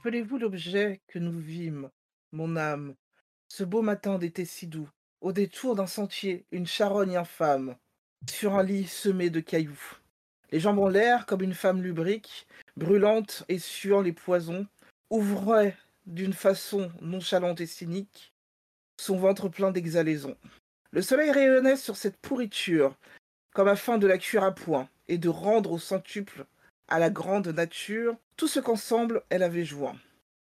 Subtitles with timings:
[0.00, 1.90] Rappelez-vous l'objet que nous vîmes,
[2.32, 2.94] mon âme,
[3.48, 4.88] ce beau matin d'été si doux,
[5.20, 7.76] au détour d'un sentier, une charogne infâme,
[8.26, 9.98] sur un lit semé de cailloux.
[10.52, 12.46] Les jambes en l'air comme une femme lubrique,
[12.78, 14.66] brûlante et suant les poisons,
[15.10, 15.76] ouvrait
[16.06, 18.32] d'une façon nonchalante et cynique
[18.98, 20.38] son ventre plein d'exhalaisons.
[20.92, 22.96] Le soleil rayonnait sur cette pourriture,
[23.52, 26.46] comme afin de la cuire à point et de rendre au centuple
[26.90, 29.96] à la grande nature tout ce qu'ensemble elle avait joint.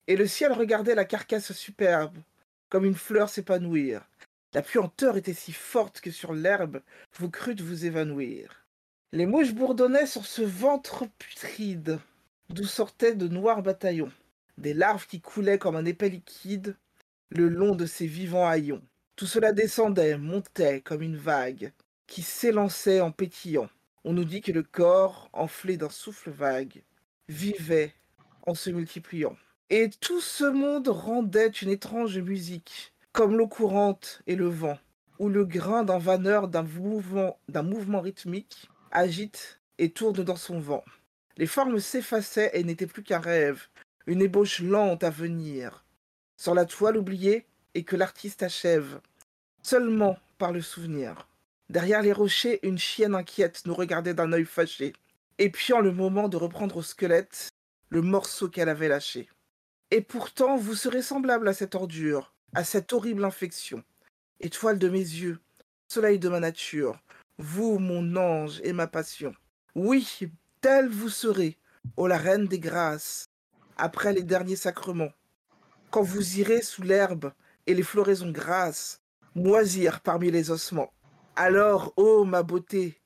[0.08, 2.18] Et le ciel regardait la carcasse superbe,
[2.70, 4.08] comme une fleur s'épanouir.
[4.54, 6.82] La puanteur était si forte que sur l'herbe
[7.18, 8.64] vous crûtes vous évanouir.
[9.12, 12.00] Les mouches bourdonnaient sur ce ventre putride,
[12.50, 14.12] d'où sortaient de noirs bataillons,
[14.58, 16.76] des larves qui coulaient comme un épais liquide
[17.30, 18.82] le long de ces vivants haillons.
[19.16, 21.72] Tout cela descendait, montait comme une vague,
[22.06, 23.70] qui s'élançait en pétillant.
[24.04, 26.84] On nous dit que le corps, enflé d'un souffle vague,
[27.28, 27.94] vivait
[28.46, 29.36] en se multipliant.
[29.70, 34.80] Et tout ce monde rendait une étrange musique, comme l'eau courante et le vent,
[35.20, 40.86] ou le grain d'un vanneur d'un mouvement, rythmique agite et tourne dans son vent.
[41.36, 43.68] Les formes s'effaçaient et n'étaient plus qu'un rêve,
[44.06, 45.84] une ébauche lente à venir,
[46.38, 49.02] sur la toile oubliée et que l'artiste achève,
[49.62, 51.28] seulement par le souvenir.
[51.70, 54.94] Derrière les rochers, une chienne inquiète nous regardait d'un œil fâché,
[55.38, 57.50] épiant le moment de reprendre au squelette
[57.90, 59.30] le morceau qu'elle avait lâché.
[59.92, 63.84] Et pourtant, vous serez semblable à cette ordure, à cette horrible infection.
[64.40, 65.40] Étoile de mes yeux,
[65.90, 67.00] soleil de ma nature,
[67.38, 69.34] vous, mon ange et ma passion.
[69.76, 70.20] Oui,
[70.62, 71.58] telle vous serez,
[71.98, 73.26] ô la reine des grâces,
[73.78, 75.12] après les derniers sacrements,
[75.92, 77.32] quand vous irez sous l'herbe
[77.66, 79.02] et les floraisons grasses,
[79.36, 80.92] moisir parmi les ossements.
[81.40, 83.00] Alors, ô ma beauté,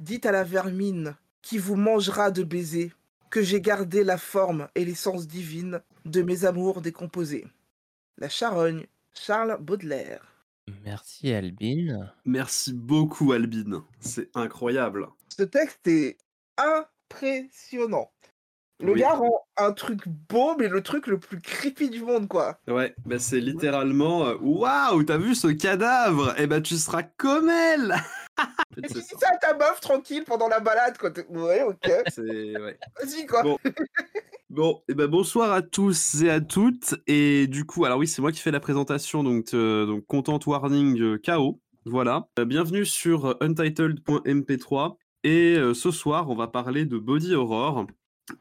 [0.00, 2.92] dites à la vermine qui vous mangera de baisers
[3.30, 7.46] que j'ai gardé la forme et l'essence divine de mes amours décomposés.
[8.18, 10.20] La charogne, Charles Baudelaire.
[10.84, 12.12] Merci Albine.
[12.26, 15.08] Merci beaucoup Albine, c'est incroyable.
[15.34, 16.18] Ce texte est
[16.58, 18.10] impressionnant.
[18.80, 19.00] Le Oui.
[19.00, 22.58] gars rend un truc beau, mais le truc le plus creepy du monde, quoi.
[22.66, 26.34] Ouais, bah c'est littéralement euh, Waouh, t'as vu ce cadavre?
[26.38, 27.94] Eh ben tu seras comme elle
[28.78, 29.28] Et tu dis ça.
[29.32, 31.10] à ta meuf tranquille pendant la balade, quoi.
[31.10, 31.90] T'es- Ouais, ok.
[32.08, 32.22] C'est
[32.58, 32.78] ouais.
[33.00, 33.42] Vas-y, quoi.
[33.42, 33.58] Bon.
[34.48, 36.96] Bon, et ben bonsoir à tous et à toutes.
[37.06, 40.40] Et du coup, alors oui, c'est moi qui fais la présentation, donc, euh, donc Content
[40.44, 41.60] Warning euh, KO.
[41.84, 42.26] Voilà.
[42.36, 44.96] Euh, bienvenue sur euh, Untitled.mp3.
[45.22, 47.86] Et euh, ce soir, on va parler de Body Horror.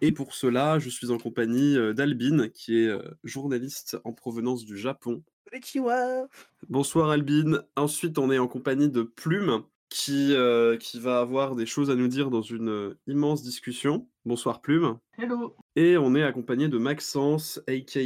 [0.02, 4.66] Et pour cela, je suis en compagnie euh, d'Albine, qui est euh, journaliste en provenance
[4.66, 5.24] du Japon.
[5.50, 6.28] Konnichiwa.
[6.70, 7.64] Bonsoir Albine.
[7.76, 11.96] Ensuite, on est en compagnie de Plume, qui, euh, qui va avoir des choses à
[11.96, 14.08] nous dire dans une immense discussion.
[14.26, 15.00] Bonsoir Plume.
[15.18, 15.56] Hello.
[15.76, 18.00] Et on est accompagné de Maxence, aka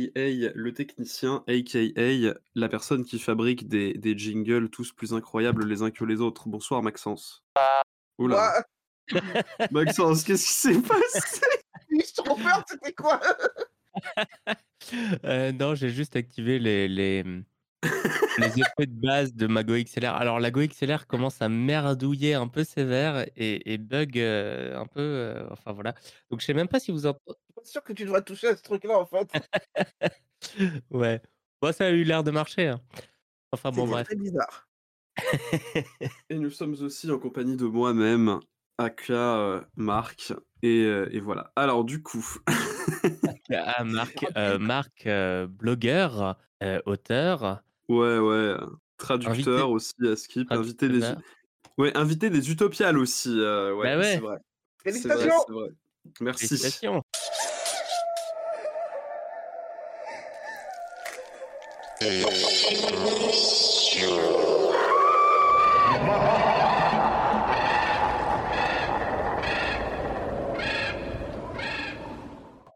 [0.56, 5.92] le technicien, aka la personne qui fabrique des, des jingles tous plus incroyables les uns
[5.92, 6.48] que les autres.
[6.48, 7.44] Bonsoir Maxence.
[8.18, 8.64] Oula.
[9.72, 11.42] Maxence, qu'est-ce qui s'est passé?
[12.00, 13.20] J'ai trop peur, c'était quoi?
[15.24, 17.42] Euh, non, j'ai juste activé les, les, les
[18.60, 20.14] effets de base de ma Go XLR.
[20.14, 24.86] Alors, la Go XLR commence à merdouiller un peu sévère et, et bug euh, un
[24.86, 25.00] peu.
[25.00, 25.94] euh, enfin, voilà.
[26.30, 27.14] Donc, je sais même pas si vous en.
[27.28, 29.30] Je suis pas sûr que tu devrais toucher à ce truc-là, en fait.
[30.92, 31.22] Ouais.
[31.62, 32.68] Bon, ça a eu l'air de marcher.
[32.68, 32.82] hein.
[33.54, 34.08] Enfin, bon, bref.
[34.08, 34.68] très bizarre.
[36.30, 38.40] Et nous sommes aussi en compagnie de moi-même,
[38.78, 40.34] aka euh, Marc.
[40.62, 41.52] Et, euh, et voilà.
[41.56, 42.26] Alors du coup,
[43.52, 47.62] Ah, Marc, euh, Marc euh, blogueur, euh, auteur.
[47.90, 48.56] ouais, ouais,
[48.98, 51.02] traducteur Invité- aussi à Skip, invité des,
[51.78, 53.30] ouais, invité des Utopiales aussi.
[53.30, 54.14] euh, ouais, Bah ouais.
[54.14, 54.36] c'est vrai.
[54.36, 54.40] Vrai,
[54.84, 55.70] Félicitations c'est vrai.
[56.22, 56.48] Merci.
[56.48, 57.04] Félicitations.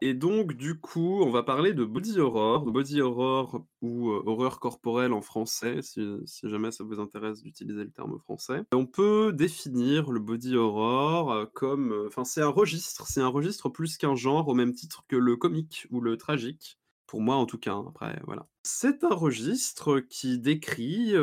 [0.00, 4.60] Et donc, du coup, on va parler de body horror, body horror ou euh, horreur
[4.60, 6.00] corporelle en français, si,
[6.44, 8.62] jamais ça vous intéresse d'utiliser le terme français.
[8.72, 13.28] On peut définir le body horror euh, comme, euh, enfin, c'est un registre, c'est un
[13.28, 16.78] registre plus qu'un genre, au même titre que le comique ou le tragique.
[17.06, 17.72] Pour moi, en tout cas.
[17.72, 18.46] hein, Après, voilà.
[18.62, 21.14] C'est un registre qui décrit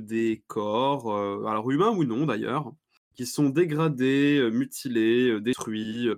[0.00, 1.16] des corps,
[1.48, 2.74] alors humains ou non d'ailleurs,
[3.14, 6.10] qui sont dégradés, mutilés, détruits,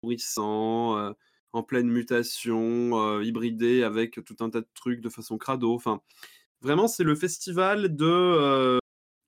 [0.00, 1.12] pourrissants,
[1.52, 5.74] en pleine mutation, euh, hybridés avec tout un tas de trucs de façon crado.
[5.74, 6.00] Enfin,
[6.60, 8.78] vraiment, c'est le festival de euh,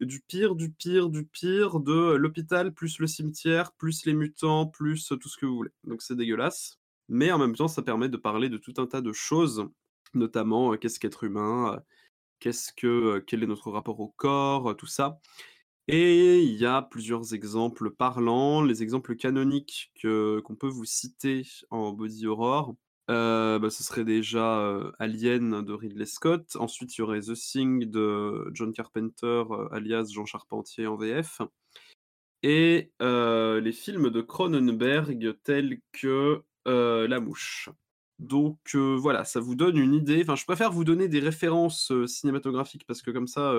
[0.01, 5.09] du pire, du pire, du pire, de l'hôpital plus le cimetière, plus les mutants, plus
[5.21, 5.71] tout ce que vous voulez.
[5.85, 6.79] Donc c'est dégueulasse.
[7.09, 9.69] mais en même temps, ça permet de parler de tout un tas de choses,
[10.15, 11.83] notamment, heu, qu'est-ce qu'être humain?
[12.41, 14.77] Qu'est-ce que, quel est notre rapport au corps?
[14.77, 15.21] Tout ça
[15.89, 18.63] et il y a plusieurs exemples parlants.
[18.63, 22.75] Les exemples canoniques que qu'on peut vous citer en body horror,
[23.11, 26.57] heu, bah, ce serait déjà, heu, Alien de Ridley Scott.
[26.57, 31.43] Ensuite, il y aurait The Thing de John Carpenter, heu, alias Jean Charpentier en VF
[32.43, 37.71] et les films de Cronenberg tels que, La Mouche.
[38.19, 40.23] Donc voilà, ça vous donne une idée.
[40.23, 43.53] Enfin, je préfère vous donner des références, cinématographiques parce que comme ça,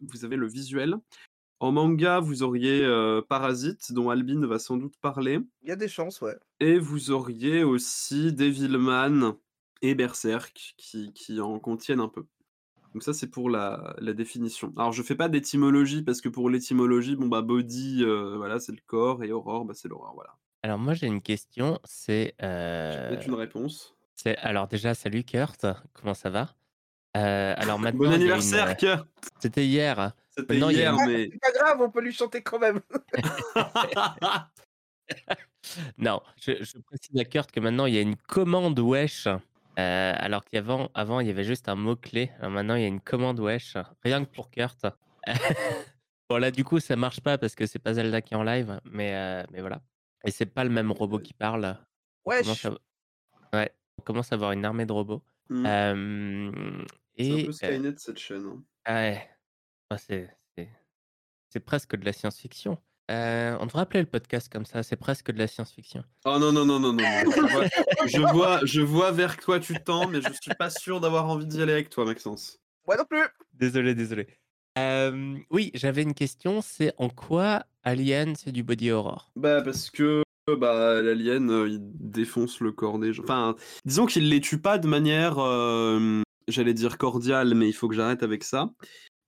[0.00, 0.96] vous avez le visuel.
[1.62, 5.76] En manga, vous auriez, heu, Parasite dont Albin va sans doute parler Il y a
[5.76, 6.34] des chances, ouais.
[6.58, 9.36] et vous auriez aussi Devilman
[9.80, 12.24] et Berserk qui qui en contiennent un peu.
[12.92, 14.72] Donc ça, c'est pour la la définition.
[14.76, 18.72] Alors je fais pas d'étymologie parce que pour l'étymologie, bon, bah, body, heu, voilà, c'est
[18.72, 20.36] le corps et horror, bah, c'est l'horreur, voilà.
[20.64, 23.94] Alors moi j'ai une question, c'est, J'ai heu, peut-être une réponse.
[24.16, 26.56] c'est alors déjà salut Kurt, comment ça va?
[27.16, 27.20] Heu,
[27.56, 29.08] alors Bon maintenant une, anniversaire Kurt!
[29.40, 30.12] c'était hier.
[30.36, 32.42] C'était Maintenant il y a hier, une mais C'est pas grave, on peut lui chanter
[32.42, 32.80] quand même.
[35.98, 39.38] non, je je précise à Kurt que maintenant il y a une commande wesh, heu,
[39.76, 42.30] alors qu'avant avant il y avait juste un mot-clé.
[42.38, 44.86] Alors maintenant il y a une commande wesh, rien que pour Kurt.
[46.30, 48.42] Bon là du coup ça marche pas parce que c'est pas Zelda qui est en
[48.42, 49.82] live, mais heu, mais voilà
[50.24, 51.76] et c'est pas le même robot qui parle.
[52.24, 52.64] On commence Wesh!
[52.64, 55.22] à ouais, on commence à avoir une armée de robots.
[55.48, 55.66] Mmh.
[57.18, 58.62] C'est un et peu Skynet cette chaîne, hein.
[58.84, 59.28] ah ouais,
[59.98, 60.68] c'est c'est
[61.48, 62.78] c'est presque de la science-fiction.
[63.10, 66.04] Heu, on devrait appeler le podcast comme ça, c'est presque de la science-fiction.
[66.24, 67.64] Oh non, non, non, non, non, non, je vois
[68.06, 71.46] je vois je vois vers quoi tu tends, mais je suis pas sûr d'avoir envie
[71.46, 72.58] d'y aller avec toi, Maxence.
[72.86, 73.26] Moi non plus.
[73.52, 74.26] Désolé, désolé.
[74.76, 79.30] Hem, oui, j'avais une question, c'est en quoi Alien c'est du body horror?
[79.36, 83.24] Bah, parce que, bah, l'alien, heu, il défonce le corps des gens.
[83.24, 85.36] Enfin, disons qu'il les tue pas de manière,
[86.48, 88.70] j'allais dire cordiale, mais il faut que j'arrête avec ça.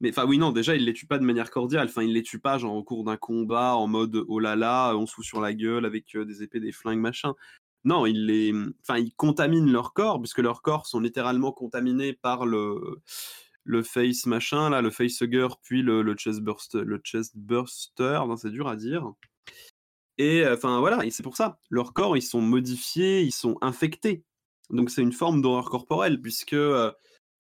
[0.01, 1.87] Mais enfin, oui, non, déjà, il les tue pas de manière cordiale.
[1.89, 4.95] Enfin, il les tue pas, genre, au cours d'un combat en mode: «Oh là là,
[4.97, 7.35] on se fout sur la gueule avec, heu, des épées, des flingues, machin».
[7.85, 8.53] Non, il les,
[8.83, 13.03] enfin, il contamine leur corps, puisque leurs corps sont littéralement contaminés par le
[13.67, 18.77] le face machin là, le facehugger, puis le le chestburst le chestburster, c'est dur à
[18.77, 19.13] dire
[20.19, 21.59] et enfin, voilà c'est pour ça.
[21.71, 24.25] Leurs corps, ils sont modifiés, ils sont infectés.
[24.71, 26.93] Donc c'est une forme d'horreur corporelle puisque, heu,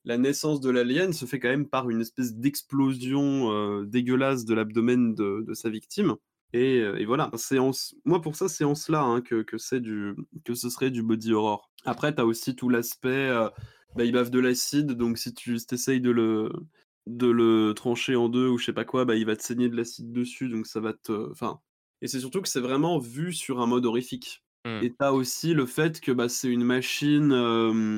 [0.04, 4.54] la naissance de l'alien se fait quand même par une espèce d'explosion, heu, dégueulasse de
[4.54, 6.16] l'abdomen de sa victime
[6.52, 7.30] et et voilà.
[8.04, 10.14] Moi pour ça, c'est en cela, hein, que que du
[10.44, 11.70] que ce serait du body horror.
[11.84, 13.50] Après, tu as aussi tout l'aspect, heu,
[13.96, 16.50] bah, il bave de l'acide, donc si tu tu de le
[17.06, 19.68] de le trancher en 2 ou je sais pas quoi, bah, il va te saigner
[19.68, 21.60] de l'acide dessus, donc ça va te enfin
[22.02, 24.43] et c'est surtout que c'est vraiment vu sur un mode horrifique.
[24.64, 24.82] Mmh.
[24.82, 27.32] Et tu as aussi le fait que, bah, c'est une machine,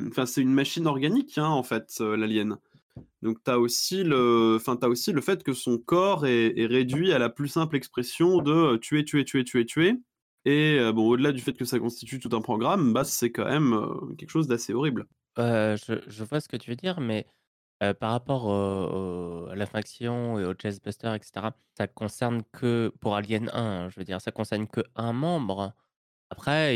[0.09, 2.59] enfin, c'est une machine organique, hein, en fait, l'alien.
[3.23, 7.13] Donc tu as aussi le enfin, aussi le fait que son corps est est réduit
[7.13, 9.95] à la plus simple expression de, tuer, tuer, tuer, tuer, tuer
[10.45, 13.77] et bon, au-delà du fait que ça constitue tout un programme, bah, c'est quand même,
[14.17, 15.07] quelque chose d'assez horrible.
[15.37, 17.27] Je je vois ce que tu veux dire, mais
[17.81, 18.51] par rapport
[19.51, 23.99] à l'infraction et au chestbuster et cetera, ça concerne que pour Alien 1, hein, je
[23.99, 25.75] veux dire, ça concerne que un membre.
[26.31, 26.75] Après,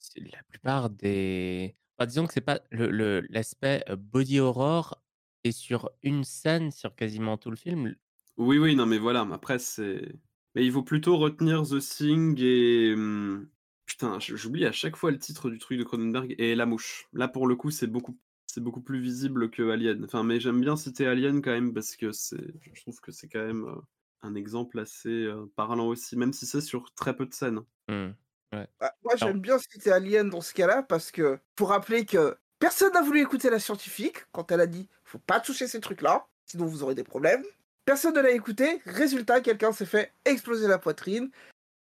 [0.00, 5.02] c'est la plupart des enfin, disons que c'est pas le le l'aspect, heu, body horror
[5.44, 7.94] est sur une scène sur quasiment tout le film.
[8.36, 10.12] Oui, oui, non, mais voilà, mais après c'est
[10.56, 13.48] mais il faut plutôt retenir The Thing et mmh,
[13.86, 17.08] putain, j'oublie à chaque fois le titre du truc de Cronenberg et La Mouche.
[17.12, 20.04] Là, pour le coup, c'est beaucoup c'est beaucoup plus visible que Alien.
[20.04, 23.28] Enfin, mais j'aime bien citer Alien quand même parce que c'est je trouve que c'est
[23.28, 23.80] quand même, heu,
[24.22, 27.60] un exemple assez, heu, parlant aussi, même si c'est sur très peu de scènes.
[27.88, 28.14] Mmh,
[28.54, 28.66] ouais.
[28.80, 32.92] Bah, moi, j'aime bien citer Alien dans ce cas-là parce que pour rappeler que personne
[32.92, 36.66] n'a voulu écouter la scientifique quand elle a dit faut pas toucher ces trucs-là, sinon
[36.66, 37.44] vous aurez des problèmes.
[37.84, 38.80] Personne ne l'a écouté.
[38.86, 41.30] Résultat, quelqu'un s'est fait exploser la poitrine.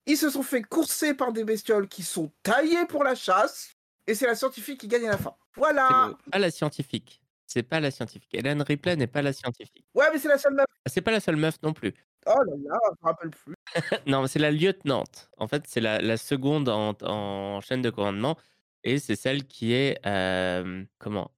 [0.05, 3.75] Ils se sont fait courser par des bestioles qui sont taillées pour la chasse.
[4.07, 5.35] Et c'est la scientifique qui gagne à la fin.
[5.53, 6.17] c'est Voilà.
[6.31, 8.33] pas la scientifique, c'est pas la scientifique.
[8.33, 9.85] Hélène Ripley n'est pas la scientifique.
[9.93, 10.65] Ouais, mais c'est la seule meuf.
[10.87, 11.93] C'est pas la seule meuf non plus.
[12.25, 13.53] Oh là là, je me rappelle plus.
[14.07, 15.29] Non, c'est la lieutenante.
[15.37, 18.37] En fait, c'est la la seconde en en chaîne de commandement
[18.83, 21.31] et c'est celle qui est, hem, comment?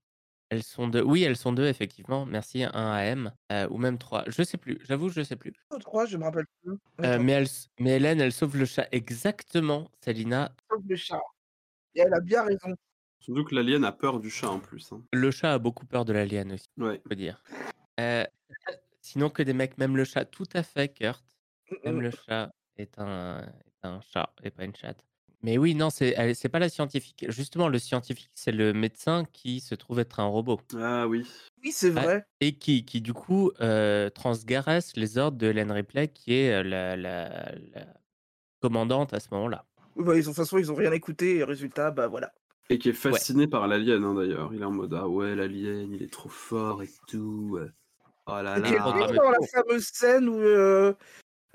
[0.49, 1.01] Elles sont 2.
[1.01, 4.23] Oui, elles sont 2 effectivement, merci, 1 AM, heu, ou même 3.
[4.27, 5.53] Je sais plus, j'avoue, je sais plus.
[5.73, 6.73] Ou trois, je me rappelle plus.
[6.99, 7.47] Attends, mais elle
[7.79, 10.53] mais Hélène, elle sauve le chat exactement, Célina.
[10.69, 11.19] sauf le chat.
[11.95, 12.75] Et elle a bien raison.
[13.19, 15.03] Surtout que l'alien a peur du chat en plus, hein.
[15.13, 17.01] Le chat a beaucoup peur de l'alien aussi, Ouais.
[17.07, 17.43] faut dire.
[17.99, 18.25] Heu,
[19.01, 21.23] sinon que des mecs, même le chat, tout à fait, Kurt.
[21.71, 22.01] Mm, Même mm.
[22.01, 25.03] le chat est un est un chat et pas une chatte.
[25.43, 27.25] Mais oui, non, c'est pas la scientifique.
[27.29, 30.61] Justement, le scientifique, c'est le médecin qui se trouve être un robot.
[30.75, 31.25] Ah oui.
[31.63, 32.25] Oui, c'est vrai.
[32.39, 33.51] et qui qui du coup,
[34.15, 37.85] transgresse les ordres de Ellen Ripley qui est, heu, la la la
[38.61, 39.67] commandante à ce moment-là.
[39.95, 42.33] Oui, bah, ils ont de toute façon, ils ont rien écouté et résultat, bah, voilà.
[42.69, 43.21] Et qui est Ouais.
[43.23, 44.53] fasciné par l'alien, hein, d'ailleurs.
[44.53, 47.57] Il est en mode: «Ah ouais, l'alien, il est trop fort et tout,
[48.27, 49.07] oh là Et qui est là».
[49.07, 50.95] est dans la fameuse scène où, heu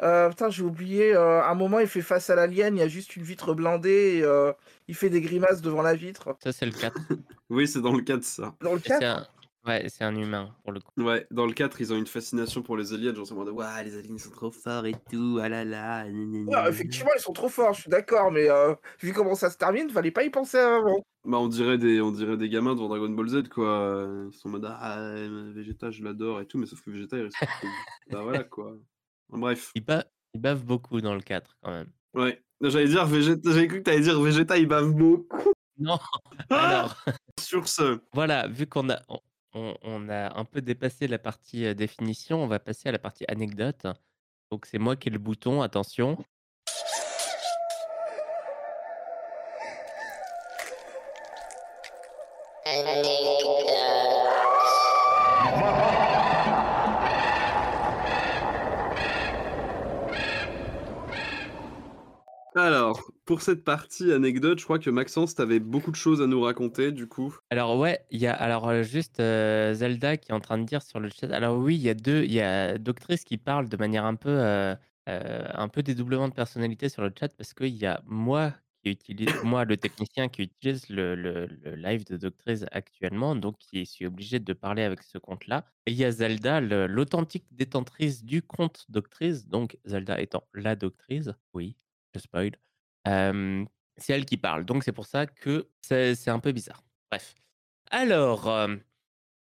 [0.02, 2.88] heu, putain, j'ai oublié, à un moment, il fait face à l'alien, il y a
[2.88, 4.54] juste une vitre blindée et heu,
[4.88, 6.38] il fait des grimaces devant la vitre.
[6.42, 6.96] Ça, c'est le 4.
[7.50, 8.58] Oui, c'est dans le 4 ça.
[8.60, 9.06] Dans le Et c'est 4?
[9.06, 9.26] un
[9.64, 10.92] ouais, c'est un humain pour le coup.
[10.98, 13.84] Ouais, dans le 4, ils ont une fascination pour les aliens, genre c'est mode: «Waouh,
[13.84, 16.06] les aliens, ils sont trop forts et tout, ah là là,
[16.46, 16.68] Ouais, gna».
[16.68, 19.90] effectivement, ils sont trop forts, je suis d'accord, mais heu, vu comment ça se termine,
[19.90, 21.02] fallait pas y penser avant.
[21.24, 24.48] Bah, on dirait des on dirait des gamins devant Dragon Ball Z, quoi, ils sont
[24.48, 25.10] en mode: «Ah,
[25.52, 27.64] Vegeta, je l'adore et tout», mais sauf que Vegeta, il respecte
[28.08, 28.78] bah, voilà, quoi.
[29.28, 29.71] Bref.
[29.75, 30.04] Il ba
[30.35, 31.90] il bave beaucoup dans le 4 quand même.
[32.14, 35.52] Ouais, j'allais dire j'avais cru que tu allais dire Vegeta, il bave beaucoup.
[35.78, 35.99] Non,
[36.50, 36.68] Ah!
[36.68, 37.04] alors
[37.40, 39.21] Sur ce voilà, vu qu'on a on
[39.54, 42.99] on on a un peu dépassé la partie, heu, définition, on va passer à la
[42.99, 43.87] partie anecdote.
[44.50, 46.18] Donc c'est moi qui ai le bouton, attention.
[62.56, 66.26] Alors, pour cette partie anecdote, je crois que Maxence, tu avais beaucoup de choses à
[66.26, 67.38] nous raconter, du coup.
[67.50, 70.64] Alors ouais, il y a alors, heu, juste, heu, Zelda qui est en train de
[70.64, 73.38] dire sur le chat alors oui, il y a 2 il y a Doctrice qui
[73.38, 74.75] parle de manière un peu, heu,
[75.06, 79.28] un peu dédoublement de personnalité sur le chat parce qu'il y a moi qui utilise
[79.42, 84.06] moi le technicien qui utilise le le le live de Doctrice actuellement, donc qui suis
[84.06, 88.86] obligé de parler avec ce compte-là et il y a Zelda, l'authentique détentrice du compte
[88.88, 91.30] Doctrice, donc Zelda étant la Doctrice.
[91.54, 91.76] Oui,
[92.18, 92.52] spoil.
[93.04, 96.82] C'est elle qui parle, donc c'est pour ça que c'est un peu bizarre.
[97.11, 97.35] Bref.
[97.90, 98.68] Alors,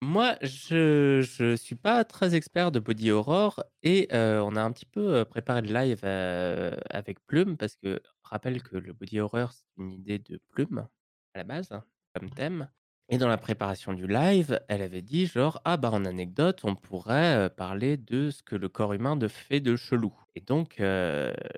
[0.02, 4.86] moi, je je suis pas très expert de body horror et on a un petit
[4.86, 9.92] peu, préparé le live, avec Plume parce que rappelle que le body horror, c'est une
[9.92, 10.86] idée de Plume,
[11.34, 11.70] à la base,
[12.14, 12.68] comme thème
[13.08, 16.74] et dans la préparation du live, elle avait dit genre: «Ah bah, en anecdote, on
[16.76, 20.76] pourrait, parler de ce que le corps humain de fait de chelou» et donc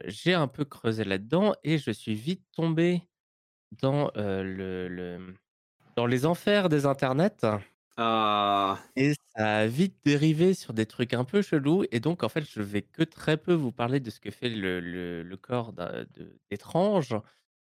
[0.06, 3.02] j'ai un peu creusé là-dedans et je suis vite tombé
[3.72, 5.34] dans, le le,
[5.96, 7.44] dans les enfers des internets
[7.96, 8.82] Ah!
[8.96, 12.44] et ça a vite dérivé sur des trucs un peu chelous et donc en fait,
[12.44, 15.72] je vais que très peu vous parler de ce que fait le le le corps
[16.50, 17.14] d'étranges,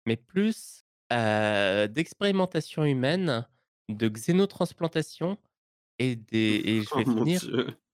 [0.05, 3.45] mais plus, d'expérimentation humaine,
[3.89, 5.37] de xénotransplantation
[5.99, 7.41] et des et je Oh vais mon finir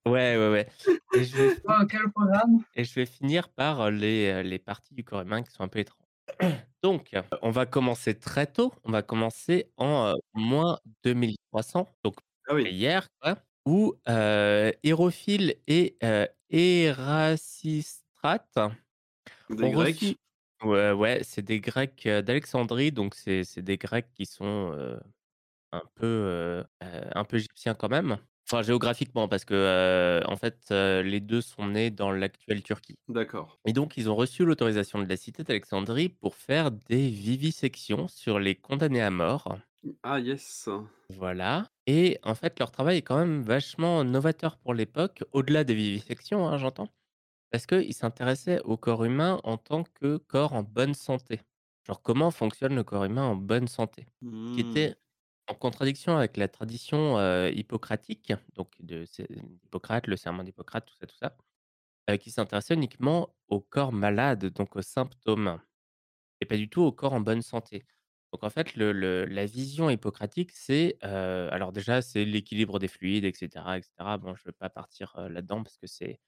[0.07, 0.69] ouais, ouais, ouais
[1.13, 2.63] et je vais Oh, quel programme!
[2.75, 5.79] et je vais finir par les, les parties du corps humain qui sont un peu
[5.79, 5.99] étranges.
[6.83, 12.15] Donc, on va commencer très tôt, on va commencer en, heu, moins 2300, donc
[12.47, 12.69] Ah oui.
[12.71, 13.95] hier quoi, où,
[14.83, 15.97] Hérophile et
[19.49, 20.17] Des ont Grecs?
[20.63, 24.71] ouais, ouais, c'est des Grecs, d'Alexandrie, donc c'est des Grecs qui sont,
[25.73, 28.17] un peu, heu heu, un peu égyptiens quand même.
[28.49, 32.97] Enfin géographiquement parce que, heu, en fait, heu, les 2 sont nés dans l'actuelle Turquie.
[33.07, 33.53] D'accord.
[33.65, 38.39] Et donc, ils ont reçu l'autorisation de la cité d'Alexandrie pour faire des vivisections sur
[38.39, 39.57] les condamnés à mort.
[40.03, 40.67] Ah yes.
[41.09, 41.71] Voilà.
[41.85, 46.47] Et en fait, leur travail est quand même vachement novateur pour l'époque, au-delà des vivisections,
[46.47, 46.87] hein, j'entends.
[47.51, 51.41] Parce qu'ils s'intéressaient au corps humain en tant que corps en bonne santé.
[51.87, 54.07] Genre, comment fonctionne le corps humain en bonne santé?
[54.45, 54.61] Ce qui Mmh.
[54.61, 54.95] était
[55.47, 59.05] en contradiction avec la tradition hippocratique, donc de
[59.65, 61.35] Hippocrate, le serment d'Hippocrate, tout ça, tout ça.
[62.17, 65.61] Qui s'intéressait uniquement au corps malade, donc aux symptômes
[66.41, 67.85] et pas du tout au corps en bonne santé.
[68.33, 73.77] Donc en fait, la vision hippocratique, c'est, alors déjà, c'est l'équilibre des fluides et cetera
[73.77, 74.17] et cetera.
[74.17, 76.19] Bon, je ne vais pas partir, là-dedans parce que c'est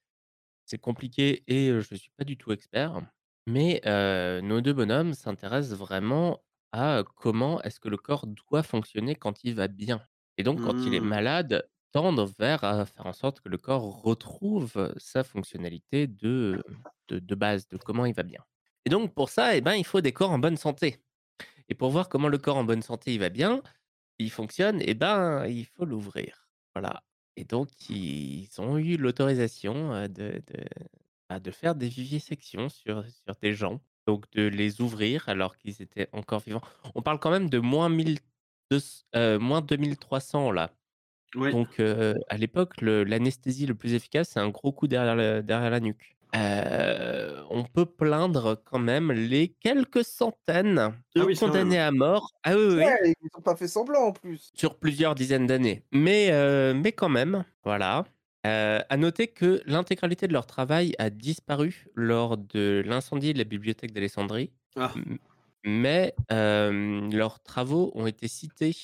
[0.80, 3.02] compliqué et je ne suis pas du tout expert.
[3.48, 3.82] Mais
[4.42, 6.44] nos 2 bonhommes s'intéressent vraiment
[6.76, 10.02] à, heu, comment est-ce que le corps doit fonctionner quand il va bien?
[10.38, 11.12] Et donc quand il est Mmh.
[11.18, 16.64] malade, tendre vers, à faire en sorte que le corps retrouve, sa fonctionnalité de
[17.10, 18.44] de de base, de comment il va bien.
[18.86, 21.04] Et donc pour ça et ben, il faut des corps en bonne santé.
[21.70, 23.62] Et pour voir comment le corps en bonne santé, il va bien,
[24.20, 26.50] il fonctionne et ben, il faut l'ouvrir.
[26.76, 27.04] Voilà.
[27.38, 30.66] Et donc ils ont eu l'autorisation, heu, de de,
[31.30, 35.82] bah, de faire des vivisections sur sur des gens, donc de les ouvrir alors qu'ils
[35.82, 36.62] étaient encore vivants.
[36.96, 38.20] On parle quand même de moins mille
[38.72, 40.72] deux c heu, moins 2300 là,
[41.36, 41.54] Ouais.
[41.54, 45.80] donc à l'époque, l'anesthésie le plus efficace, c'est un gros coup derrière le derrière la
[45.82, 46.18] nuque.
[46.34, 51.76] on peut plaindre quand même les quelques centaines Ah de oui, même.
[51.76, 54.52] condamnés à mort ah oui, oui, Ouais, ils ont pas fait semblant en plus.
[54.54, 55.84] sur plusieurs dizaines d'années.
[55.92, 56.32] Mais
[56.74, 58.06] mais quand même, voilà.
[58.46, 63.44] Heu, à noter que l'intégralité de leur travail a disparu lors de l'incendie de la
[63.46, 64.52] bibliothèque d'Alexandrie.
[64.76, 65.00] Ah.
[65.66, 68.76] Mais hem, leurs travaux ont été cités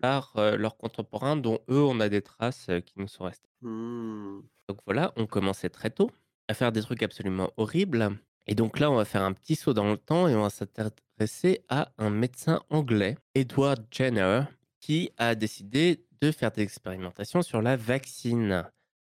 [0.00, 3.48] par, heu, leurs contemporains dont eux, on a des traces, heu, qui nous sont restées.
[3.62, 4.42] Mmh.
[4.68, 6.10] Donc voilà, on commençait très tôt
[6.48, 9.72] à faire des trucs absolument horribles et donc là, on va faire un petit saut
[9.72, 14.42] dans le temps et on va s'intéresser à un médecin anglais, Edward Jenner,
[14.80, 18.68] qui a décidé de faire des expérimentations sur la vaccine.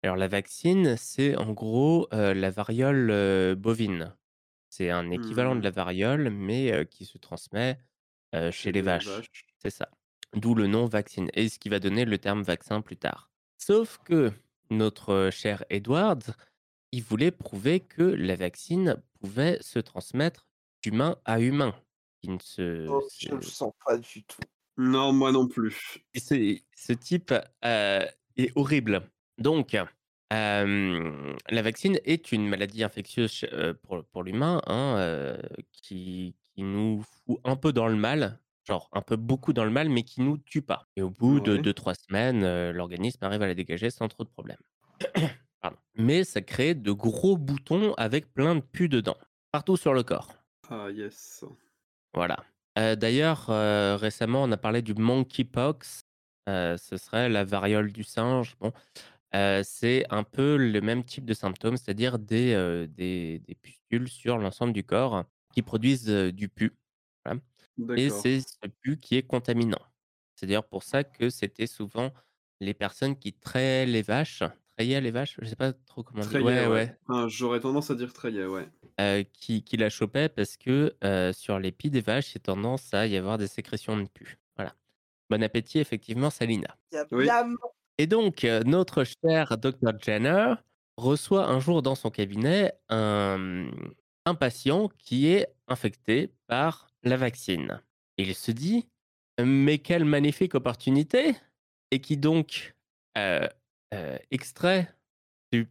[0.04, 4.16] Alors la vaccine, c'est en gros, heu, la variole, heu, bovine.
[4.68, 5.64] C'est un équivalent de Mmh.
[5.64, 7.78] la variole, mais heu, qui se transmet,
[8.34, 8.98] heu, chez Chez les les vaches.
[8.98, 9.46] vaches.
[9.58, 9.90] C'est ça.
[10.34, 13.30] D'où le nom vaccine et ce qui va donner le terme vaccin plus tard.
[13.58, 14.32] Sauf que
[14.70, 16.34] notre, heu, cher Edward,
[16.92, 20.48] il voulait prouver que la vaccine pouvait se transmettre
[20.82, 21.74] d'humain à humain.
[22.22, 24.40] Qui ne se Oh, je le sens pas du tout.
[24.76, 26.04] Non, moi non plus.
[26.14, 28.06] et ce ce type, heu,
[28.36, 29.10] est horrible.
[29.42, 29.76] Donc,
[30.30, 33.46] la vaccine est une maladie infectieuse
[33.82, 35.36] pour pour l'humain, hein,
[35.72, 39.70] qui qui nous fout un peu dans le mal, genre un peu beaucoup dans le
[39.70, 40.86] mal, mais qui nous tue pas.
[40.96, 41.62] Et au bout de Ouais.
[41.62, 44.60] 2-3 semaines, l'organisme arrive à la dégager sans trop de problèmes.
[45.60, 45.78] Pardon.
[45.96, 49.16] Mais ça crée de gros boutons avec plein de pus dedans,
[49.50, 50.34] partout sur le corps.
[50.68, 51.44] Ah yes.
[52.14, 52.36] Voilà.
[52.76, 53.46] D'ailleurs,
[54.00, 56.04] récemment, on a parlé du monkeypox,
[56.46, 58.56] ce serait la variole du singe.
[58.60, 58.72] Bon,
[59.34, 64.08] heu, c'est un peu le même type de symptômes, c'est-à-dire des, heu, des des pustules
[64.08, 65.24] sur l'ensemble du corps
[65.54, 66.72] qui produisent, heu, du pus.
[67.24, 67.40] Voilà
[67.96, 68.10] et D'accord.
[68.10, 69.78] c'est ce pus qui est contaminant.
[70.36, 72.12] C'est d'ailleurs pour ça que c'était souvent
[72.60, 74.42] les personnes qui trayaient les vaches
[74.78, 75.36] traillaient les vaches?
[75.42, 76.36] Je sais pas trop comment on dit.
[76.36, 76.68] Treillet, Ouais, ouais.
[76.68, 76.96] ouais.
[77.08, 78.68] Enfin, j'aurais tendance à dire treillet, ouais.
[78.98, 82.38] Heu, qui qui la chopaient parce que, heu, sur les pieds des vaches, il y
[82.38, 84.38] a tendance à y avoir des sécrétions de pus.
[84.56, 84.74] Voilà.
[85.30, 86.78] Bon appétit effectivement Salina.
[87.10, 87.32] Oui.
[87.98, 90.54] Et donc, heu, notre cher docteur Jenner
[90.96, 93.70] reçoit un jour dans son cabinet un,
[94.24, 97.80] un patient qui est infecté par la vaccine.
[98.18, 98.88] Il se dit:
[99.42, 101.34] «Mais quelle magnifique opportunité!»
[101.90, 102.74] et qui donc,
[103.18, 103.48] heu
[103.94, 104.90] heu, extrait
[105.52, 105.66] du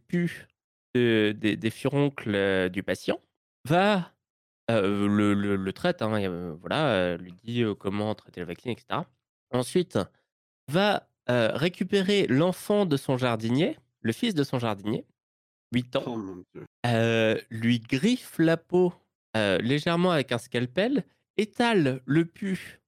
[0.96, 3.20] de des furoncles, du patient,
[3.68, 4.12] va,
[4.70, 9.06] le le le traite, hein, voilà, lui dit, comment traiter la vaccine et cetera.
[9.52, 9.98] Ensuite,
[10.68, 15.06] va, récupérer l'enfant de son jardinier, le fils de son jardinier,
[15.74, 18.92] 8 ans, Oh lui griffe la peau,
[19.34, 21.04] légèrement avec un scalpel,
[21.36, 22.80] étale le pus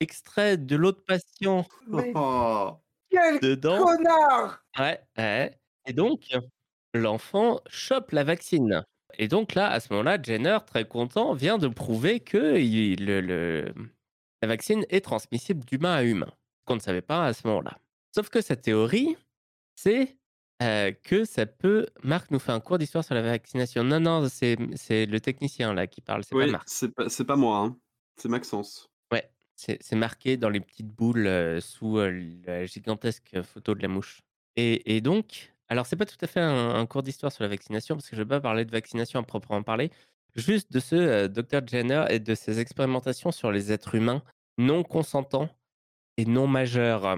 [0.00, 2.78] extrait de l'autre patient Oh.
[3.10, 3.84] quel dedans.
[3.84, 4.64] connard!
[4.78, 6.28] Ouais, ouais et donc
[6.94, 8.84] l'enfant chope la vaccine
[9.18, 13.20] et donc là, à ce moment-là, Jenner, très content, vient de prouver que il le
[13.20, 13.74] le
[14.42, 16.32] la vaccine est transmissible d'humain à humain,
[16.64, 17.78] qu'on ne savait pas à ce moment-là.
[18.14, 19.16] Sauf que sa théorie,
[19.76, 20.16] c'est,
[20.58, 23.82] que ça peut Marc nous fait un cours d'histoire sur la vaccination.
[23.82, 26.68] Non, non, c'est le technicien là qui parle, c'est pas Oui, Marc.
[26.68, 27.76] c'est pas pas moi, hein.
[28.16, 28.90] C'est Maxence.
[29.10, 34.20] Ouais, c'est marqué dans les petites boules, sous, la gigantesque photo de la mouche
[34.56, 37.48] et et donc alors c'est pas tout à fait un un cours d'histoire sur la
[37.48, 39.90] vaccination parce que je vais pas parler de vaccination à proprement parler,
[40.36, 44.22] juste de ce, docteur Jenner et de ses expérimentations sur les êtres humains
[44.58, 45.48] non consentants
[46.16, 47.16] et non majeurs.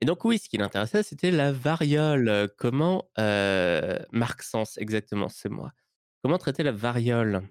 [0.00, 5.48] Et donc oui, ce qui l'intéressait, c'était la variole, comment, heu Marc Sens, exactement, c'est
[5.48, 5.72] moi.
[6.22, 7.42] Comment traiter la variole?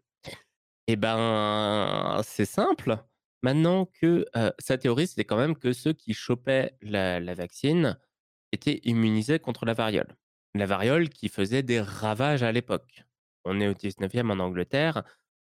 [0.88, 2.98] Et ben, c'est simple.
[3.44, 8.00] Maintenant que, heu, sa théorie, c'était quand même que ceux qui chopaient la la vaccine
[8.52, 10.16] étaient immunisés contre la variole.
[10.56, 13.04] La variole qui faisait des ravages à l'époque.
[13.46, 15.04] On est au 19e en Angleterre,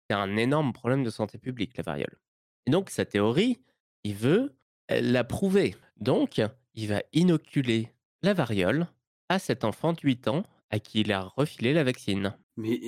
[0.09, 2.19] c'est un énorme problème de santé publique, la variole.
[2.67, 3.63] Et donc sa théorie,
[4.05, 4.57] il veut,
[4.89, 5.77] la prouver.
[5.99, 6.41] Donc
[6.75, 8.87] il va inoculer la variole
[9.29, 12.37] à cet enfant de 8 ans à qui il a refilé la vaccine.
[12.57, 12.81] Mais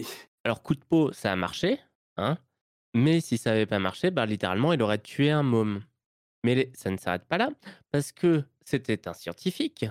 [0.44, 1.80] Alors coup de peau, ça a marché,
[2.16, 2.38] hein,
[2.94, 5.82] mais si ça avait pas marché, bah, littéralement, il aurait tué un môme.
[6.44, 7.50] Mais les ça ne s'arrête pas là,
[7.90, 9.86] parce que c'était un scientifique,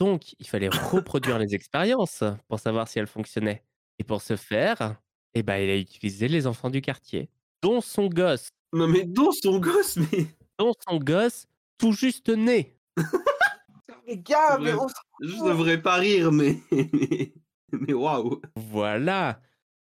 [0.00, 3.64] donc il fallait reproduire les expériences pour savoir si elles fonctionnaient
[3.98, 4.96] et pour ce faire,
[5.34, 7.30] et bah, il a utilisé les enfants du quartier,
[7.62, 10.26] dont son gosse, non, mais dont son gosse, mais
[10.58, 11.46] dont son gosse
[11.82, 12.78] tout juste né.
[14.06, 14.72] Les gars, mais
[15.20, 16.58] je devrais pas rire, mais
[17.72, 18.40] mais waouh!
[18.56, 19.40] Voilà,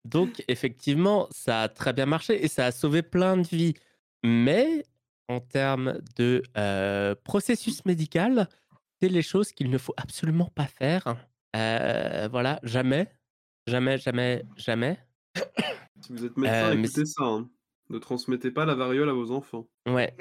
[0.05, 3.73] donc effectivement, ça a très bien marché et ça a sauvé plein de vies.
[4.23, 4.85] Mais
[5.27, 8.47] en termes de, heu, processus médical,
[9.01, 11.15] c'est les choses qu'il ne faut absolument pas faire.
[11.55, 13.11] Heu, voilà, jamais.
[13.67, 14.99] Jamais, jamais, jamais.
[16.01, 17.49] Si vous êtes médecin, mais écoutez ça, hein.
[17.89, 19.69] Ne transmettez pas la variole à vos enfants.
[19.87, 20.13] Ouais.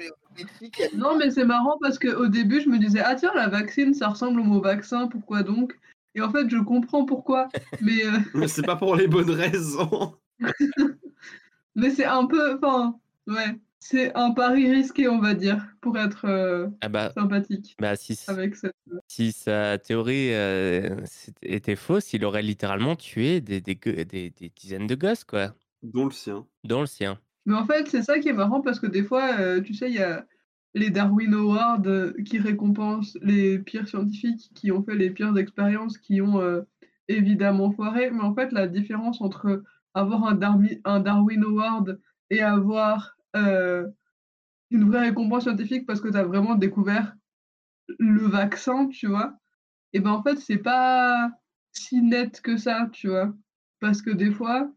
[0.95, 4.07] Non, mais c'est marrant parce qu'au début, je me disais: «Ah tiens, la vaccine, ça
[4.09, 5.77] ressemble au mot vaccin, pourquoi donc?»
[6.15, 7.47] et en fait, je comprends pourquoi,
[7.81, 10.15] mais heu Mais c'est pas pour les bonnes raisons.
[11.75, 16.25] mais c'est un peu enfin, ouais, c'est un pari risqué, on va dire, pour être,
[16.27, 20.29] heu, Ah bah sympathique bah si c avec cette, heu si sa théorie,
[21.05, 25.55] c'ét était fausse, il aurait littéralement tué des des des des dizaines de gosses, quoi.
[25.83, 26.47] Dont le sien.
[26.63, 27.19] Dont le sien.
[27.47, 29.89] Mais en fait, c'est ça qui est marrant parce que des fois, heu, tu sais,
[29.91, 30.27] il y a
[30.75, 35.97] les Darwin Awards, heu, qui récompensent les pires scientifiques qui ont fait les pires expériences,
[35.99, 36.67] qui ont, heu,
[37.09, 39.63] évidemment foiré, mais en fait, la différence entre
[39.95, 43.17] avoir un Darmi un Darwin Award et avoir,
[44.71, 47.15] une vraie récompense scientifique parce que tu as vraiment découvert
[47.99, 49.35] le vaccin, tu vois?
[49.93, 51.31] Et ben, en fait, c'est pas
[51.73, 53.33] si net que ça, tu vois?
[53.81, 54.71] Parce que des fois,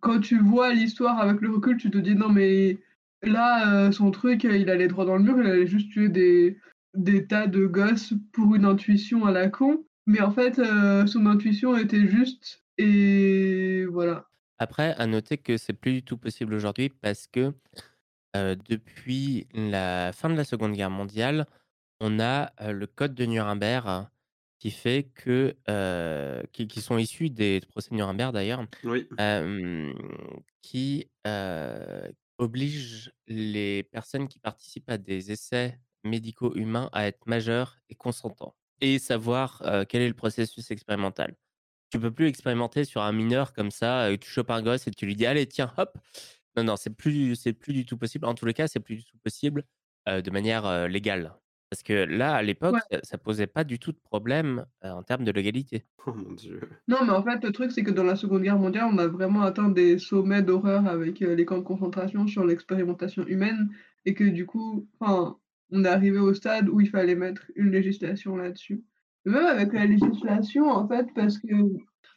[0.00, 2.78] quand tu vois l'histoire avec le recul, tu te dis: «Non mais
[3.22, 7.26] là, heu, son truc, il allait droit dans le mur, il allait juste tuer des
[7.26, 9.84] tas de gosses pour une intuition à la con».
[10.06, 14.26] Mais en fait, heu, son intuition était juste et voilà.
[14.58, 17.52] Après, à noter que c'est plus du tout possible aujourd'hui parce que,
[18.36, 21.46] heu, depuis la fin de la Seconde Guerre mondiale,
[22.00, 24.08] on a, le code de Nuremberg
[24.60, 25.56] qui fait que,
[26.52, 29.08] qui qui sont issus des procès de Nuremberg d'ailleurs, Oui.
[30.62, 37.78] qui, heu, oblige les personnes qui participent à des essais médicaux humains à être majeurs
[37.88, 41.36] et consentants et savoir, quel est le processus expérimental.
[41.90, 45.06] Tu peux plus expérimenter sur un mineur comme ça, tu chopes un gosse et tu
[45.06, 45.98] lui dis: «Allez tiens, hop!»
[46.56, 48.26] non, non, c'est plus c'est plus du tout possible.
[48.26, 49.64] En tous les cas, c'est plus du tout possible,
[50.06, 51.34] de manière, légale.
[51.70, 52.80] Parce que là, à l'époque, Ouais.
[52.90, 55.86] ça ça posait pas du tout de problème, heu, en termes de légalité.
[56.06, 56.60] Oh mon Dieu.
[56.88, 59.06] Non, mais en fait, le truc, c'est que dans la Seconde Guerre mondiale, on a
[59.06, 63.70] vraiment atteint des sommets d'horreur avec, heu, les camps de concentration sur l'expérimentation humaine
[64.04, 65.36] et que du coup, enfin,
[65.70, 68.84] on est arrivé au stade où il fallait mettre une législation là-dessus.
[69.24, 71.46] Même avec la législation, en fait, parce que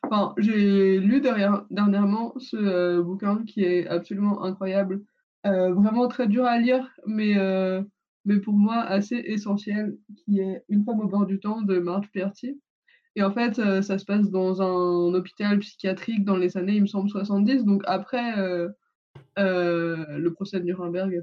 [0.09, 5.03] enfin, j'ai lu derrière dernièrement ce, heu, bouquin qui est absolument incroyable,
[5.45, 7.87] heu, vraiment très dur à lire, mais heu,
[8.25, 12.09] mais pour moi assez essentiel, qui est «Une femme au bord du temps» de Marge
[12.11, 12.59] Piercy.
[13.15, 16.83] Et en fait, heu, ça se passe dans un hôpital psychiatrique dans les années, il
[16.83, 18.71] me semble 70, donc après, heu
[19.39, 21.21] heu, le procès de Nuremberg et.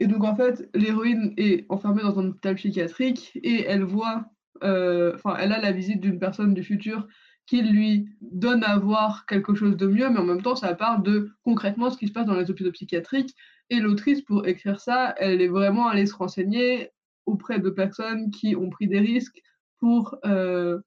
[0.00, 4.24] Et donc en fait, l'héroïne est enfermée dans un hôpital psychiatrique et elle voit,
[4.60, 7.06] enfin, elle a la visite d'une personne du futur
[7.46, 11.02] qui lui donne à voir quelque chose de mieux, mais en même temps, ça parle
[11.04, 13.34] de concrètement ce qui se passe dans les hôpitaux psychiatriques.
[13.72, 16.90] Et l'autrice, pour écrire ça, elle est vraiment allée se renseigner
[17.24, 19.40] auprès de personnes qui ont pris des risques
[19.80, 20.82] pour, heu,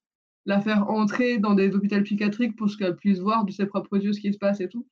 [0.46, 4.14] la faire entrer dans des hôpitaux psychiatriques pour qu'elle puisse voir de ses propres yeux
[4.14, 4.88] ce qui se passe et tout.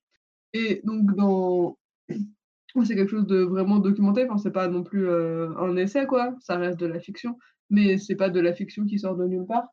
[0.53, 1.77] Et donc dans
[2.85, 6.07] c'est quelque chose de vraiment documenté, enfin, c'est pas non plus, heu, un essai
[6.41, 7.37] ça reste de la fiction,
[7.71, 9.67] mais c'est pas de la fiction qui sort de nulle part.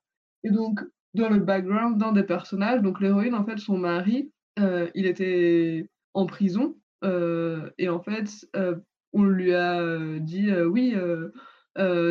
[0.45, 0.81] Et donc
[1.15, 5.89] dans le background d'un des personnages, donc l'héroïne en fait son mari, heu, il était
[6.15, 8.83] en prison, et en fait, heu,
[9.13, 10.95] on lui a, heu, dit, «Oui,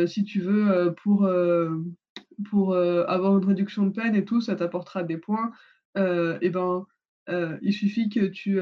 [0.06, 1.28] si tu veux, pour,
[2.50, 5.52] pour, avoir une réduction de peine et tout, ça t'apportera des points,
[5.96, 6.86] et ben,
[7.28, 8.58] heu, il suffit que tu,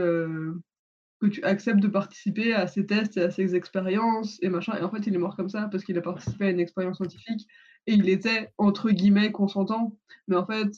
[1.20, 4.82] que tu acceptes de participer à ces tests et à ces expériences et machin et
[4.82, 7.46] en fait, il est mort comme ça parce qu'il a participé à une expérience scientifique
[7.86, 9.98] et il était entre guillemets «consentant».
[10.28, 10.68] Mais en fait,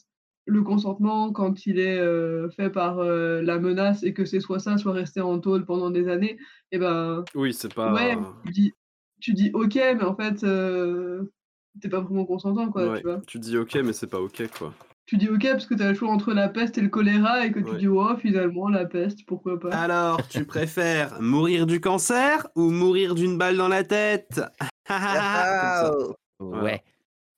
[0.51, 4.59] le consentement quand il est, heu, fait par, heu, la menace et que c'est soit
[4.59, 6.39] ça, soit rester en tôle pendant des années
[6.73, 8.73] et ben, Oui, c'est ouais, pas tu dis
[9.21, 11.33] tu dis: «OK», mais en fait, heu,
[11.83, 13.21] tu pas vraiment consentant quoi, ouais, tu vois?
[13.27, 14.75] tu dis: «OK», mais c'est pas OK, quoi.
[15.07, 17.45] Tu dis: «OK» parce que tu as le choix entre la peste et le choléra
[17.45, 17.79] et que tu Ouais.
[17.79, 23.15] dis: «Oh finalement la peste, pourquoi pas?» Alors, tu préfères mourir du cancer ou mourir
[23.15, 24.41] d'une balle dans la tête?
[26.41, 26.83] Ouais.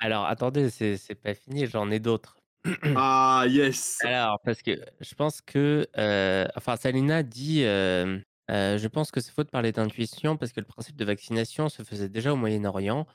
[0.00, 2.36] Alors attendez, c'est c'est pas fini, j'en ai d'autres.
[2.94, 3.98] Ah yes!
[4.04, 9.20] Alors parce que je pense que, heu, enfin Salina dit, hem, heu: «Je pense que
[9.20, 12.36] c'est faux de parler d'intuition parce que le principe de vaccination se faisait déjà au
[12.36, 13.06] Moyen-Orient»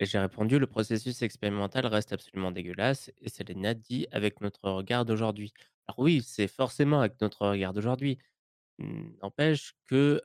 [0.00, 5.04] et j'ai répondu: «Le processus expérimental reste absolument dégueulasse» et Salina dit: «Avec notre regard
[5.04, 5.52] d'aujourd'hui».
[5.88, 8.18] Alors oui, c'est forcément avec notre regard d'aujourd'hui.
[8.78, 10.22] N'empêche que,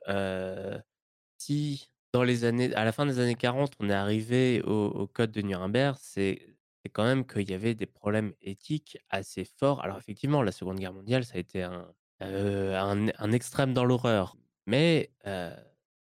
[1.38, 5.32] si dans les années à la fin des années 40, on est arrivé au code
[5.32, 6.57] de Nuremberg, c'est
[6.88, 9.82] quand même qu'il y avait des problèmes éthiques assez forts.
[9.82, 15.12] Alors effectivement, la Seconde Guerre mondiale, ça a été un, un extrême dans l'horreur, mais
[15.26, 15.50] heu,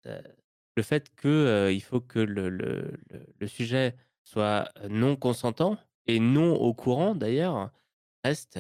[0.07, 0.23] heu,
[0.77, 1.29] le fait que,
[1.69, 7.71] heu, il faut que le sujet soit, non consentant et non au courant d'ailleurs,
[8.25, 8.59] reste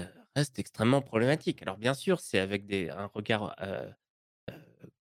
[0.58, 1.62] extrêmement problématique.
[1.62, 3.54] Alors bien sûr, c'est avec un regard,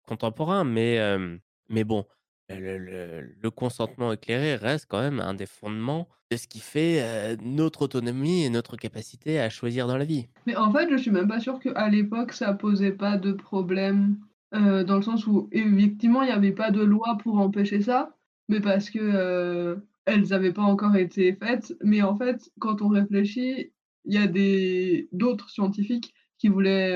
[0.03, 2.05] contemporain, mais bon,
[2.49, 8.43] le consentement éclairé reste quand même un des fondements de ce qui fait, notre autonomie
[8.43, 10.27] et notre capacité à choisir dans la vie.
[10.47, 14.17] Mais en fait, je suis même pas sûre qu'à l'époque, ça posait pas de problème,
[14.51, 18.15] dans le sens où effectivement, il y avait pas de loi pour empêcher ça,
[18.49, 21.75] mais parce que, elles avaient pas encore été faites.
[21.83, 23.71] Mais en fait, quand on réfléchit,
[24.05, 24.27] il y a
[25.11, 26.95] d'autres scientifiques qui voulaient,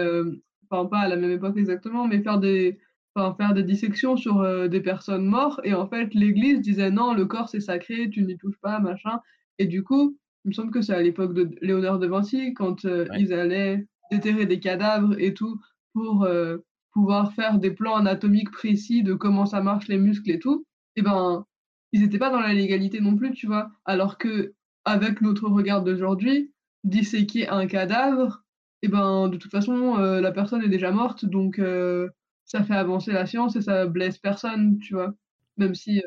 [0.69, 2.77] enfin pas à la même époque exactement, mais faire des
[3.19, 7.13] enfin faire des dissections sur, heu, des personnes mortes et en fait, l'Église disait: «Non,
[7.13, 9.19] le corps c'est sacré, tu n'y touches pas, machin»
[9.59, 12.85] et du coup, il me semble que c'est à l'époque de Léonard de Vinci quand,
[13.09, 13.19] Ouais.
[13.19, 15.59] ils allaient déterrer des cadavres et tout
[15.93, 20.39] pour, heu, pouvoir faire des plans anatomiques précis de comment ça marche les muscles et
[20.39, 21.45] tout et ben,
[21.91, 23.71] ils étaient pas dans la légalité non plus, tu vois?
[23.85, 26.53] Alors qu'avec notre regard d'aujourd'hui,
[26.83, 28.43] disséquer un cadavre
[28.81, 31.59] et ben, de toute façon, la personne est déjà morte donc
[32.49, 35.15] ça fait avancer la science et ça blesse personne, tu vois?
[35.57, 36.03] Même si, heu,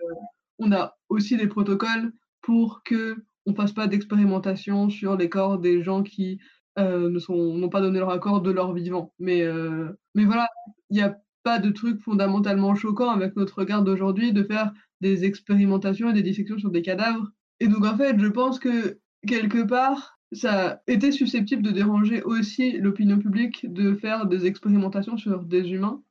[0.58, 6.02] on a aussi des protocoles pour qu'on fasse pas d'expérimentation sur les corps des gens
[6.02, 6.40] qui,
[6.76, 9.12] sont n'ont pas donné leur accord de leur vivant.
[9.18, 10.48] Mais heu, mais voilà,
[10.90, 15.24] il y a pas de truc fondamentalement choquant avec notre regard d'aujourd'hui de faire des
[15.24, 17.28] expérimentations et des dissections sur des cadavres
[17.60, 22.72] et donc en fait, je pense que quelque part, ça était susceptible de déranger aussi
[22.78, 26.02] l'opinion publique de faire des expérimentations sur des humains,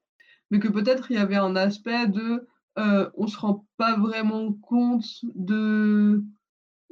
[0.52, 2.46] mais que peut-être il y avait un aspect de,
[2.78, 6.22] heu, on se rend pas vraiment compte de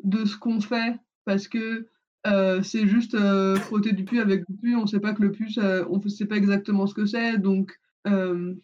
[0.04, 0.95] de ce qu'on fait
[1.26, 1.88] parce que,
[2.26, 5.32] heu, c'est juste, heu, frotter du pus avec du pus, on sait pas que le
[5.32, 8.60] heu, on sait pas exactement ce que c'est donc hem,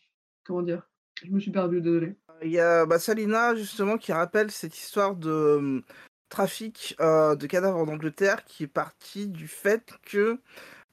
[0.45, 0.89] comment dire?
[1.23, 2.15] Je me suis perdue, désolée.
[2.41, 5.83] Il y a, bah, Salina justement qui rappelle cette histoire de,
[6.29, 10.39] trafic, de cadavres en Angleterre qui est parti du fait que,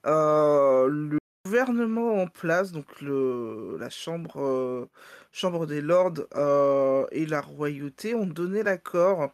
[0.05, 4.89] le gouvernement en place, donc le la chambre, heu,
[5.33, 9.33] chambre des lords, heu, et la royauté ont donné l'accord,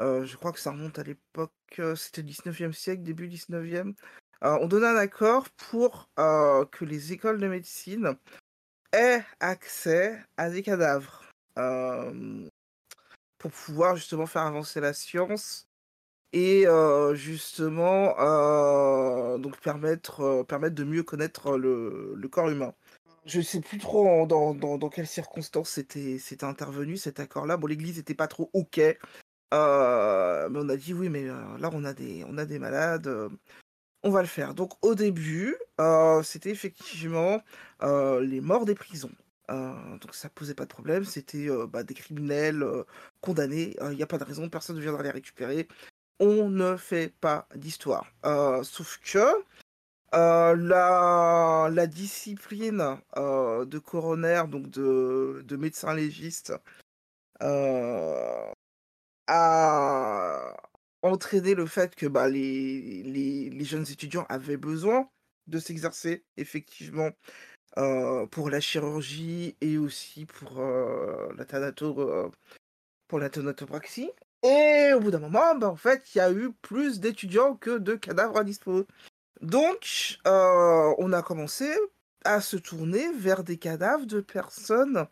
[0.00, 1.52] heu, je crois que ça remonte à l'époque,
[1.96, 3.94] c'était le 19e siècle, début 19e,
[4.44, 8.16] heu, ont donné un accord pour, que les écoles de médecine
[8.92, 11.24] aient accès à des cadavres.
[13.38, 15.69] Pour pouvoir justement faire avancer la science
[16.32, 22.74] et heu, justement, heu, donc permettre, heu, permettre de mieux connaître le le corps humain.
[23.26, 27.56] Je sais plus trop dans dans dans quelles circonstances c'était intervenu cet accord-là.
[27.56, 28.96] Bon, l'église était pas trop OK, mais
[29.52, 33.08] on a dit: «Oui, mais là on a des on a des malades,
[34.02, 34.54] on va le faire».
[34.54, 35.56] Donc au début,
[36.24, 37.42] c'était effectivement,
[37.82, 39.12] les morts des prisons.
[39.48, 42.64] Donc ça posait pas de problème, c'était, bah, des criminels,
[43.20, 45.68] condamnés, il y a pas de raison, personne ne viendra les récupérer.
[46.22, 48.06] On ne fait pas d'histoire.
[48.26, 49.18] Heu, sauf que,
[50.14, 56.52] heu, la discipline, heu, de coroner, donc de de médecin légiste,
[59.28, 60.56] a
[61.02, 65.08] entraîné le fait que, bah, les jeunes étudiants avaient besoin
[65.48, 67.10] de s'exercer effectivement,
[68.32, 70.60] pour la chirurgie et aussi pour
[71.36, 74.10] la thanatopraxie
[74.42, 77.78] et au bout d'un moment, bah, en fait, il y a eu plus d'étudiants que
[77.78, 78.86] de cadavres à dispo.
[79.42, 81.72] Donc heu, on a commencé
[82.24, 85.06] à se tourner vers des cadavres de personnes,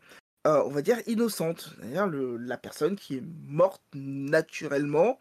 [0.47, 1.75] heu, on va dire innocentes.
[1.81, 5.19] C'est-à-dire la personne qui est morte naturellement,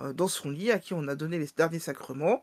[0.00, 2.42] heu, dans son lit, à qui on a donné les derniers sacrements,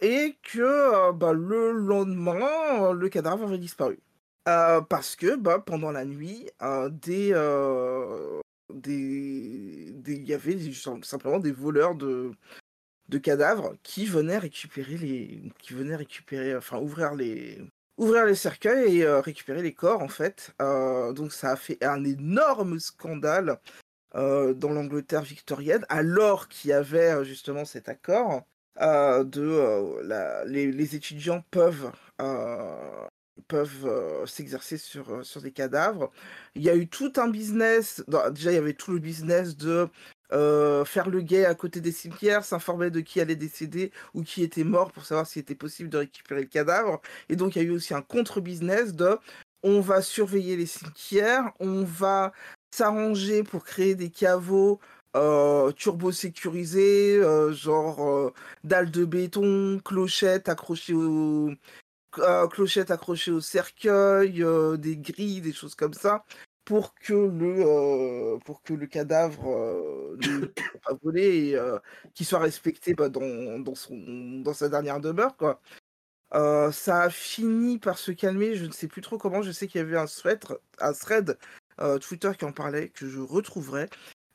[0.00, 4.00] et que, bah, le lendemain, le cadavre avait disparu.
[4.44, 6.50] Parce que, bah, pendant la nuit,
[6.90, 7.32] des,
[8.86, 10.58] il y avait
[11.02, 11.94] simplement des voleurs
[13.08, 17.60] de cadavres qui venaient récupérer les qui venaient récupérer, enfin ouvrir les
[17.98, 20.52] ouvrir les cercueils et heu, récupérer les corps en fait.
[20.60, 23.60] Heu, donc ça a fait un énorme scandale,
[24.16, 28.44] heu, dans l'Angleterre victorienne, alors qu'il y avait, justement cet accord,
[30.46, 31.90] les étudiants peuvent,
[33.48, 36.10] peuvent, heu, s'exercer sur, heu, sur des cadavres.
[36.54, 39.88] Il y a eu tout un business, déjà il y avait tout le business de,
[40.32, 44.42] heu, faire le guet à côté des cimetières, s'informer de qui allait décéder ou qui
[44.42, 47.64] était mort pour savoir s'il était possible de récupérer le cadavre et donc il y
[47.64, 49.18] a eu aussi un contre business de:
[49.62, 52.32] on va surveiller les cimetières, on va
[52.70, 54.80] s'arranger pour créer des caveaux,
[55.16, 58.32] heu, turbo sécurisés, heu, genre, heu,
[58.64, 61.50] dalles de béton, clochettes accrochées au
[62.20, 66.24] heu, clochettes accrochées au cercueil, heu, des grilles, des choses comme ça
[66.64, 67.60] pour que le,
[68.36, 71.58] heu, pour que le cadavre, heu, ne soit pas volé et
[72.14, 73.96] qu'il soit respecté, bah, dans dans son
[74.42, 75.60] dans sa dernière demeure, quoi.
[76.72, 79.42] Ça a fini par se calmer, je ne sais plus trop comment.
[79.42, 80.44] Je sais qu'il y avait un thread
[80.80, 81.38] un thread,
[82.00, 83.88] Twitter qui en parlait, que je retrouverai.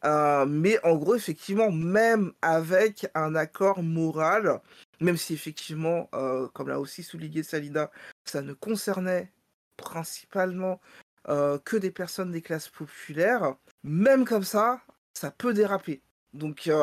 [0.03, 4.61] Mais en gros, effectivement, même avec un accord moral,
[5.01, 7.91] même si effectivement, heu, comme l'a aussi souligné Salida,
[8.25, 9.33] ça ne concernait
[9.77, 10.81] principalement,
[11.29, 14.81] heu, que des personnes des classes populaires, même comme ça,
[15.15, 16.03] ça peut déraper.
[16.33, 16.73] Donc heu,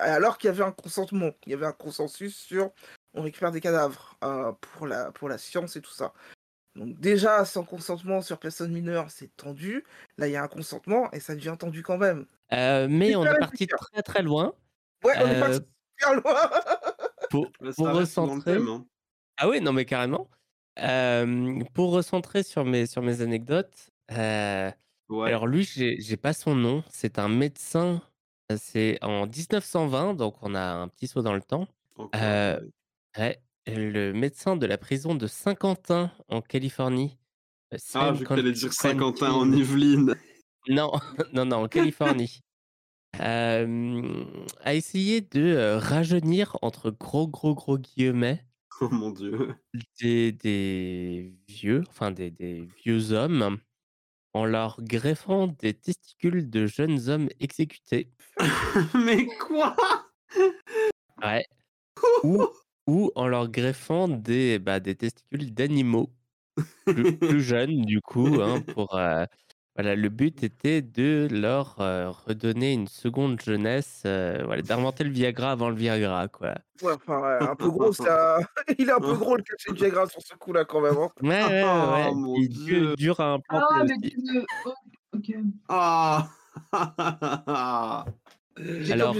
[0.00, 2.72] alors qu'il y avait un consentement, il y avait un consensus sur
[3.14, 4.16] on récupère des cadavres,
[4.62, 6.14] pour la pour la science et tout ça.
[6.76, 9.84] Donc déjà, sans consentement sur personne mineure, c'est tendu.
[10.18, 12.26] Là, il y a un consentement et ça devient tendu quand même.
[13.08, 14.54] Mais on est parti très, très loin.
[15.04, 15.58] Ouais, on est parti
[15.98, 16.50] super loin.
[17.30, 18.86] Pour Bah, recentrer thème, hein.
[19.38, 20.28] ah oui, non, mais carrément.
[21.74, 23.90] Pour recentrer sur mes sur mes anecdotes,
[25.08, 25.28] Ouais.
[25.28, 26.84] alors lui, j'ai pas son nom.
[26.90, 28.02] C'est un médecin,
[28.52, 31.66] heu, c'est en 1920, donc on a un petit saut dans le temps.
[31.98, 32.60] Ouais.
[33.18, 37.18] ouais, le médecin de la prison de Saint-Quentin en Californie,
[37.94, 40.14] Ah, tu allais dire Saint-Quentin en Yvelines.
[40.68, 40.92] non,
[41.32, 42.40] non, non, en Californie.
[43.18, 48.44] Hem, a essayé de, heu, rajeunir entre gros, gros, gros guillemets
[48.80, 49.54] Oh mon Dieu.
[50.00, 53.58] des des vieux, enfin des des vieux hommes,
[54.34, 58.12] en leur greffant des testicules de jeunes hommes exécutés.
[58.94, 59.76] Mais quoi?
[61.22, 61.44] Ouais.
[62.22, 62.48] Ou
[62.88, 66.12] ou en leur greffant des, bah, des testicules d'animaux
[66.92, 69.26] plus plus jeunes du coup, hein, pour, heu,
[69.82, 75.10] voilà, le but était de leur, heu, redonner une seconde jeunesse, heu, voilà, d'inventer le
[75.10, 76.54] Viagra avant le Viagra, quoi.
[76.82, 78.40] Ouais, enfin, ouais, un peu gros ça
[78.78, 81.08] il est un peu gros le cachet de Viagra sur ce coup-là quand même, hein.
[81.22, 82.94] Ouais, ouais, ouais, ouais, Oh dur Dieu.
[82.96, 84.10] dur à implanter Ah, mais aussi.
[84.10, 84.74] tu veux oh,
[85.16, 85.32] OK.
[85.70, 86.28] Ah!
[88.80, 89.16] J'ai Alors.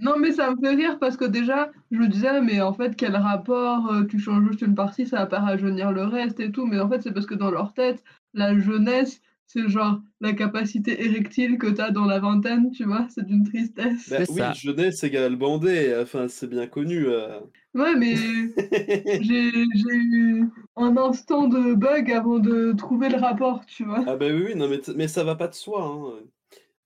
[0.00, 2.94] Non, mais ça me fait rire parce que déjà, je me disais: «Mais en fait,
[2.94, 6.52] quel rapport, heu, tu changes juste une partie, ça va pas rajeunir le reste et
[6.52, 10.32] tout», mais en fait, c'est parce que dans leur tête, la jeunesse, c'est genre la
[10.34, 13.08] capacité érectile que tu as dans la vingtaine, tu vois?
[13.10, 14.04] C'est d'une tristesse.
[14.06, 14.54] Bah C'est oui, ça.
[14.54, 17.40] jeunesse égale bandé, enfin, c'est bien connu, heu.
[17.74, 18.16] Ouais, mais
[19.18, 24.06] j'ai j'ai eu un instant de bug avant de trouver le rapport, tu vois?
[24.06, 26.24] Ah bah oui, oui, non mais t mais ça va pas de soi, hein.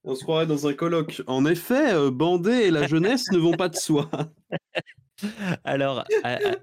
[0.05, 1.22] On se croirait dans un colloque.
[1.29, 4.11] En effet, heu, bandé et la jeunesse ne vont pas de soi.
[5.64, 6.05] Alors,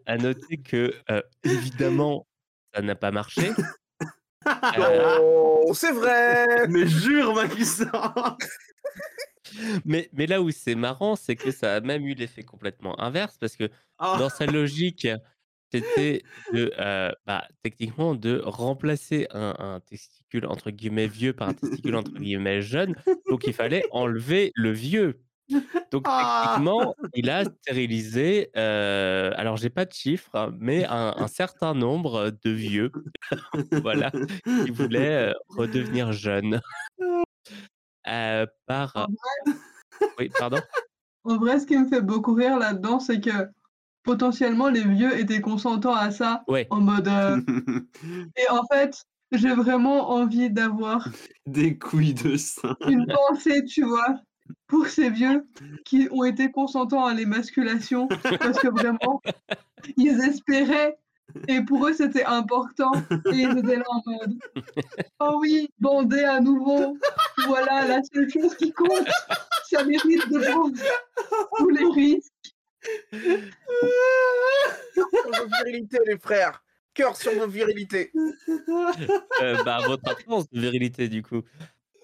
[0.05, 2.27] à noter que, heu, évidemment,
[2.73, 3.59] ça n'a pas marché.
[4.75, 6.67] Heu, Oh, c'est vrai!
[6.69, 8.37] Mais jure, Macky-Sall!
[9.85, 13.37] mais mais là où c'est marrant, c'est que ça a même eu l'effet complètement inverse
[13.37, 14.17] parce que Ah!
[14.17, 15.07] dans sa logique,
[15.73, 21.53] c'était de, heu, bah, techniquement de remplacer un un testicule entre guillemets «vieux» par un
[21.55, 22.95] testicule entre guillemets «jeune»,
[23.29, 25.21] donc il fallait enlever le vieux.
[25.91, 26.59] Donc Ah!
[26.81, 32.31] techniquement, il a stérilisé, heu, alors j'ai pas de chiffres, mais un un certain nombre
[32.43, 32.91] de vieux,
[33.83, 34.13] voilà,
[34.63, 36.61] qui voulaient, heu, redevenir jeunes.
[38.05, 39.29] Heu, par En vrai
[40.17, 40.63] oui, pardon?
[41.23, 43.49] en vrai, ce qui me fait beaucoup rire là-dedans, c'est que
[44.03, 46.69] potentiellement les vieux étaient consentants à ça, Ouais.
[46.69, 47.09] en mode,
[48.37, 51.13] et en fait, j'ai vraiment envie d'avoir
[51.45, 52.75] Des couilles de singe.
[52.87, 54.15] une pensée, tu vois?
[54.67, 55.47] Pour ces vieux
[55.85, 59.21] qui ont été consentants à l'émasculation parce que vraiment,
[59.97, 60.97] ils espéraient
[61.47, 62.91] et pour eux, c'était important
[63.31, 64.39] et ils étaient là en mode:
[65.19, 66.97] «Oh oui, bander à nouveau,
[67.45, 69.07] voilà la seule chose qui compte,
[69.69, 70.75] ça mérite de prendre
[71.57, 72.55] tous les risques».
[74.93, 76.63] Sur vos virilités les frères!
[76.95, 78.11] Cœur sur vos virilités!
[78.17, 81.43] Heu, bah, votre absence de virilité du coup.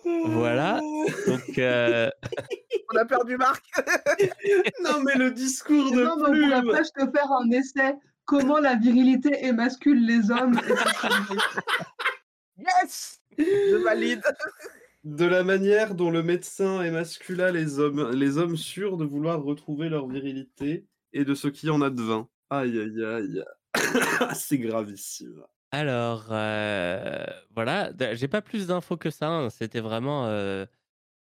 [0.05, 0.79] Voilà,
[1.27, 2.09] donc heu
[2.93, 3.63] On a perdu Marc!
[4.83, 6.71] Non mais le discours de Non, mais on pourrait plume!
[6.71, 10.59] presque faire un essai: «Comment la virilité émascule les hommes».
[12.57, 13.19] Yes!
[13.37, 14.21] Je valide!
[15.03, 19.89] De la manière dont le médecin émascula les hommes les hommes sûrs de vouloir retrouver
[19.89, 22.27] leur virilité et de ce qui en advint.
[22.49, 23.43] Aïe, aïe, aïe.
[24.35, 25.43] C'est gravissime.
[25.77, 29.49] Alors, heu, voilà, d j'ai pas plus d'infos que ça, hein.
[29.49, 30.67] C'était vraiment, heu,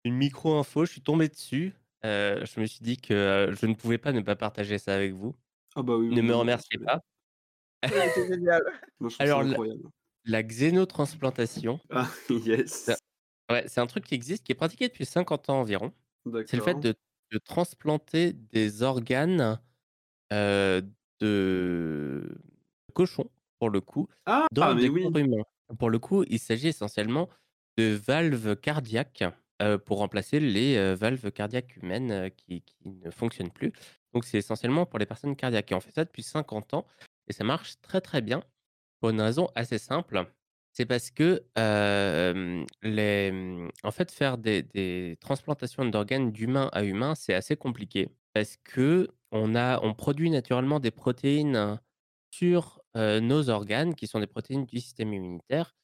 [0.05, 0.85] une micro info.
[0.85, 1.75] Je suis tombé dessus,
[2.05, 5.13] heu, je me suis dit que, je ne pouvais pas ne pas partager ça avec
[5.13, 5.35] vous.
[5.75, 7.01] Ah bah oui, Ne oui, me non, mais remerciez pas.
[7.91, 8.61] Ouais, c'est génial.
[8.99, 9.89] Moi je trouve ça Alors la incroyable.
[10.25, 12.11] la xénotransplantation, Ah
[12.65, 12.99] ça yes.
[13.51, 15.93] ouais, c'est un truc qui existe, qui est pratiqué depuis 50 ans environ.
[16.45, 16.81] C'est le fait D'accord.
[16.81, 16.95] de
[17.31, 19.59] de transplanter des organes,
[21.21, 22.37] de
[22.93, 24.47] cochons, pour le coup, Ah!
[24.51, 25.03] dans des oui!
[25.03, 25.43] corps humains.
[25.77, 27.29] Pour le coup, il s'agit essentiellement
[27.77, 29.23] de valves cardiaques
[29.61, 33.71] euh, pour remplacer les euh, valves cardiaques humaines euh, qui, qui ne fonctionnent plus.
[34.13, 35.71] Donc c'est essentiellement pour les personnes cardiaques.
[35.71, 36.85] Et on fait ça depuis 50 ans
[37.27, 38.41] et ça marche très très bien
[38.99, 40.25] pour une raison assez simple.
[40.73, 41.43] C'est parce que
[42.83, 48.57] les, en fait, faire des, des transplantations d'organes d'humain à humain, c'est assez compliqué parce
[48.63, 51.79] que on a, on produit naturellement des protéines
[52.31, 55.75] sur euh, nos organes qui sont des protéines du système immunitaire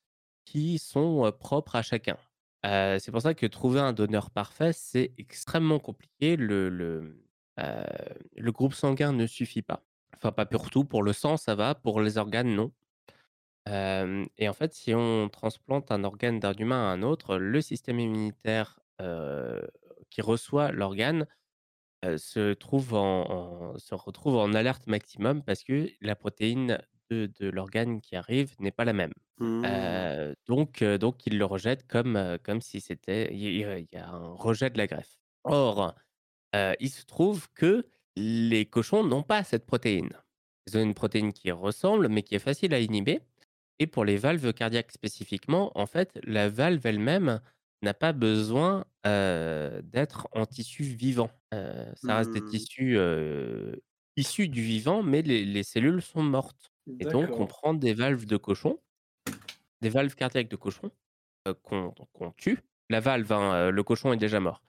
[0.46, 2.18] qui sont euh, propres à chacun.
[2.66, 6.36] Euh, c'est pour ça que trouver un donneur parfait, c'est extrêmement compliqué.
[6.36, 7.24] Le, le,
[7.58, 9.84] le groupe sanguin ne suffit pas.
[10.18, 10.84] Enfin, pas pour tout.
[10.84, 11.76] Pour le sang, ça va.
[11.76, 12.72] Pour les organes, non.
[13.68, 18.00] Et en fait, si on transplante un organe d'un humain à un autre, le système
[18.00, 18.80] immunitaire
[20.10, 21.28] qui reçoit l'organe
[22.04, 22.56] se,
[22.96, 26.80] en- se retrouve en alerte maximum parce que la protéine
[27.10, 29.14] de, de l'organe qui arrive n'est pas la même.
[29.40, 29.64] Mmh.
[29.66, 33.34] Euh, donc, euh, donc, il le rejette comme, euh, comme si c'était.
[33.34, 35.18] Il y, a un rejet de la greffe.
[35.44, 35.94] Or,
[36.80, 37.86] il se trouve que
[38.16, 40.14] les cochons n'ont pas cette protéine.
[40.68, 43.20] Ils ont une protéine qui ressemble, mais qui est facile à inhiber.
[43.80, 47.42] Et pour les valves cardiaques spécifiquement, en fait, la valve elle-même
[47.82, 51.30] n'a pas besoin d'être en tissu vivant.
[51.52, 52.46] Ça reste des Mmh.
[52.46, 52.98] tissus
[54.18, 56.72] issus du vivant, mais les, les cellules sont mortes.
[57.00, 58.80] Et donc, on prend des valves de cochon,
[59.82, 60.92] des valves cardiaques de cochon,
[61.48, 62.60] euh, qu'on tue.
[62.90, 64.62] La valve, hein, euh, le cochon est déjà mort.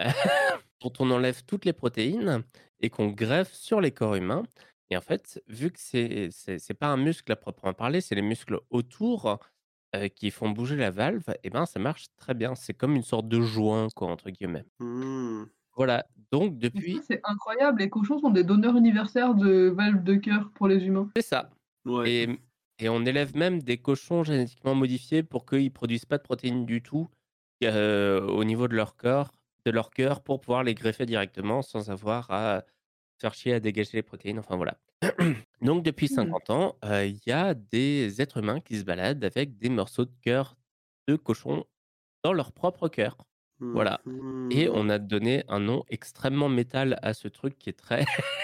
[0.84, 2.42] dont on enlève toutes les protéines
[2.80, 4.42] et qu'on greffe sur les corps humains.
[4.90, 8.14] Et en fait, vu que c'est c'est c'est pas un muscle à proprement parler, c'est
[8.14, 9.38] les muscles autour
[9.96, 12.54] euh, qui font bouger la valve, et ben ça marche très bien.
[12.54, 14.64] C'est comme une sorte de joint, quoi, entre guillemets.
[14.78, 15.44] Mmh.
[15.76, 16.06] Voilà.
[16.30, 17.80] Donc depuis, c'est incroyable.
[17.80, 21.08] Les cochons sont des donneurs universaires de valves de cœur pour les humains.
[21.16, 21.50] c'est ça.
[21.84, 22.08] Ouais.
[22.08, 22.28] Et,
[22.78, 26.82] et on élève même des cochons génétiquement modifiés pour qu'ils produisent pas de protéines du
[26.82, 27.08] tout
[27.64, 29.32] euh, au niveau de leur corps,
[29.64, 32.64] de leur cœur, pour pouvoir les greffer directement sans avoir à
[33.20, 34.38] faire chier à dégager les protéines.
[34.38, 34.78] Enfin voilà.
[35.62, 36.14] Donc depuis Hmm.
[36.14, 40.04] 50 ans, euh, il y a des êtres humains qui se baladent avec des morceaux
[40.04, 40.56] de cœur
[41.08, 41.64] de cochon
[42.24, 43.18] dans leur propre cœur.
[43.72, 44.00] Voilà.
[44.50, 48.04] Et on a donné un nom extrêmement métal à ce truc qui est très,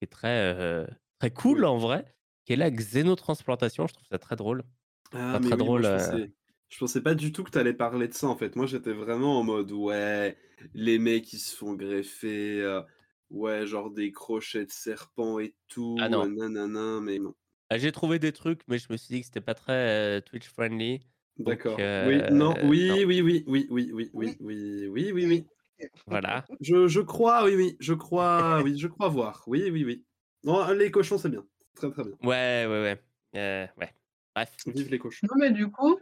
[0.00, 0.86] qui est très, euh,
[1.18, 2.14] très cool en vrai,
[2.44, 3.86] qui est la xénotransplantation.
[3.86, 4.64] Je trouve ça très drôle.
[5.12, 5.84] Ah, Pas mais très oui, moi drôle.
[5.84, 6.32] je euh, pensais,
[6.68, 8.56] je pensais pas du tout que tu allais parler de ça en fait.
[8.56, 10.38] Moi j'étais vraiment en mode ouais,
[10.74, 12.82] les mecs qui se font greffer, euh,
[13.30, 16.28] ouais, genre des crochets de serpent et tout, Ah non.
[16.28, 17.34] nanana, mais non.
[17.70, 20.20] Ah, J'ai trouvé des trucs, mais je me suis dit que c'était pas très euh,
[20.20, 21.00] Twitch friendly.
[21.38, 21.90] D'accord.
[22.00, 22.98] Oui, non, oui, non.
[23.06, 24.36] oui, oui, oui, oui, oui, oui, Oui.
[24.40, 25.46] oui, oui, oui, oui.
[26.06, 26.48] Voilà.
[26.60, 29.44] Je, je crois, oui, oui, je crois, oui, je crois voir.
[29.46, 30.06] Oui, oui, oui.
[30.44, 31.46] Non, les cochons c'est bien.
[31.74, 32.12] Très, très bien.
[32.22, 33.02] Ouais, ouais, ouais.
[33.36, 33.94] Euh, ouais.
[34.34, 34.54] Bref.
[34.66, 35.26] Vive les cochons.
[35.30, 35.98] Non, mais du coup,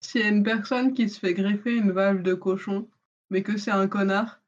[0.00, 2.88] s'il y a une personne qui se fait greffer une valve de cochon,
[3.30, 4.40] mais que c'est un connard,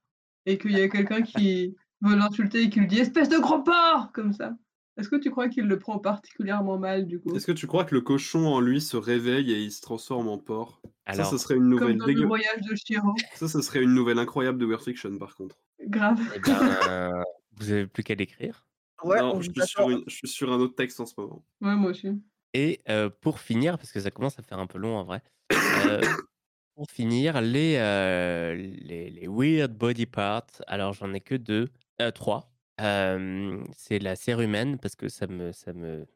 [0.47, 3.63] et qu'il y a quelqu'un qui veut l'insulter et qui lui dit espèce de gros
[3.63, 4.55] porc comme ça,
[4.97, 7.35] est-ce que tu crois qu'il le prend particulièrement mal du coup?
[7.35, 10.29] Est-ce que tu crois que le cochon en lui se réveille et il se transforme
[10.29, 10.81] en porc?
[10.85, 13.15] Ça, Alors, ce serait une Comme nouvelle dans le voyage de Chiro.
[13.35, 15.57] Ça, ce serait une nouvelle incroyable de Weird Fiction, par contre.
[15.87, 16.21] Grave.
[16.35, 17.25] eh ben,
[17.57, 18.65] vous avez plus qu'à l'écrire.
[19.05, 19.91] Ouais, non, on je suis, sur attend.
[19.91, 21.45] une- je suis sur un autre texte en ce moment.
[21.61, 22.09] Ouais, moi aussi.
[22.55, 25.23] Et euh, pour finir, parce que ça commence à faire un peu long en vrai,
[25.53, 26.01] euh,
[26.77, 31.69] pour finir, les, euh, les, les weird body parts, alors j'en ai que deux,
[32.01, 32.51] euh, trois.
[32.81, 36.07] Euh, c'est la cérumène, parce que ça me, ça me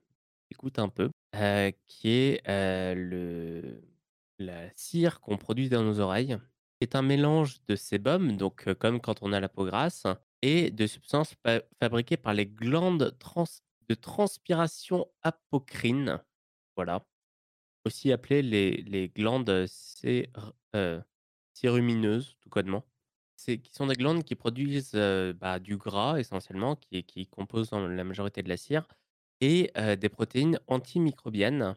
[0.51, 3.83] écoute un peu, euh, qui est euh, le,
[4.39, 6.37] la cire qu'on produit dans nos oreilles,
[6.81, 10.07] qui est un mélange de sébum, donc euh, comme quand on a la peau grasse,
[10.43, 13.45] et de substances fa- fabriquées par les glandes trans-
[13.89, 16.21] de transpiration apocrine.
[16.77, 17.05] Voilà.
[17.85, 21.01] Aussi appelées les, les glandes cér- euh,
[21.55, 22.85] cérumineuses, tout connement.
[23.37, 27.71] C'est qui sont des glandes qui produisent euh, bah, du gras essentiellement, qui, qui composent
[27.71, 28.87] dans la majorité de la cire,
[29.41, 31.77] et euh, des protéines antimicrobiennes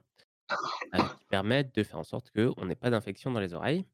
[0.95, 3.85] euh, qui permettent de faire en sorte qu'on n'ait pas d'infection dans les oreilles.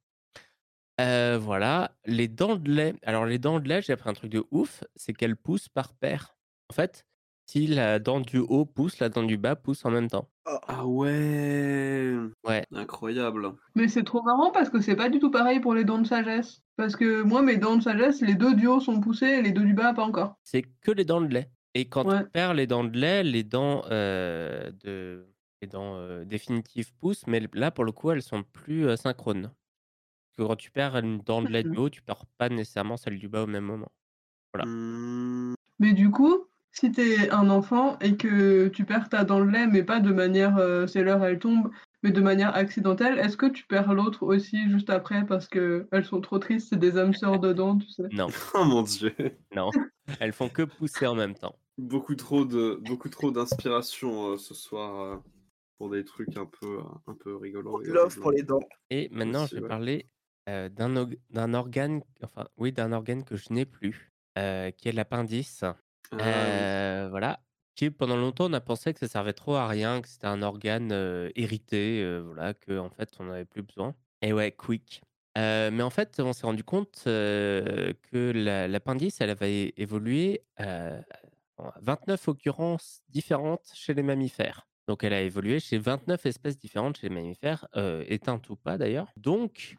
[0.99, 2.95] Euh, voilà, les dents de lait.
[3.03, 5.93] Alors les dents de lait, j'ai appris un truc de ouf, c'est qu'elles poussent par
[5.93, 6.35] paire.
[6.71, 7.05] En fait,
[7.49, 10.29] si la dent du haut pousse, la dent du bas pousse en même temps.
[10.49, 12.13] Oh, Ah ouais
[12.45, 12.65] Ouais.
[12.73, 13.53] Incroyable.
[13.75, 16.07] Mais c'est trop marrant parce que c'est pas du tout pareil pour les dents de
[16.07, 16.61] sagesse.
[16.77, 19.51] Parce que moi, mes dents de sagesse, les deux du haut sont poussés et les
[19.51, 20.35] deux du bas, pas encore.
[20.43, 21.49] C'est que les dents de lait.
[21.75, 22.17] Et quand Ouais.
[22.21, 25.27] on perd les dents de lait, les dents, euh, de...
[25.61, 29.51] les dents euh, définitives poussent, mais là, pour le coup, elles sont plus euh, synchrones.
[30.37, 31.77] Que quand tu perds une dent de lait du Mhm.
[31.77, 33.91] haut, tu perds pas nécessairement celle du bas au même moment.
[34.53, 34.65] Voilà.
[34.69, 39.49] Hmm, Mais du coup, si t'es un enfant et que tu perds ta dent de
[39.49, 41.71] lait, mais pas de manière euh, c'est l'heure, elle tombe,
[42.03, 46.21] mais de manière accidentelle, est-ce que tu perds l'autre aussi juste après parce qu'elles sont
[46.21, 48.03] trop tristes, c'est des âmes sœurs dedans, tu sais?
[48.11, 49.13] Non, Oh mon dieu.
[49.55, 49.71] non,
[50.19, 51.55] elles font que pousser en même temps.
[51.77, 55.17] Beaucoup trop de beaucoup trop d'inspiration euh, ce soir euh,
[55.77, 57.81] pour des trucs un peu un peu rigolos.
[57.83, 58.59] et Love pour les dents.
[58.89, 59.67] Et maintenant, je vais ouais.
[59.67, 60.07] parler
[60.47, 65.63] euh, d'un organe, enfin, oui, d'un organe que je n'ai plus, euh, qui est l'appendice.
[65.63, 65.75] Ah
[66.13, 66.19] oui.
[66.21, 67.39] Euh, voilà.
[67.75, 70.41] Qui pendant longtemps on a pensé que ça servait trop à rien, que c'était un
[70.41, 70.91] organe
[71.35, 73.93] hérité, voilà, que en fait on n'avait plus besoin.
[74.23, 75.01] Et ouais, quick.
[75.37, 80.41] Euh, mais en fait, on s'est rendu compte euh, que la- l'appendice, elle avait évolué
[80.59, 80.99] euh,
[81.57, 84.67] en 29 occurrences différentes chez les mammifères.
[84.87, 87.67] Donc elle a évolué chez 29 espèces différentes chez les mammifères,
[88.07, 89.11] éteintes ou pas d'ailleurs.
[89.17, 89.75] Donc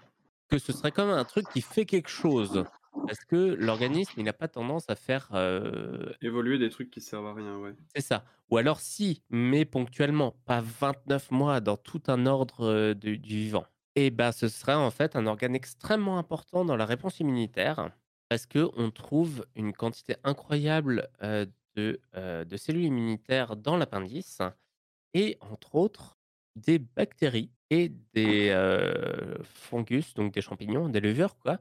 [0.48, 2.64] que ce serait comme un truc qui fait quelque chose.
[3.06, 7.26] Parce que l'organisme, il n'a pas tendance à faire euh, Évoluer des trucs qui servent
[7.26, 7.74] à rien, ouais.
[7.94, 8.24] c'est ça.
[8.50, 13.36] Ou alors si, mais ponctuellement, pas 29 mois dans tout un ordre euh, de- du
[13.36, 13.66] vivant.
[13.94, 17.90] Et ben, ce serait en fait un organe extrêmement important dans la réponse immunitaire
[18.28, 21.46] parce que on trouve une quantité incroyable euh,
[21.76, 24.40] de, euh, de cellules immunitaires dans l'appendice
[25.14, 26.18] et entre autres
[26.56, 31.58] des bactéries et des euh, fungus, donc des champignons, des levures, quoi,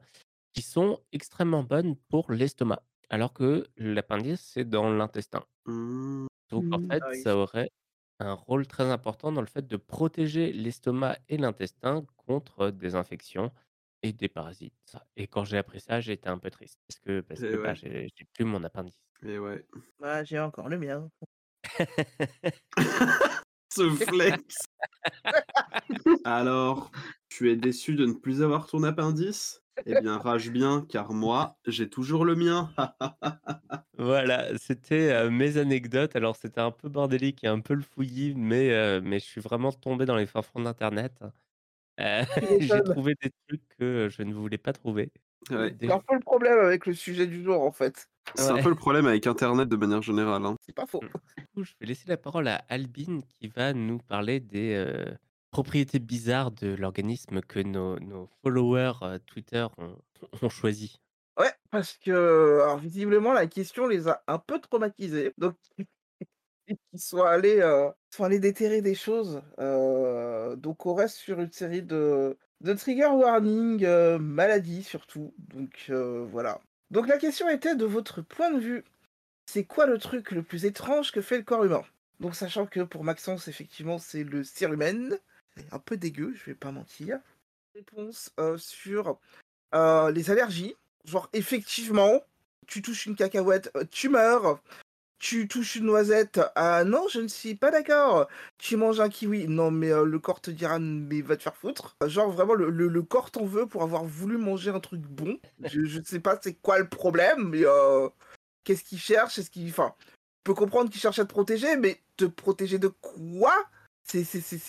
[0.54, 5.44] qui sont extrêmement bonnes pour l'estomac, alors que l'appendice, c'est dans l'intestin.
[5.66, 6.26] Mmh.
[6.50, 6.88] Donc, en Mmh.
[6.90, 7.22] fait, Ah oui.
[7.22, 7.70] ça aurait
[8.20, 13.52] un rôle très important dans le fait de protéger l'estomac et l'intestin contre des infections
[14.02, 14.96] et des parasites.
[15.16, 17.72] Et quand j'ai appris ça, j'ai été un peu triste parce que, parce que bah,
[17.72, 17.74] ouais.
[17.74, 19.00] j'ai j'ai plus mon appendice.
[19.24, 19.64] Et ouais.
[20.02, 21.10] Ah, j'ai encore le mien.
[23.72, 24.67] Ce flex.
[26.24, 26.90] Alors,
[27.28, 29.62] tu es déçu de ne plus avoir ton appendice?
[29.86, 32.70] Eh bien, rage bien, car moi, j'ai toujours le mien.
[33.98, 36.14] Voilà, c'était mes anecdotes.
[36.14, 39.72] Alors, c'était un peu bordélique et un peu le fouillis, mais, mais je suis vraiment
[39.72, 41.20] tombé dans les fins d'Internet.
[42.00, 42.24] Euh,
[42.60, 45.10] j'ai trouvé des trucs que je ne voulais pas trouver.
[45.50, 45.70] Ouais.
[45.70, 48.08] Des- C'est un peu le problème avec le sujet du jour, en fait.
[48.34, 48.60] C'est Ouais.
[48.60, 50.44] un peu le problème avec Internet de manière générale.
[50.44, 50.56] hein.
[50.60, 51.00] C'est pas faux.
[51.36, 55.06] Du coup, je vais laisser la parole à Albine qui va nous parler des euh,
[55.50, 59.96] propriétés bizarres de l'organisme que nos, nos followers euh, Twitter ont,
[60.42, 61.00] ont choisi.
[61.38, 65.32] Ouais, parce que, alors, visiblement, la question les a un peu traumatisés.
[65.38, 65.54] Donc,
[66.92, 69.42] ils sont allés, euh, sont allés déterrer des choses.
[69.58, 75.34] Euh, donc, on reste sur une série de, de trigger warning, euh, maladie surtout.
[75.38, 76.60] Donc, euh, voilà.
[76.90, 78.84] Donc, la question était de votre point de vue.
[79.46, 81.84] C'est quoi le truc le plus étrange que fait le corps humain?
[82.20, 85.18] Donc, sachant que pour Maxence, effectivement, c'est le cérumen.
[85.56, 87.18] C'est un peu dégueu, je vais pas mentir.
[87.74, 89.18] Réponse sur
[89.72, 90.76] les allergies.
[91.04, 92.20] Genre, effectivement,
[92.66, 94.60] tu touches une cacahuète, tu meurs.
[95.18, 98.28] Tu touches une noisette, ah non, je ne suis pas d'accord.
[98.56, 101.56] Tu manges un kiwi, non, mais euh, le corps te dira, mais va te faire
[101.56, 101.96] foutre.
[102.06, 105.38] Genre, vraiment, le, le- le corps t'en veut pour avoir voulu manger un truc bon.
[105.64, 108.08] Je, je sais pas c'est quoi le problème, mais euh,
[108.62, 109.38] qu'est-ce qu'il cherche?
[109.38, 109.68] Est-ce qu'il.
[109.70, 110.04] Enfin, je
[110.44, 113.54] peux comprendre qu'il cherche à te protéger, mais te protéger de quoi?
[114.04, 114.24] C'est,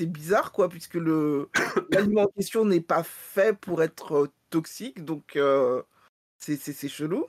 [0.07, 1.49] bizarre, quoi, puisque le
[1.91, 5.81] l'aliment en question n'est pas fait pour être euh, toxique, donc euh,
[6.39, 7.27] c'est chelou.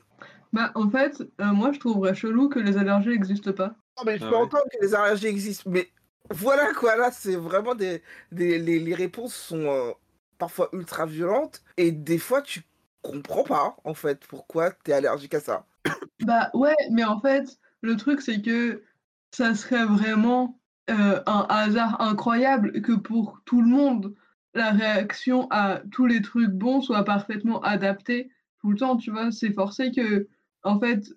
[0.52, 3.76] Bah, en fait, euh, moi, je trouverais chelou que les allergies n'existent pas.
[3.98, 4.36] Non, mais je Ah peux ouais.
[4.36, 5.90] entendre que les allergies existent, mais
[6.30, 8.02] voilà quoi, là, c'est vraiment des.
[8.32, 9.92] des les, les réponses sont euh,
[10.38, 12.62] parfois ultra violentes, et des fois, tu
[13.02, 15.66] comprends pas, en fait, pourquoi t'es allergique à ça.
[16.20, 18.82] Bah ouais, mais en fait, le truc c'est que
[19.30, 24.14] ça serait vraiment euh, un hasard incroyable que pour tout le monde,
[24.54, 28.30] la réaction à tous les trucs bons soit parfaitement adaptée
[28.60, 29.30] tout le temps, tu vois.
[29.32, 30.28] C'est forcé que,
[30.62, 31.12] en fait,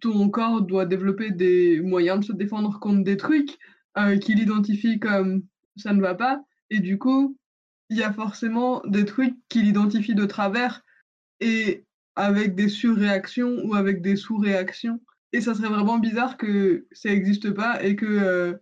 [0.00, 3.58] ton corps doit développer des moyens de se défendre contre des trucs
[3.96, 5.42] euh, qu'il identifie comme
[5.76, 7.36] ça ne va pas, et du coup,
[7.90, 10.84] il y a forcément des trucs qu'il identifie de travers
[11.40, 11.84] et
[12.16, 15.00] avec des surréactions ou avec des sous-réactions.
[15.32, 18.54] Et ça serait vraiment bizarre que ça n'existe pas et que euh,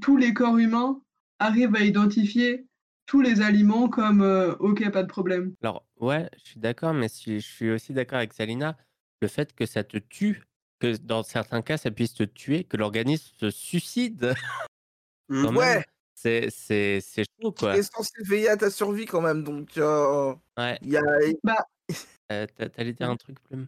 [0.00, 1.00] tous les corps humains
[1.38, 2.66] arrivent à identifier
[3.06, 5.54] tous les aliments comme euh, ok, pas de problème.
[5.62, 8.76] Alors, ouais, je suis d'accord, mais je suis aussi d'accord avec Salina,
[9.20, 10.42] le fait que ça te tue,
[10.78, 14.34] que dans certains cas, ça puisse te tuer, que l'organisme se suicide,
[15.28, 15.42] Mmh.
[15.44, 17.74] même, Ouais, c'est c'est- c'est chaud, quoi.
[17.74, 20.78] t'es censé veiller à ta survie quand même, donc euh, Ouais.
[20.82, 21.02] y a.
[22.32, 23.66] Euh, t'a- T'allais dire un truc, Plume?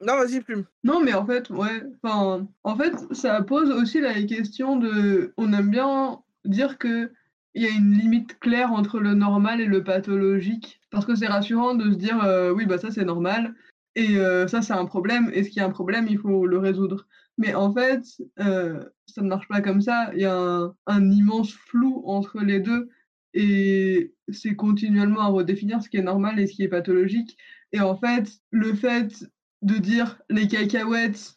[0.00, 0.64] Non, vas-y, plume.
[0.84, 5.52] Non, mais en fait, ouais, enfin, en fait, ça pose aussi la question de, on
[5.52, 7.10] aime bien dire que
[7.54, 11.26] il y a une limite claire entre le normal et le pathologique, parce que c'est
[11.26, 13.54] rassurant de se dire, euh, oui, bah ça c'est normal,
[13.98, 16.58] et euh, ça c'est un problème, et ce qui est un problème, il faut le
[16.58, 17.08] résoudre.
[17.36, 18.04] Mais en fait,
[18.38, 20.10] euh, ça ne marche pas comme ça.
[20.14, 22.88] Il y a un, immense flou entre les deux,
[23.34, 27.36] et c'est continuellement à redéfinir ce qui est normal et ce qui est pathologique.
[27.72, 29.28] Et en fait, le fait
[29.62, 31.36] de dire les cacahuètes,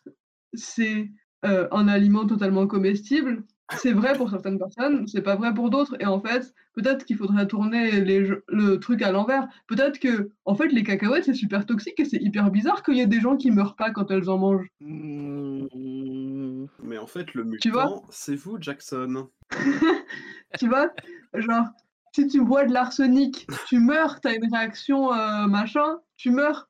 [0.54, 1.10] c'est
[1.46, 3.44] euh, un aliment totalement comestible,
[3.78, 5.96] c'est vrai pour certaines personnes, c'est pas vrai pour d'autres.
[6.00, 9.48] Et en fait, peut-être qu'il faudrait tourner les, le truc à l'envers.
[9.68, 13.02] Peut-être que, en fait, les cacahuètes, c'est super toxique et c'est hyper bizarre qu'il y
[13.02, 14.70] ait des gens qui meurent pas quand elles en mangent.
[14.80, 16.66] Mmh.
[16.84, 19.30] Mais en fait, le mutant, c'est vous, Jackson.
[20.60, 20.92] tu vois
[21.34, 21.68] Genre,
[22.14, 26.70] si tu bois de l'arsenic, tu meurs, t'as une réaction euh, machin, tu meurs.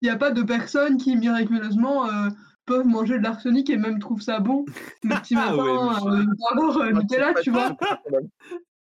[0.00, 2.28] Il n'y a pas de personnes qui miraculeusement euh,
[2.66, 4.64] peuvent manger de l'arsenic et même trouvent ça bon
[5.02, 5.72] le petit Ah matin ouais,
[6.14, 6.24] mais euh,
[6.56, 7.76] dans leur euh, Nutella, tu vois.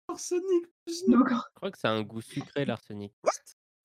[0.08, 0.66] Arsenic.
[1.08, 3.14] Donc, Je crois que ça a un goût sucré, l'arsenic.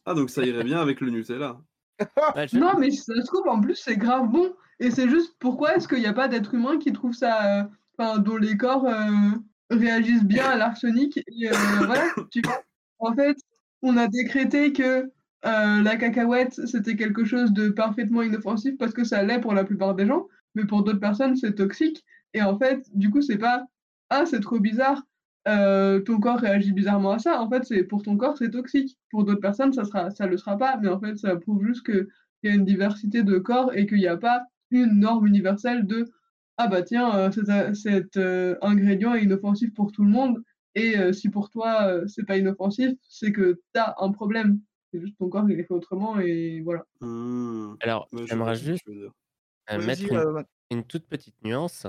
[0.05, 1.61] Ah, donc ça irait bien avec le Nutella.
[2.37, 4.55] Ouais, je- non, mais si ça se trouve, en plus, c'est grave bon.
[4.79, 7.65] Et c'est juste pourquoi est-ce qu'il n'y a pas d'être humain qui trouve ça, euh,
[7.99, 9.11] enfin, dont les corps euh,
[9.71, 11.19] réagissent bien à l'arsenic.
[11.19, 12.63] Et euh, voilà, tu vois.
[12.99, 13.37] En fait,
[13.83, 15.11] on a décrété que
[15.47, 19.65] euh, la cacahuète, c'était quelque chose de parfaitement inoffensif parce que ça l'est pour la
[19.65, 22.05] plupart des gens, mais pour d'autres personnes, c'est toxique.
[22.35, 23.67] Et en fait, du coup, c'est pas
[24.11, 25.03] ah, c'est trop bizarre,
[25.49, 27.41] euh, ton corps réagit bizarrement à ça.
[27.41, 28.99] En fait, c'est pour ton corps, c'est toxique.
[29.11, 30.77] Pour d'autres personnes, ça sera, ça le sera pas.
[30.83, 32.07] Mais en fait, ça prouve juste qu'il
[32.43, 36.11] y a une diversité de corps et qu'il n'y a pas une norme universelle de
[36.59, 38.19] ah bah tiens, euh, cet, cet,
[38.63, 40.43] ingrédient est inoffensif pour tout le monde.
[40.75, 44.61] Et si pour toi, c'est pas inoffensif, c'est que tu as un problème.
[44.93, 46.85] C'est juste ton corps, il est fait autrement et voilà.
[47.01, 47.75] Hmm.
[47.81, 51.87] Alors, j'aimerais juste euh, mettre une, euh, une toute petite nuance.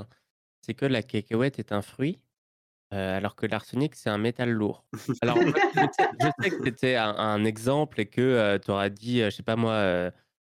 [0.62, 2.22] C'est que la cacahuète est un fruit,
[2.94, 4.86] euh, alors que l'arsenic, c'est un métal lourd.
[5.22, 5.38] Alors,
[5.74, 9.30] je sais, je sais que c'était un, un exemple et que tu auras dit, euh,
[9.32, 10.12] je sais pas moi, euh,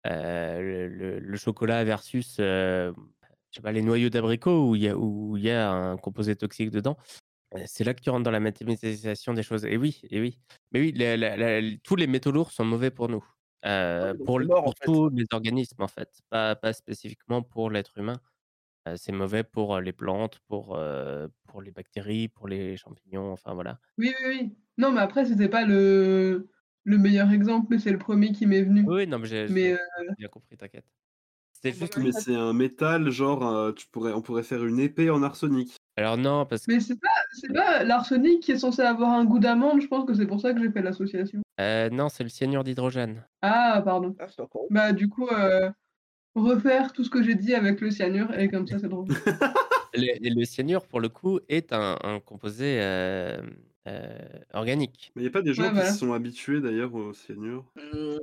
[0.08, 2.91] euh, le, le- le chocolat versus, euh,
[3.52, 5.98] je sais pas, les noyaux d'abricot où il y a, où il y a un
[5.98, 6.98] composé toxique dedans.
[7.56, 9.66] Euh, C'est là que tu rentres dans la mathématisation des choses.
[9.66, 10.39] Et oui, et oui.
[10.72, 13.24] Mais oui, la- la- la- tous les métaux lourds sont mauvais pour nous.
[13.66, 14.86] Euh, pour mort, fait.
[14.86, 16.10] tous les organismes, en fait.
[16.30, 18.18] Pas, pas spécifiquement pour l'être humain.
[18.88, 23.54] Euh, c'est mauvais pour les plantes, pour, euh, pour les bactéries, pour les champignons, enfin
[23.54, 23.80] voilà.
[23.97, 24.58] Oui, oui, oui.
[24.78, 26.49] Non, mais après, c'était pas le,
[26.84, 28.84] le meilleur exemple, mais c'est le premier qui m'est venu.
[28.86, 29.78] Oui, non, mais j'ai euh,
[30.18, 30.86] bien compris, t'inquiète.
[31.54, 31.97] C'était juste.
[31.97, 35.78] Mais c'est un métal, genre, euh, tu pourrais, on pourrait faire une épée en arsenic.
[35.96, 39.26] Alors non, parce que Mais c'est pas, c'est pas l'arsenic qui est censé avoir un
[39.26, 41.41] goût d'amande, je pense que c'est pour ça que j'ai fait l'association.
[41.62, 43.24] euh, non, c'est le cyanure d'hydrogène.
[43.44, 44.16] Ah, pardon.
[44.20, 45.70] ah, c'est encore- Bah, du coup, euh,
[46.36, 49.08] refaire tout ce que j'ai dit avec le cyanure, et comme ça, c'est drôle.
[49.96, 53.39] Le, et le cyanure, pour le coup, est un, un composé euh,
[53.88, 54.18] euh,
[54.54, 55.12] organique.
[55.16, 55.91] Mais il n'y a pas des gens Ouais, qui voilà.
[55.91, 57.72] se sont habitués d'ailleurs au cyanure?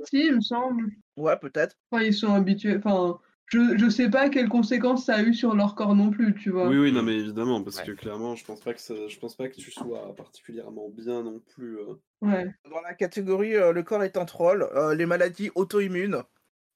[0.09, 0.91] Si, il me semble.
[1.15, 1.77] ouais, peut-être.
[1.89, 2.75] Enfin, ils sont habitués.
[2.75, 3.17] Enfin,
[3.51, 6.49] je, je sais pas quelles conséquences ça a eu sur leur corps non plus, tu
[6.51, 6.67] vois.
[6.69, 7.85] Oui, oui, non, mais évidemment, parce Ouais.
[7.85, 11.23] que clairement, je pense pas que ça- je pense pas que tu sois particulièrement bien
[11.23, 11.77] non plus.
[11.79, 11.93] euh.
[12.21, 12.45] Ouais.
[12.69, 16.23] Dans la catégorie euh, le corps est un troll, euh, les maladies auto-immunes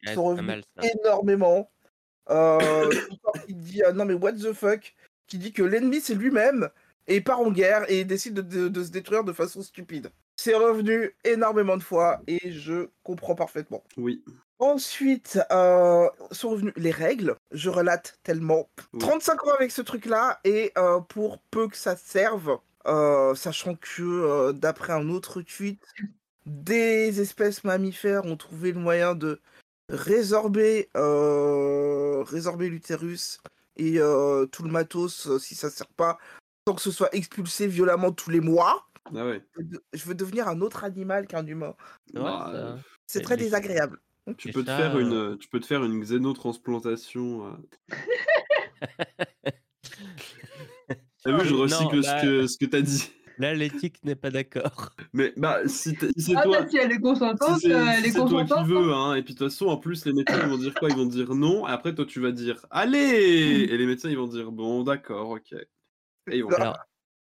[0.05, 0.61] Ouais, sont revenues
[1.03, 1.71] énormément.
[2.30, 4.95] Euh, le corps qui dit euh, non mais what the fuck,
[5.28, 6.69] qui dit que l'ennemi c'est lui-même
[7.07, 10.09] et part en guerre et décide de, de- de se détruire de façon stupide.
[10.38, 13.84] C'est revenu énormément de fois et je comprends parfaitement.
[13.97, 14.23] Oui.
[14.60, 17.36] Ensuite, euh, sont revenues les règles.
[17.51, 18.70] Je relate tellement.
[18.93, 18.99] Oui.
[18.99, 24.01] 35 ans avec ce truc-là, et euh, pour peu que ça serve, euh, sachant que
[24.01, 25.82] euh, d'après un autre tweet,
[26.45, 29.41] des espèces mammifères ont trouvé le moyen de
[29.89, 33.39] résorber, euh, résorber l'utérus
[33.78, 36.18] et euh, tout le matos si ça sert pas,
[36.68, 38.88] sans que ce soit expulsé violemment tous les mois.
[39.16, 39.43] Ah ouais.
[39.93, 41.76] Je veux devenir un autre animal qu'un humain.
[42.08, 43.99] C'est Bah, C'est très désagréable.
[44.38, 47.45] Tu peux te faire une, euh, tu peux te faire une xénotransplantation.
[47.47, 47.51] euh.
[51.23, 53.09] T'as vu, je Non, recycle là- ce que ce que t'as dit.
[53.38, 54.95] Là, l'éthique n'est pas d'accord.
[55.11, 57.84] Mais bah si, si c'est Ah, toi, bah, si elle est consentante, si c'est euh,
[57.91, 58.67] si elle est c'est toi qui consentante.
[58.67, 60.89] veux, hein, et puis de toute façon, en plus, les médecins ils vont dire quoi?
[60.89, 62.97] Ils vont dire non, et après toi tu vas dire allez,
[63.69, 65.51] et les médecins ils vont dire bon, d'accord, ok.
[65.53, 66.78] Et ils vont faire Alors,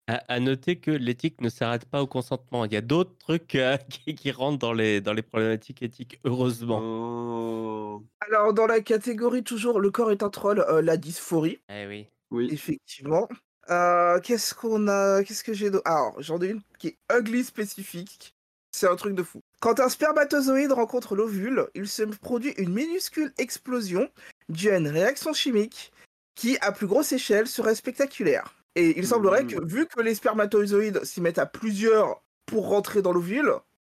[0.09, 2.65] à, à noter que l'éthique ne s'arrête pas au consentement.
[2.65, 6.19] Il y a d'autres trucs euh, qui, qui rentrent dans les, dans les problématiques éthiques,
[6.25, 6.81] heureusement.
[6.83, 11.87] Oh, Alors, dans la catégorie toujours, le corps est un troll, euh, la dysphorie, Eh
[11.87, 12.07] oui.
[12.31, 12.49] oui.
[12.53, 13.29] effectivement.
[13.71, 17.45] Euh, Qu'est-ce qu'on a Qu'est-ce que j'ai d'autre Alors, j'en ai une qui est ugly
[17.45, 18.35] spécifique.
[18.75, 19.41] C'est un truc de fou.
[19.61, 24.09] Quand un spermatozoïde rencontre l'ovule, il se produit une minuscule explosion
[24.49, 25.93] due à une réaction chimique
[26.35, 28.57] qui, à plus grosse échelle, serait spectaculaire.
[28.75, 33.13] Et il semblerait que, vu que les spermatozoïdes s'y mettent à plusieurs pour rentrer dans
[33.13, 33.53] l'ovule,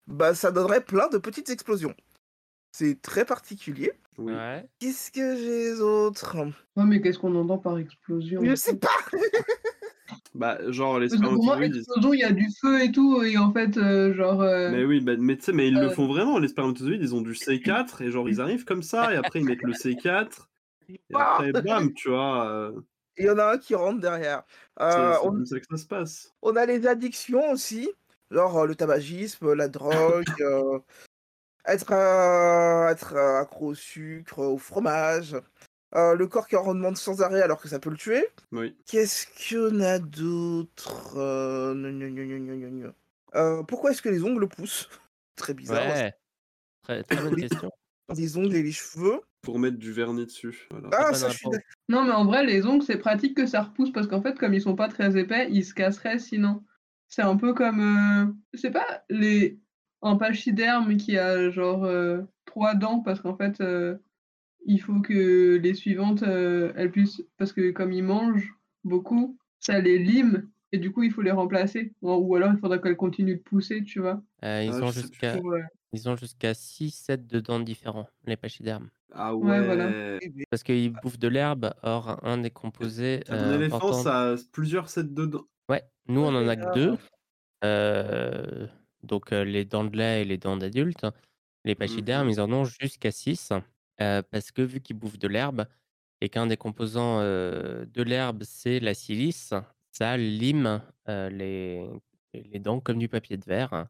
[0.08, 1.96] bah ça donnerait plein de petites explosions.
[2.72, 3.94] C'est très particulier.
[4.18, 4.34] oui.
[4.34, 4.66] Ouais.
[4.80, 6.38] Qu'est-ce que j'ai d'autre?
[6.76, 8.44] Ouais, mais qu'est-ce qu'on entend par explosion?
[8.44, 8.90] Je sais pas
[10.36, 13.52] Bah, genre les spermatozoïdes, ils explosion, il y a du feu et tout et en
[13.52, 16.08] fait, heu, genre, Mais heu oui, bah, mais tu sais, mais ils le heu font
[16.08, 19.40] vraiment, les spermatozoïdes, ils ont du C4 et genre ils arrivent comme ça et après
[19.40, 20.50] ils mettent le C4
[21.10, 22.74] et après bam, tu vois?
[23.18, 24.44] Il y en a un qui rentre derrière.
[24.90, 26.36] c'est Heu, c'est comme ça que ça se passe.
[26.42, 27.90] on a les addictions aussi,
[28.32, 30.82] genre, heu, le tabagisme, la drogue, heu,
[31.66, 35.38] être, heu, accro au sucre, au fromage,
[35.94, 38.30] le corps qui en redemande sans arrêt alors que ça peut le tuer.
[38.52, 38.78] Oui.
[38.88, 41.08] Qu'est-ce qu'on a d'autre?
[43.68, 44.90] Pourquoi est-ce que les ongles poussent?
[45.36, 45.86] Très bizarre.
[45.86, 46.14] Ouais,
[46.84, 47.72] très très bonne question.
[48.16, 49.22] Les ongles et les cheveux.
[49.48, 50.92] Pour mettre du vernis dessus, voilà.
[50.92, 53.62] Ah ça je suis d'ac Non, mais en vrai, les ongles, c'est pratique que ça
[53.64, 56.64] repousse parce qu'en fait, comme ils sont pas très épais, ils se casseraient sinon.
[57.10, 59.60] C'est un peu comme, heu, c'est pas les
[60.02, 64.00] un pachyderme qui a genre, heu, 3 dents parce qu'en fait, heu,
[64.66, 69.80] il faut que les suivantes, heu, elles puissent parce que comme ils mangent beaucoup, ça
[69.80, 71.94] les lime et du coup, il faut les remplacer.
[72.04, 74.24] Ou alors il faudrait qu'elles continuent de pousser, tu vois?
[74.62, 75.40] Ils Ah, je sais jusqu'à
[75.98, 78.90] ils ont jusqu'à 6 sets de dents différents, les pachydermes.
[79.12, 79.94] Ah Ouais, voilà.
[80.22, 80.46] ouais!
[80.52, 84.36] Parce qu'ils bouffent de l'herbe, or un des composés, Un heu, éléphant, importants ça a
[84.52, 85.48] plusieurs sets de dents.
[85.70, 86.56] Ouais, nous on en a que.
[86.56, 86.98] 2,
[87.64, 88.70] heu,
[89.04, 91.06] donc heu, les dents de lait et les dents d'adulte.
[91.66, 93.52] Les pachydermes, Mmh ils en ont jusqu'à 6,
[94.02, 95.68] heu, parce que vu qu'ils bouffent de l'herbe
[96.22, 99.54] et qu'un des composants, de l'herbe, c'est la silice,
[99.92, 101.90] ça lime, les
[102.34, 103.88] les dents comme du papier de verre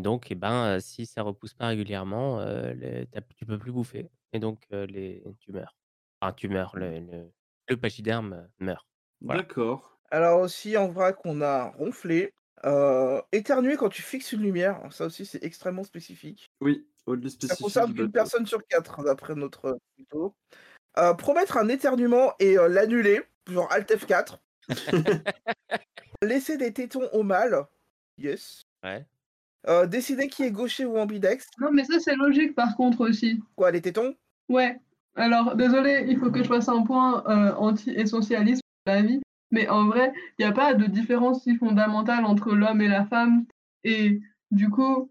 [0.00, 4.10] et donc et ben, si ça repousse pas régulièrement, heu, les tu peux plus bouffer
[4.32, 5.76] et donc les tu meurs.
[6.20, 7.32] Enfin tu meurs, le le
[7.68, 8.86] le pachyderme meurt.
[9.20, 9.46] Voilà.
[9.48, 9.98] D'accord.
[10.10, 12.32] Alors aussi en vrac, on a ronfler,
[12.64, 16.48] heu, éternuer quand tu fixes une lumière, ça aussi c'est extrêmement spécifique.
[16.60, 20.34] Oui, au-delà Ça spécifique concerne de qu'une personne sur 4 d'après notre tuto.
[21.18, 24.40] Promettre un éternuement et l'annuler, genre alt F4.
[26.22, 27.66] Laisser des tétons au mâle,
[28.18, 28.62] yes.
[28.82, 29.06] Ouais.
[29.66, 31.52] Heu, décider qui est gaucher ou ambidextre.
[31.60, 33.40] Non, mais ça, c'est logique par contre aussi.
[33.56, 34.14] Quoi, les tétons?
[34.48, 34.78] Ouais.
[35.16, 39.68] Alors désolée, il faut que je fasse un point, heu, anti-essentialiste dans la vie, mais
[39.68, 43.44] en vrai, il y a pas de différence si fondamentale entre l'homme et la femme
[43.84, 45.10] et du coup,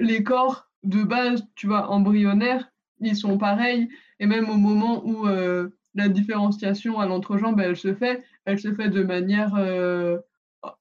[0.00, 2.70] les corps de base, tu vois, embryonnaires,
[3.00, 3.88] ils sont pareils
[4.20, 8.74] et même au moment où, heu, la différenciation à l'entrejambe, elle se fait, elle se
[8.74, 9.54] fait de manière,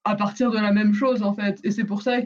[0.05, 2.21] à partir de la même chose, en fait et c'est pour ça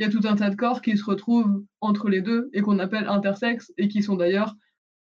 [0.00, 2.62] qu'il y a tout un tas de corps qui se retrouvent entre les 2 et
[2.62, 4.56] qu'on appelle intersexes et qui sont d'ailleurs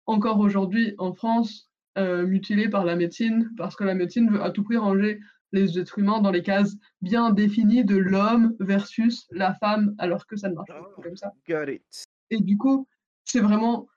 [0.07, 4.51] encore aujourd'hui en France, heu, mutilés par la médecine parce que la médecine veut à
[4.51, 5.21] tout prix ranger
[5.53, 10.35] les êtres humains dans les cases bien définies de l'homme versus la femme alors que
[10.35, 11.81] ça ne marche pas comme ça got it.
[12.29, 12.85] et du coup,
[13.23, 13.87] c'est vraiment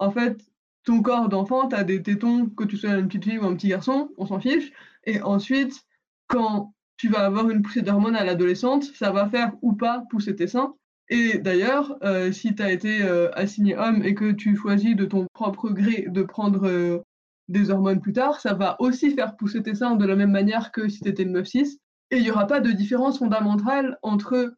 [0.00, 0.40] en fait,
[0.82, 3.54] ton corps d'enfant, tu as des tétons, que tu sois une petite fille ou un
[3.54, 4.72] petit garçon, on s'en fiche
[5.04, 5.84] et ensuite,
[6.26, 10.36] quand tu vas avoir une poussée d'hormones à l'adolescente, ça va faire ou pas pousser
[10.36, 10.74] tes seins.
[11.10, 15.06] Et d'ailleurs, heu, si tu as été, heu, assigné homme et que tu choisis de
[15.06, 17.02] ton propre gré de prendre, heu,
[17.48, 20.72] des hormones plus tard, ça va aussi faire pousser tes seins de la même manière
[20.72, 21.78] que si tu étais une meuf cis.
[22.10, 24.54] Et il y aura pas de différence fondamentale entre,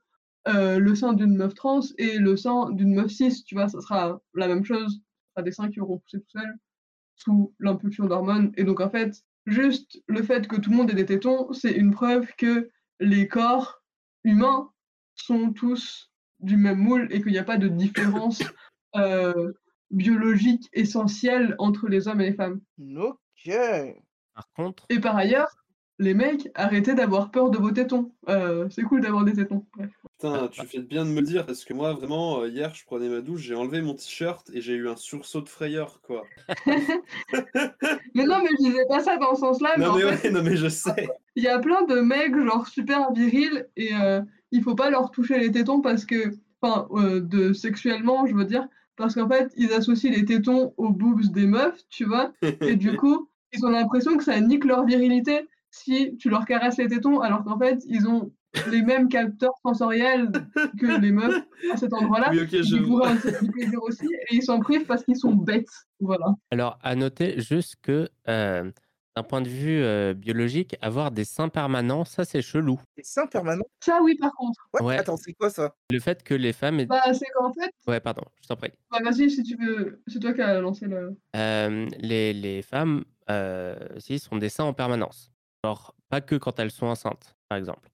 [0.47, 3.69] le sein d'une meuf trans et le sein d'une meuf cis, tu vois?
[3.69, 6.57] Ça sera la même chose, ce sera des seins qui auront poussé tout seuls,
[7.17, 8.53] sous l'impulsion d'hormones.
[8.57, 11.73] Et donc en fait, juste le fait que tout le monde ait des tétons, c'est
[11.73, 12.71] une preuve que
[13.01, 13.83] les corps
[14.25, 14.71] humains
[15.15, 18.43] sont tous du même moule et qu'il y a pas de différence,
[18.97, 19.55] heu,
[19.91, 22.61] biologique essentielle entre les hommes et les femmes.
[22.97, 23.53] OK.
[24.35, 25.55] Par contre Et par ailleurs,
[26.01, 28.13] les mecs, arrêtez d'avoir peur de vos tétons.
[28.29, 29.65] Heu, c'est cool d'avoir des tétons.
[30.19, 32.85] Putain, tu fais bien de me le dire parce que moi vraiment, heu, hier je
[32.85, 36.31] prenais ma douche, j'ai enlevé mon t-shirt et j'ai eu un sursaut de frayeur, quoi.
[38.15, 40.17] Mais non, mais je disais pas ça dans ce sens-là, mais Non en mais fait
[40.25, 41.09] ouais, non mais je sais.
[41.37, 45.11] il y a plein de mecs genre super virils et heu, il faut pas leur
[45.11, 46.33] toucher les tétons parce que
[46.63, 46.89] enfin,
[47.21, 51.47] de sexuellement, je veux dire, parce qu'en fait, ils associent les tétons aux boobs des
[51.47, 52.33] meufs, tu vois?
[52.65, 56.79] Et du coup, ils ont l'impression que ça nique leur virilité si tu leur caresses
[56.79, 58.33] les tétons alors qu'en fait, ils ont
[58.67, 60.31] les mêmes capteurs sensoriels
[60.79, 61.43] que les meufs
[61.73, 62.31] à cet endroit-là.
[62.33, 65.33] Oui, OK, je Ils en du plaisir aussi et ils s'en privent parce qu'ils sont
[65.35, 65.69] bêtes,
[66.01, 66.35] voilà.
[66.51, 68.73] Alors à noter juste que, heu,
[69.17, 72.81] d'un point de vue, heu, biologique, avoir des seins permanents, ça c'est chelou.
[72.97, 73.65] Des seins permanents?
[73.81, 74.61] Ça oui, par contre.
[74.81, 74.99] Ouais.
[74.99, 75.75] Attends, c'est quoi ça?
[75.91, 78.73] Le fait que les femmes aient Bah, c'est qu'en fait ouais pardon, je t'en prie.
[78.91, 83.05] bah, vas-y si tu veux, c'est toi qui as lancé le Hem, les les femmes,
[83.99, 85.31] si, ont des seins en permanence.
[85.65, 87.91] Genre, pas que quand elles sont enceintes, par exemple.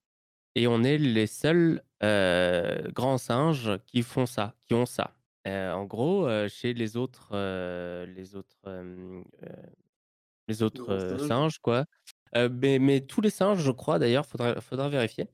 [0.57, 5.17] Et on est les seuls, grands singes qui font ça, qui ont ça.
[5.47, 7.31] En gros, chez les autres,
[8.07, 8.57] les autres,
[10.49, 11.59] les autres, singes.
[11.61, 11.87] quoi,
[12.35, 15.29] mais mais tous les singes, je crois d'ailleurs, faudrait faudra vérifier.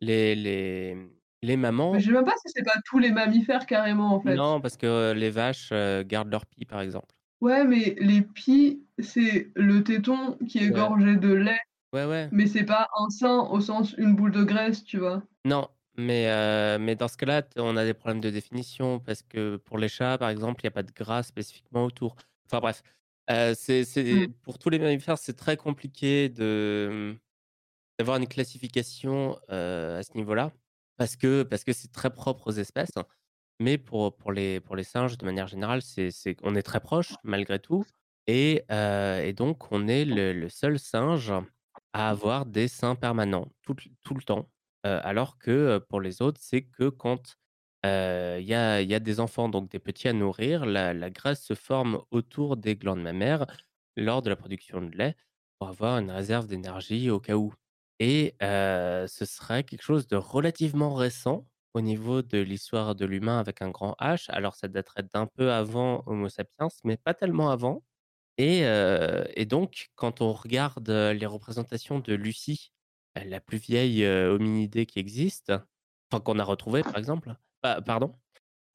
[0.00, 0.96] Les les
[1.42, 4.20] les mamans Mais je sais même pas si c'est pas tous les mammifères carrément, en
[4.20, 4.40] fait.
[4.40, 5.72] non, parce que les vaches,
[6.06, 7.14] gardent leur pie, par exemple.
[7.40, 10.72] Ouais, mais les pies, c'est le téton qui est Ouais.
[10.72, 11.60] gorgé de lait,
[11.92, 12.30] Ouais, ouais.
[12.30, 15.22] mais c'est pas un sein au sens une boule de graisse, tu vois?
[15.44, 19.56] Non, mais heu, mais dans ce cas-là, on a des problèmes de définition parce que
[19.56, 22.16] pour les chats, par exemple, il y a pas de gras spécifiquement autour.
[22.46, 22.82] Enfin bref,
[23.30, 24.32] heu, c'est Mmh.
[24.42, 27.18] pour tous les mammifères, c'est très compliqué de, mmh,
[27.98, 30.52] d'avoir une classification, heu, à ce niveau-là
[30.98, 32.92] parce que parce que c'est très propre aux espèces.
[33.60, 36.10] Mais pour pour les pour les singes, de manière générale, c'est
[36.42, 37.84] on est très proches malgré tout
[38.26, 41.32] et heu et donc on est le le seul singe
[41.92, 43.74] à avoir des seins permanents tout
[44.14, 44.48] le temps.
[44.84, 47.36] Alors que, pour les autres, c'est que quand,
[47.84, 52.56] il y a des enfants, donc des petits à nourrir, la graisse se forme autour
[52.56, 53.46] des glandes mammaires
[53.96, 55.16] lors de la production de lait
[55.58, 57.52] pour avoir une réserve d'énergie au cas où
[58.00, 63.60] et ce serait quelque chose de relativement récent au niveau de l'histoire de l'humain avec
[63.60, 64.30] un grand H.
[64.30, 67.82] Alors ça daterait d'un peu avant Homo sapiens, mais pas tellement avant
[68.38, 72.72] et donc quand on regarde, les représentations de Lucie,
[73.16, 75.52] la plus vieille, hominidée qui existe,
[76.12, 78.14] enfin qu'on a retrouvée par exemple, pa pardon,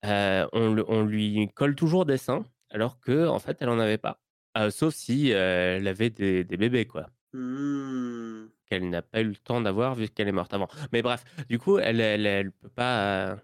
[0.04, 4.22] on lui colle toujours des seins alors qu'en fait elle en avait pas.
[4.58, 8.54] Heu, sauf si, elle avait des des bébés quoi Mmh.
[8.66, 10.68] qu'elle n'a pas eu le temps d'avoir vu qu'elle est morte avant.
[10.92, 13.38] Mais bref, du coup, elle elle elle peut pas,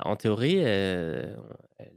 [0.00, 1.36] en théorie, elle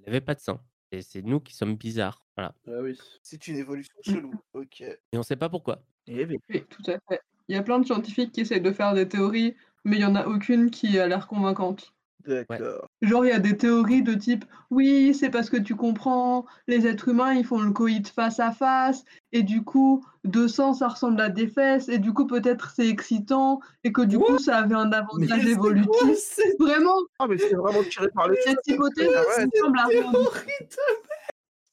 [0.07, 0.61] avait pas de sein
[0.91, 2.97] et c'est nous qui sommes bizarres, voilà Ah oui.
[3.21, 4.31] C'est une évolution chelou.
[4.53, 4.81] OK.
[4.81, 5.83] et on sait pas pourquoi.
[6.07, 6.25] Eh.
[6.25, 6.37] Oui,
[6.69, 7.21] tout à fait.
[7.47, 10.05] Il y a plein de scientifiques qui essayent de faire des théories, mais il y
[10.05, 11.93] en a aucune qui a l'air convaincante.
[12.25, 12.87] D'accord.
[13.01, 16.87] Genre, il y a des théories de type: «Oui, c'est parce que tu comprends, les
[16.87, 20.87] êtres humains, ils font le coït face à face et du coup, 2 sangs, ça
[20.89, 24.25] ressemble à des fesses et du coup, peut-être c'est excitant et que du What?
[24.25, 26.17] coup, ça avait un Mais avantage c'est quoi évolutif».
[26.17, 30.11] cette Vraiment, Ah mais c'est vraiment tiré par les cette hypothèse Ah ouais, semble avoir
[30.11, 30.51] du théorie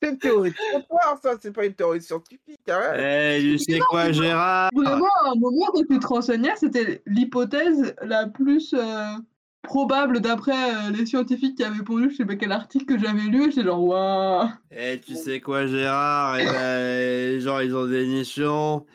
[0.03, 3.01] c'est une théorie de comptoir ça, c'est pas une théorie scientifique, arrête.
[3.03, 7.95] Eh, tu sais quoi, Gérard Vraiment, à un moment, quand tu te renseignais, c'était l'hypothèse
[8.03, 8.81] la plus, heu,
[9.65, 13.23] probable d'après, heu, les scientifiques qui avaient pondu je sais pas quel article que j'avais
[13.23, 16.39] lu et j'étais genre: «Waouh!» Eh, tu sais quoi, Gérard?
[16.39, 18.87] Eh ben, genre, ils ont des nichons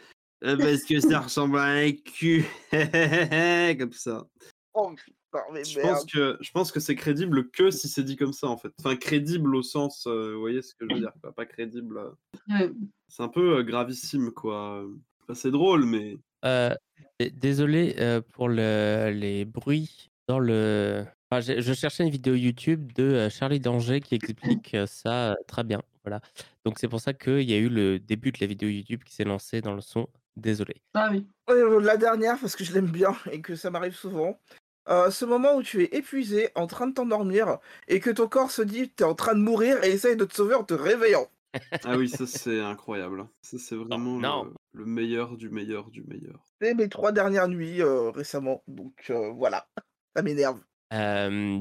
[0.43, 2.45] euh, parce que ça ressemble à un cul.
[3.77, 4.25] comme ça.
[4.73, 8.15] Oh putain, mais Je pense que je pense que c'est crédible que si c'est dit
[8.15, 8.71] comme ça en fait.
[8.79, 11.97] Enfin crédible au sens, euh, vous voyez ce que je veux dire quoi, pas crédible.
[11.97, 12.11] euh,
[12.47, 12.71] Ouais.
[13.09, 14.85] C'est un peu euh, gravissime quoi.
[15.23, 16.17] Enfin, c'est drôle mais
[17.33, 17.95] désolé,
[18.33, 23.59] pour le les bruits dans le enfin, je cherchais une vidéo YouTube de, heu, Charlie
[23.59, 26.21] Danger qui explique, heu, ça, heu, très bien, voilà.
[26.65, 29.15] Donc c'est pour ça qu'il y a eu le début de la vidéo YouTube qui
[29.15, 30.07] s'est lancé dans le son.
[30.37, 30.75] Désolé.
[30.93, 31.27] Ah oui.
[31.81, 34.39] La dernière parce que je l'aime bien et que ça m'arrive souvent.
[34.87, 37.57] Ce moment où tu es épuisé, en train de t'endormir
[37.87, 40.25] et que ton corps se dit: «Tu es en train de mourir» et essaye de
[40.25, 41.27] te sauver en te réveillant.
[41.83, 43.27] ah oui ça c'est incroyable.
[43.41, 44.43] Ça c'est vraiment non.
[44.73, 46.45] Le, le meilleur du meilleur du meilleur.
[46.61, 49.67] C'est mes 3 dernières nuits, récemment, donc voilà,
[50.15, 50.59] ça m'énerve.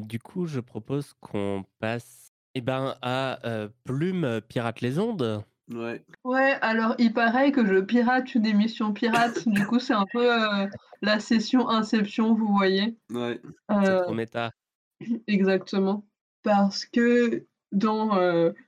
[0.06, 3.38] Du coup, je propose qu'on passe, eh ben, à,
[3.84, 5.44] Plume pirate les ondes.
[5.70, 6.02] Ouais.
[6.24, 10.26] Ouais, alors il paraît que je pirate une émission pirate, du coup c'est un peu,
[11.02, 12.96] la session Inception, vous voyez?
[13.12, 13.40] Ouais.
[13.68, 14.50] C'est trop méta.
[15.26, 16.06] exactement.
[16.42, 18.16] Parce que dans,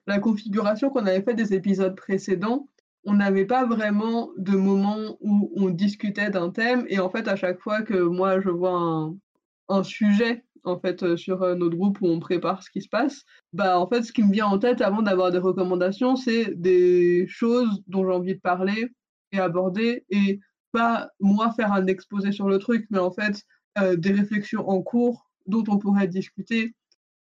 [0.07, 2.69] la configuration qu'on avait fait des épisodes précédents,
[3.05, 7.37] on n'avait pas vraiment de moment où on discutait d'un thème et en fait, à
[7.37, 9.17] chaque fois que moi je vois un
[9.71, 12.89] un sujet, en fait, heu, sur, heu, notre groupe où on prépare ce qui se
[12.89, 16.55] passe, bah, en fait, ce qui me vient en tête avant d'avoir des recommandations, c'est
[16.55, 18.89] des choses dont j'ai envie de parler
[19.33, 20.41] et aborder et
[20.73, 23.43] pas moi faire un exposé sur le truc, mais en fait,
[23.81, 26.75] heu, des réflexions en cours dont on pourrait discuter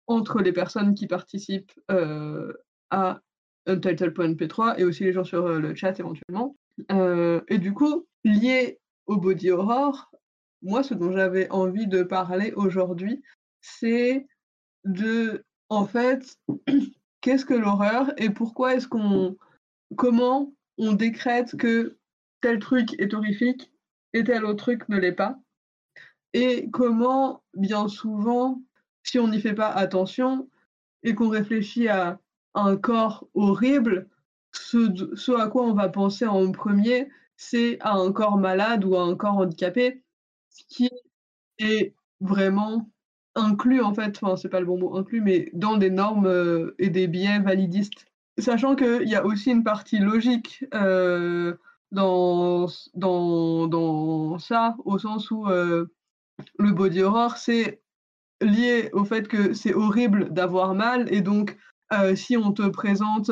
[0.07, 2.57] entre les personnes qui participent, heu,
[2.91, 3.21] à
[3.67, 6.57] Untitled Point P3 et aussi les gens sur, le chat éventuellement.
[7.49, 10.08] Et du coup, lié au body horror,
[10.63, 13.23] moi, ce dont j'avais envie de parler aujourd'hui,
[13.61, 14.27] c'est
[14.85, 16.39] de en fait,
[17.21, 19.37] qu'est-ce que l'horreur et pourquoi est-ce qu'on
[19.97, 21.97] comment on décrète que
[22.41, 23.73] tel truc est horrifique
[24.13, 25.39] et tel autre truc ne l'est pas?
[26.35, 28.63] Et comment, bien souvent,
[29.03, 30.49] si on n'y fait pas attention
[31.03, 32.21] et qu'on réfléchit à
[32.55, 34.09] un corps horrible,
[34.53, 38.97] ce ce à quoi on va penser en premier, c'est à un corps malade ou
[38.97, 40.03] à un corps handicapé,
[40.69, 40.91] qui
[41.61, 42.91] est vraiment
[43.37, 46.75] inclus, en fait, enfin, c'est pas le bon mot inclus, mais dans des normes, heu
[46.79, 48.07] et des biais validistes.
[48.39, 51.59] Sachant qu'il y a aussi une partie logique, heu,
[51.93, 57.83] dans dans dans ça, au sens où, le body horror, c'est
[58.43, 61.57] lié au fait que c'est horrible d'avoir mal et donc,
[62.17, 63.31] si on te présente,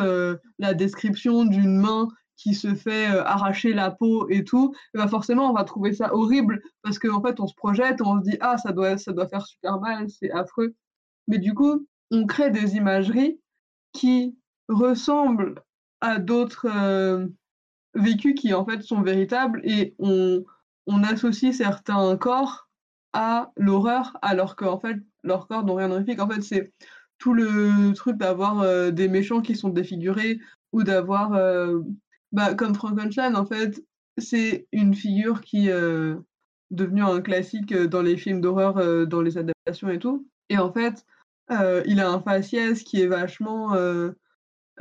[0.59, 5.55] la description d'une main qui se fait, arracher la peau et tout, bah, forcément on
[5.55, 8.73] va trouver ça horrible parce qu'en fait on se projette, on se dit: «Ah ça
[8.73, 10.75] doit ça doit faire super mal, c'est affreux».
[11.29, 13.41] Mais du coup, on crée des imageries
[13.93, 14.37] qui
[14.69, 15.63] ressemblent
[16.01, 16.69] à d'autres,
[17.95, 20.45] vécus qui en fait sont véritables et on
[20.87, 22.69] on associe certains corps
[23.13, 26.21] à l'horreur alors qu'en fait leurs corps n'ont rien d'horrifique.
[26.21, 26.73] En fait, c'est
[27.19, 30.39] tout le truc d'avoir, des méchants qui sont défigurés
[30.73, 31.33] ou d'avoir,
[32.37, 33.83] bah, comme Frankenstein en fait,
[34.19, 36.17] c'est une figure qui est
[36.71, 41.05] devenue un classique, dans les films d'horreur, dans les adaptations et tout et en fait,
[41.51, 43.75] il a un faciès qui est vachement,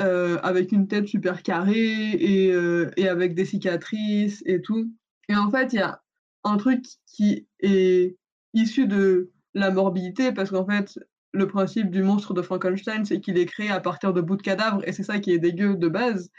[0.01, 2.17] euh, avec une tête super carrée
[2.51, 4.91] euh, et, avec des cicatrices et tout.
[5.29, 6.01] Et en fait, il y a
[6.43, 8.17] un truc qui est
[8.53, 10.99] issu de la morbidité, parce qu'en fait,
[11.31, 14.41] le principe du monstre de Frankenstein, c'est qu'il est créé à partir de bouts de
[14.41, 16.29] cadavres, et c'est ça qui est dégueu de base.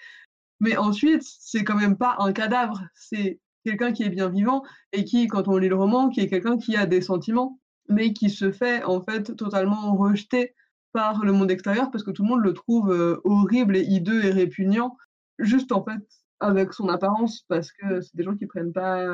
[0.61, 5.05] Mais ensuite, c'est quand même pas un cadavre, c'est quelqu'un qui est bien vivant, et
[5.05, 8.31] qui, quand on lit le roman, qui est quelqu'un qui a des sentiments, mais qui
[8.31, 10.55] se fait en fait totalement rejeter
[10.93, 14.31] par le monde extérieur parce que tout le monde le trouve horrible et hideux et
[14.31, 14.97] répugnant,
[15.39, 16.01] juste en fait
[16.41, 19.05] avec son apparence parce que c'est des gens qui prennent pas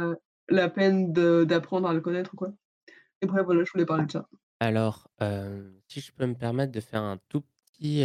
[0.48, 2.52] la peine d'apprendre à le connaître quoi.
[3.20, 4.28] Et bref, voilà, je voulais parler de ça.
[4.60, 5.08] Alors,
[5.88, 8.04] si je peux me permettre de faire un tout petit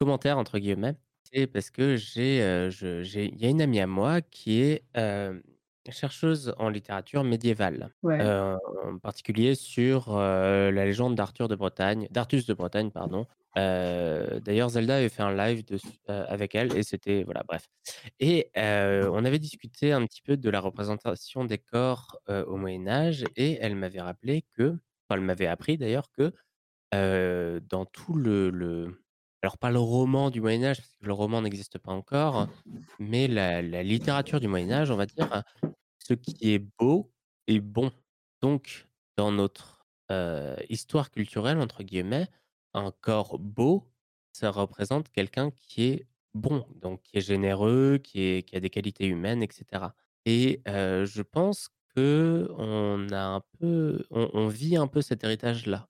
[0.00, 4.62] commentaire entre guillemets, c'est parce que j'ai, il y a une amie à moi qui
[4.62, 4.82] est
[5.90, 12.90] chercheuse en littérature médiévale, en particulier sur, la légende d'Arthur de Bretagne d'Artus de Bretagne,
[12.90, 13.26] pardon.
[13.56, 15.64] d'ailleurs Zelda avait fait un live
[16.08, 17.66] avec elle et c'était voilà, bref
[18.20, 23.24] et on avait discuté un petit peu de la représentation des corps, au Moyen Âge
[23.36, 24.70] et elle m'avait rappelé que
[25.08, 26.32] enfin, elle m'avait appris d'ailleurs que,
[27.68, 28.96] dans tout le le
[29.42, 32.48] alors pas le roman du Moyen Âge, parce que le roman n'existe pas encore,
[32.98, 35.42] mais la littérature du Moyen Âge, on va dire,
[35.98, 37.12] ce qui est beau
[37.46, 37.90] est bon.
[38.42, 39.86] Donc dans notre,
[40.68, 42.28] «histoire culturelle» entre guillemets,
[42.74, 43.88] un corps beau,
[44.32, 49.42] ça représente quelqu'un qui est bon, donc qui est généreux, qui a des qualités humaines
[49.42, 49.94] et cetera
[50.26, 55.88] et je pense qu'on a un peu on on vit un peu cet héritage-là.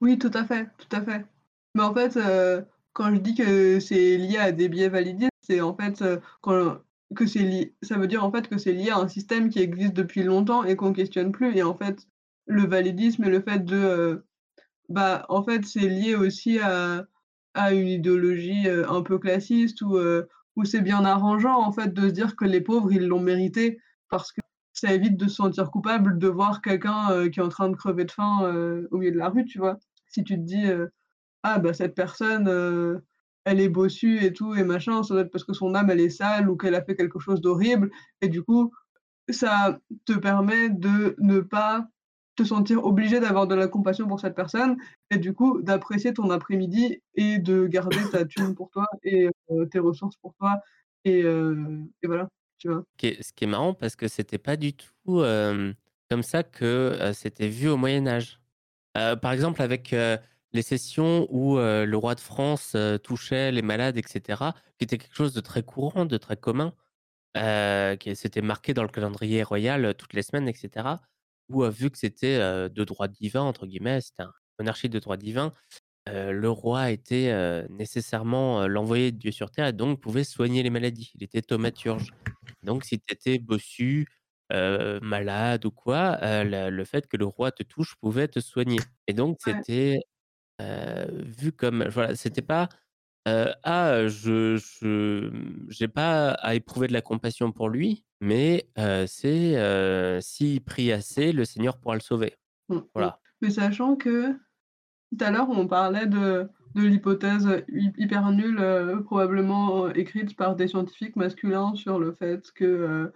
[0.00, 1.26] Oui, tout à fait, tout à fait.
[1.74, 5.60] Mais en fait, heu, quand je dis que c'est lié à des biais validistes, c'est
[5.60, 6.78] en fait, heu, quand
[7.16, 9.58] que c'est lié ça veut dire en fait que c'est lié à un système qui
[9.58, 12.06] existe depuis longtemps et qu'on questionne plus et en fait,
[12.46, 14.24] le validisme et le fait de, heu,
[14.90, 17.06] bah, en fait, c'est lié aussi à
[17.54, 19.98] à une idéologie, un peu classiste où,
[20.64, 24.32] c'est bien arrangeant en fait de se dire que les pauvres, ils l'ont mérité parce
[24.32, 24.40] que
[24.74, 28.04] ça évite de se sentir coupable de voir quelqu'un, qui est en train de crever
[28.06, 28.40] de faim,
[28.92, 29.78] au milieu de la rue, tu vois?
[30.08, 30.64] Si tu te dis,
[31.44, 33.02] «Ah bah, cette personne, heu,
[33.44, 36.00] elle est bossue et tout et machin, ça doit être parce que son âme elle
[36.00, 37.90] est sale ou qu'elle a fait quelque chose d'horrible»
[38.22, 38.72] et du coup,
[39.30, 41.88] ça te permet de ne pas
[42.36, 44.76] te sentir obligé d'avoir de la compassion pour cette personne
[45.10, 49.68] et du coup, d'apprécier ton après-midi et de garder ta thune pour toi et heu,
[49.70, 50.60] tes ressources pour toi
[51.06, 51.56] et heu
[52.02, 52.28] et voilà,
[52.58, 52.84] tu vois?
[52.98, 57.68] Ce qui est marrant parce que c'était pas du tout, comme ça que, c'était vu
[57.68, 58.40] au Moyen Âge.
[58.94, 59.94] Par exemple avec,
[60.52, 65.16] les sessions où, le roi de France, touchait les malades et cetera, qui était quelque
[65.16, 66.74] chose de très courant, de très commun,
[67.98, 71.00] qui c'était marqué dans le calendrier royal, toutes les semaines et cetera.
[71.50, 72.38] Où, vu que c'était,
[72.70, 75.52] «de droit divin» entre guillemets, c'était un monarchie de droit divin,
[76.08, 81.12] le roi était, nécessairement, l'envoyé de Dieu sur terre et donc pouvait soigner les maladies.
[81.16, 82.14] Il était thaumaturge.
[82.64, 84.08] Donc si tu étais bossu,
[84.50, 89.12] malade ou quoi, le le fait que le roi te touche pouvait te soigner et
[89.14, 89.62] donc Ouais.
[89.64, 90.00] c'était,
[91.24, 92.68] vu comme voilà, c'était pas,
[93.28, 94.56] heu: «Ah, je
[95.70, 100.92] j'ai pas à éprouver de la compassion pour lui, mais heu, c'est, heu, s'il prie
[100.92, 102.36] assez, le Seigneur pourra le sauver».
[102.68, 103.08] Mmh mh.
[103.08, 103.20] Voilà.
[103.42, 108.62] Mais sachant que tout à l'heure, on parlait de de l'hypothèse, hy hyper nulle,
[109.04, 113.12] probablement, écrite par des scientifiques masculins sur le fait que,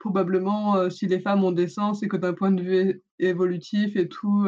[0.00, 4.08] probablement, si les femmes ont des seins, c'est que d'un point de vue évolutif et
[4.08, 4.46] tout,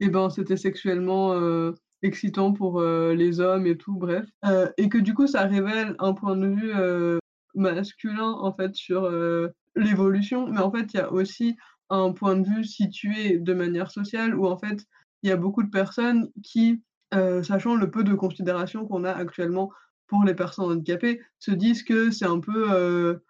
[0.00, 4.26] et ben, c'était sexuellement, heu, excitant pour, heu, les hommes et tout, bref.
[4.46, 6.72] Heu et que du coup, ça révèle un point de vue,
[7.54, 9.08] masculin en fait sur,
[9.76, 10.46] l'évolution.
[10.48, 11.56] Mais en fait, il y a aussi
[11.90, 14.84] un point de vue situé de manière sociale où en fait,
[15.22, 16.82] il y a beaucoup de personnes qui,
[17.42, 19.70] sachant le peu de considération qu'on a actuellement
[20.06, 23.20] pour les personnes handicapées, se disent que c'est un peu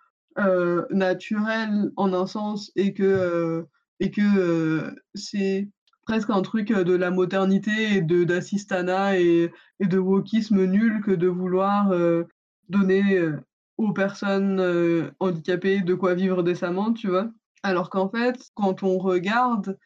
[0.91, 3.65] naturel en un sens et que,
[4.01, 5.69] et que c'est
[6.07, 11.11] presque un truc de la modernité et de d'assistanat et, et, de wokisme nul que
[11.11, 11.93] de vouloir
[12.69, 13.31] donner
[13.77, 17.31] aux personnes handicapées de quoi vivre décemment, tu vois.
[17.63, 19.79] Alors qu'en fait, quand on regarde,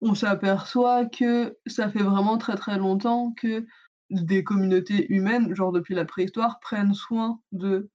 [0.00, 3.66] on s'aperçoit que ça fait vraiment très très longtemps que
[4.10, 7.88] des communautés humaines, genre depuis la préhistoire, prennent soin de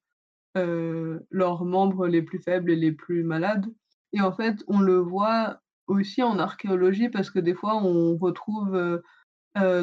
[1.31, 3.65] leurs membres les plus faibles et les plus malades.
[4.13, 9.01] Et en fait, on le voit aussi en archéologie parce que des fois, on retrouve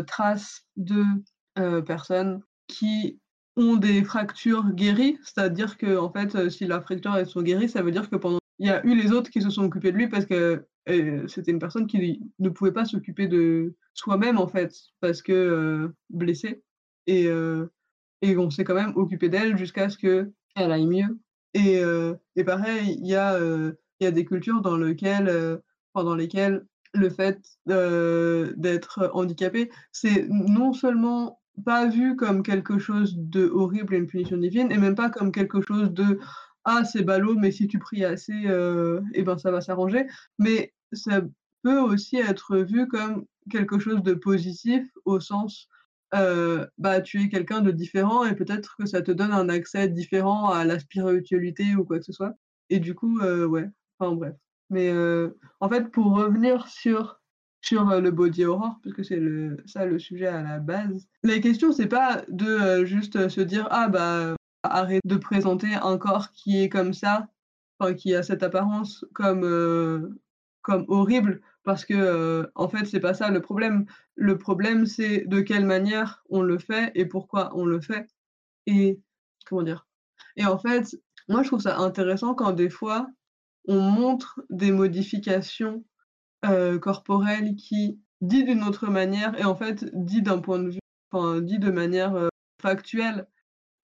[0.07, 1.05] traces de
[1.83, 3.21] personnes qui
[3.57, 7.83] ont des fractures guéries, c'est-à-dire que en fait, si la fracture est sont guérie, ça
[7.83, 9.97] veut dire que pendant il y a eu les autres qui se sont occupés de
[9.97, 10.67] lui parce que
[11.27, 16.63] c'était une personne qui ne pouvait pas s'occuper de soi-même en fait parce que blessée
[17.07, 17.29] et
[18.23, 21.19] et on s'est quand même occupé d'elle jusqu'à ce que elle aille mieux.
[21.55, 21.81] Et,
[22.37, 23.17] et pareil, il y
[24.01, 25.61] il y a des cultures dans lesquelles
[25.93, 26.65] pendant lesquelles
[26.95, 33.99] le fait d'être handicapé, c'est non seulement pas vu comme quelque chose de horrible et
[33.99, 36.19] une punition divine, et même pas comme quelque chose de
[36.65, 40.07] ah c'est ballot, mais si tu pries assez, et eh ben ça va s'arranger.
[40.39, 41.23] Mais ça
[41.63, 45.69] peut aussi être vu comme quelque chose de positif au sens
[46.13, 50.51] bah tu es quelqu'un de différent et peut-être que ça te donne un accès différent
[50.51, 52.35] à la spiritualité ou quoi que ce soit.
[52.71, 53.69] Et du coup, ouais,
[53.99, 54.35] enfin bref.
[54.73, 54.93] Mais
[55.61, 57.21] en fait, pour revenir sur
[57.61, 61.07] sur le body horror, parce que c'est le, ça le sujet à la base.
[61.23, 66.33] La question, c'est pas de juste se dire ah bah arrête de présenter un corps
[66.33, 67.29] qui est comme ça,
[67.97, 70.19] qui a cette apparence comme
[70.63, 73.87] comme horrible, parce que en fait c'est pas ça le problème.
[74.15, 78.07] Le problème c'est de quelle manière on le fait et pourquoi on le fait
[78.67, 79.01] et
[79.47, 79.87] comment dire.
[80.37, 80.97] Et en fait,
[81.29, 83.09] moi je trouve ça intéressant quand des fois
[83.67, 85.85] on montre des modifications
[86.81, 91.41] corporelle qui dit d'une autre manière et en fait dit d'un point de vue, enfin
[91.41, 92.29] dit de manière
[92.61, 93.27] factuelle,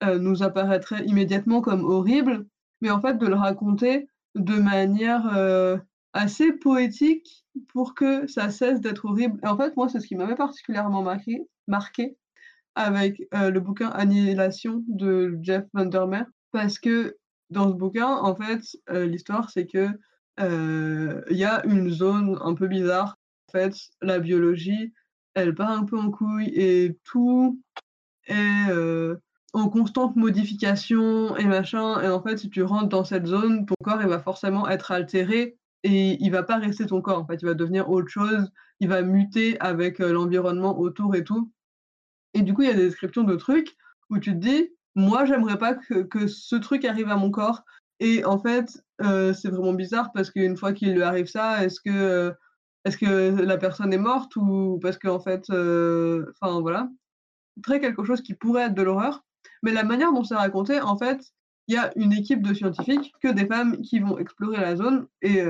[0.01, 2.47] nous apparaîtrait immédiatement comme horrible,
[2.81, 5.79] mais en fait de le raconter de manière
[6.13, 9.39] assez poétique pour que ça cesse d'être horrible.
[9.43, 12.17] Et en fait, moi, c'est ce qui m'avait particulièrement marqué, marqué
[12.75, 17.17] avec le bouquin Annihilation de Jeff Vandermeer, parce que
[17.49, 19.87] dans ce bouquin, en fait, l'histoire, c'est que
[20.39, 23.17] il y a une zone un peu bizarre.
[23.49, 24.93] En fait, la biologie,
[25.33, 27.59] elle part un peu en couille et tout
[28.27, 28.71] est
[29.53, 31.99] en constante modification et machin.
[32.01, 34.91] Et en fait, si tu rentres dans cette zone, ton corps, il va forcément être
[34.91, 37.19] altéré et il va pas rester ton corps.
[37.19, 38.51] En fait, il va devenir autre chose.
[38.79, 41.51] Il va muter avec l'environnement autour et tout.
[42.35, 43.75] Et du coup, il y a des descriptions de trucs
[44.11, 47.63] où tu te dis, moi, j'aimerais pas que, ce truc arrive à mon corps.
[47.99, 52.33] Et en fait, c'est vraiment bizarre parce qu'une fois qu'il lui arrive ça, est-ce que,
[52.85, 56.89] est-ce que la personne est morte ou parce qu'en fait, enfin voilà,
[57.61, 59.23] très quelque chose qui pourrait être de l'horreur.
[59.63, 61.21] Mais la manière dont c'est raconté, en fait,
[61.67, 65.07] il y a une équipe de scientifiques, que des femmes qui vont explorer la zone
[65.21, 65.43] et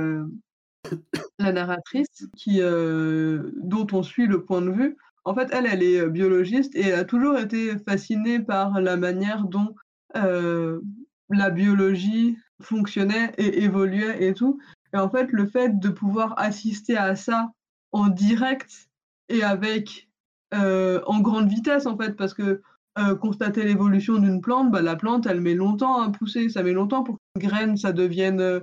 [1.39, 4.97] la narratrice qui, dont on suit le point de vue.
[5.25, 9.75] En fait, elle, elle est biologiste et a toujours été fascinée par la manière dont
[10.15, 14.59] la biologie fonctionnait et évoluait et tout.
[14.93, 17.51] Et en fait, le fait de pouvoir assister à ça
[17.91, 18.89] en direct
[19.29, 20.09] et avec
[20.53, 22.61] euh, en grande vitesse en fait, parce que
[22.97, 26.73] euh, constater l'évolution d'une plante, bah, la plante elle met longtemps à pousser, ça met
[26.73, 28.59] longtemps pour qu'une graine ça devienne euh,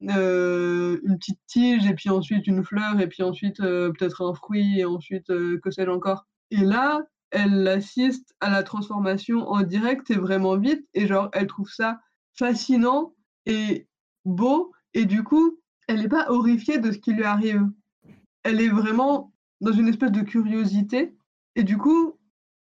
[0.00, 4.84] une petite tige et puis ensuite une fleur et puis ensuite peut-être un fruit et
[4.84, 6.26] ensuite que sais-je encore.
[6.50, 11.46] Et là, elle assiste à la transformation en direct et vraiment vite et genre elle
[11.46, 12.00] trouve ça
[12.34, 13.14] fascinant
[13.46, 13.86] et
[14.24, 15.58] beau, et du coup,
[15.88, 17.66] elle n'est pas horrifiée de ce qui lui arrive.
[18.42, 21.14] Elle est vraiment dans une espèce de curiosité,
[21.56, 22.18] et du coup,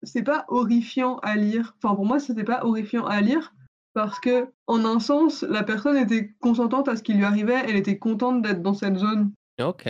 [0.04, 1.76] c'est pas horrifiant à lire.
[1.78, 3.54] Enfin, pour moi, c'était pas horrifiant à lire
[3.94, 7.76] parce que, en un sens, la personne était consentante à ce qui lui arrivait, elle
[7.76, 9.32] était contente d'être dans cette zone.
[9.62, 9.88] Ok,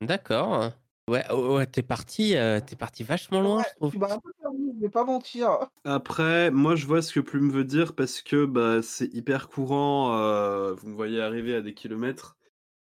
[0.00, 0.72] d'accord.
[1.08, 3.92] Ouais, ouais, t'es parti, euh, parti vachement loin, je trouve.
[3.92, 5.50] Tu m'as un peu perdu, je vais pas mentir.
[5.84, 10.18] Après, moi, je vois ce que Plume veut dire parce que bah, c'est hyper courant.
[10.18, 12.36] euh, vous me voyez arriver à des kilomètres.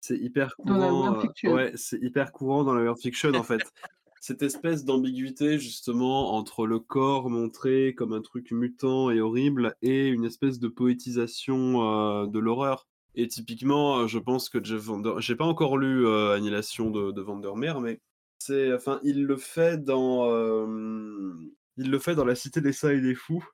[0.01, 1.01] C'est hyper Dans la courant.
[1.03, 1.53] world euh, fiction.
[1.53, 3.61] ouais, c'est hyper courant dans la world fiction en fait.
[4.21, 10.09] Cette espèce d'ambiguïté justement entre le corps montré comme un truc mutant et horrible et
[10.09, 12.87] une espèce de poétisation euh, de l'horreur.
[13.15, 15.15] Et typiquement, euh, je pense que Jeff Vander...
[15.19, 18.01] J'ai pas encore lu euh, Annihilation de, de Vandermeer, mais
[18.39, 20.27] c'est, enfin, il le fait dans,
[21.77, 23.45] il le fait dans La Cité des Saints et des Fous.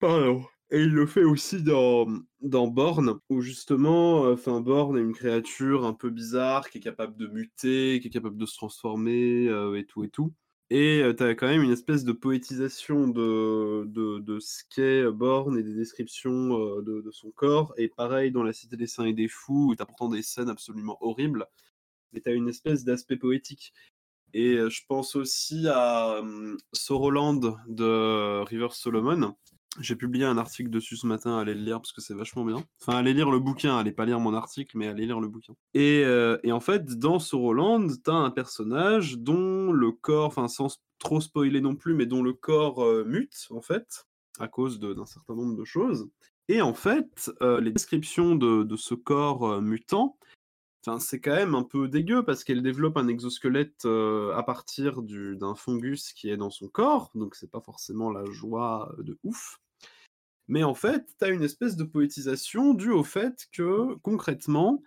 [0.00, 0.44] Pardon.
[0.72, 2.06] Et il le fait aussi dans,
[2.40, 7.14] dans Born, où justement, enfin, Born est une créature un peu bizarre, qui est capable
[7.18, 10.32] de muter, qui est capable de se transformer, euh, et tout et tout.
[10.70, 15.58] Et tu as quand même une espèce de poétisation de, de, de ce qu'est Born
[15.58, 17.74] et des descriptions euh, de, son corps.
[17.76, 20.22] Et pareil dans La Cité des Saints et des Fous, où tu as pourtant des
[20.22, 21.46] scènes absolument horribles,
[22.12, 23.74] mais tu as une espèce d'aspect poétique.
[24.32, 29.36] Et euh, je pense aussi à hum, Soroland de River Solomon.
[29.80, 32.62] J'ai publié un article dessus ce matin, allez le lire parce que c'est vachement bien.
[32.82, 35.54] Enfin, allez lire le bouquin, allez pas lire mon article, mais allez lire le bouquin.
[35.72, 40.78] Et, euh, et en fait, dans Soroland, t'as un personnage dont le corps, enfin sans
[40.98, 44.06] trop spoiler non plus, mais dont le corps euh, mute, en fait,
[44.38, 46.06] à cause d'un certain nombre de choses.
[46.48, 50.18] Et en fait, euh, les descriptions de, de ce corps mutant,
[50.98, 55.54] c'est quand même un peu dégueu parce qu'elle développe un exosquelette à partir du- d'un
[55.54, 59.60] fungus qui est dans son corps, donc c'est pas forcément la joie de ouf.
[60.52, 64.82] Mais en fait, tu as une espèce de poétisation due au fait que concrètement,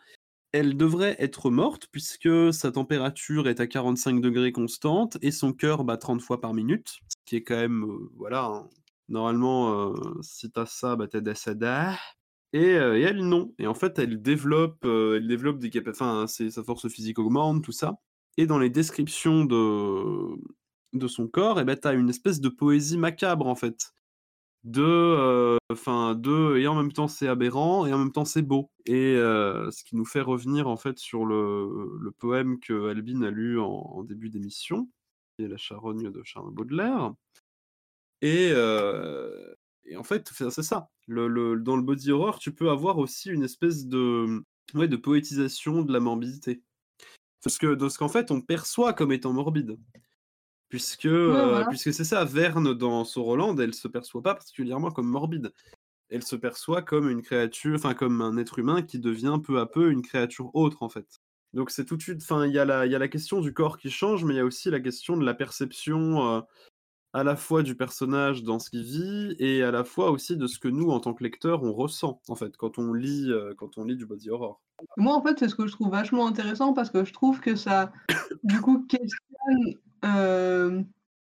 [0.52, 5.84] elle devrait être morte puisque sa température est à 45 degrés constante et son cœur
[5.84, 8.70] bat 30 fois par minute, ce qui est quand même, euh, voilà, hein.
[9.10, 11.96] normalement, euh, si t'as ça, bah t'es décédé.
[12.54, 13.52] Et, euh, et elle, non.
[13.58, 16.06] Et en fait, elle développe, euh, elle développe des capacités.
[16.06, 17.98] Enfin, sa force physique augmente, tout ça.
[18.38, 20.38] Et dans les descriptions de,
[20.94, 23.96] de son corps, eh ben, tu as une espèce de poésie macabre, en fait.
[24.66, 28.42] De, euh, enfin, de, et en même temps c'est aberrant, et en même temps c'est
[28.42, 28.72] beau.
[28.88, 33.30] Et euh, ce qui nous fait revenir, en fait, sur le, poème que Albin a
[33.30, 34.90] lu en, début d'émission,
[35.38, 37.14] qui est La charogne de Charles Baudelaire.
[38.24, 39.54] Et, euh,
[39.96, 40.90] en fait, c'est ça.
[41.08, 44.44] Dans le body horror, tu peux avoir aussi une espèce de,
[44.74, 46.64] ouais, de poétisation de la morbidité.
[47.44, 49.78] Parce que de ce qu'en fait, on perçoit comme étant morbide.
[50.76, 51.65] Puisque, euh, voilà.
[51.68, 55.53] puisque c'est ça, Verne dans son Roland, elle se perçoit pas particulièrement comme morbide.
[56.10, 59.65] Elle se perçoit comme une créature, enfin comme un être humain qui devient peu à
[59.65, 61.22] peu une créature autre en fait.
[61.53, 63.53] Donc c'est tout de suite, enfin il y, a la- y a la question du
[63.53, 66.41] corps qui change, mais il y a aussi la question de la perception euh,
[67.14, 70.45] à la fois du personnage dans ce qu'il vit et à la fois aussi de
[70.47, 73.53] ce que nous en tant que lecteurs on ressent en fait quand on lit euh,
[73.57, 74.61] quand on lit du body horror.
[74.97, 77.56] Moi, en fait, c'est ce que je trouve vachement intéressant parce que je trouve que
[77.56, 77.93] ça,
[78.43, 79.80] du coup, questionne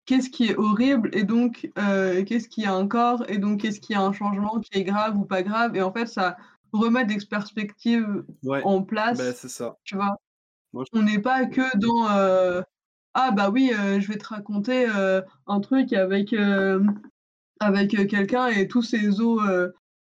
[0.06, 3.80] qu'est-ce qui est horrible et donc euh, qu'est-ce qui a un corps et donc qu'est-ce
[3.80, 5.76] qui a un changement qui est grave ou pas grave.
[5.76, 6.38] Et en fait, ça
[6.74, 9.78] remet des perspectives Ouais, en place, bah, c'est ça.
[9.84, 10.16] tu vois?
[10.74, 12.62] Moi, je- On n'est pas que dans euh,
[13.14, 16.84] ah bah oui, euh, je vais te raconter euh, un truc avec euh,
[17.60, 19.40] avec euh, quelqu'un et tous ses os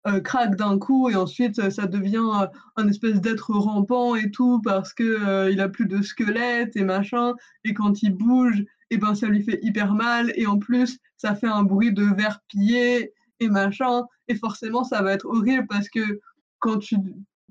[0.06, 2.46] euh, craquent d'un coup et ensuite euh, ça devient euh,
[2.76, 6.84] un espèce d'être rampant et tout parce que euh, il a plus de squelette et
[6.84, 7.34] machin.
[7.64, 11.34] Et quand il bouge et ben ça lui fait hyper mal et en plus ça
[11.34, 14.04] fait un bruit de verre pillé et machin.
[14.28, 16.20] Et forcément ça va être horrible parce que
[16.60, 16.96] quand tu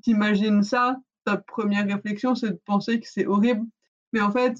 [0.01, 3.65] t'imagines ça ta première réflexion c'est de penser que c'est horrible.
[4.13, 4.57] Mais en fait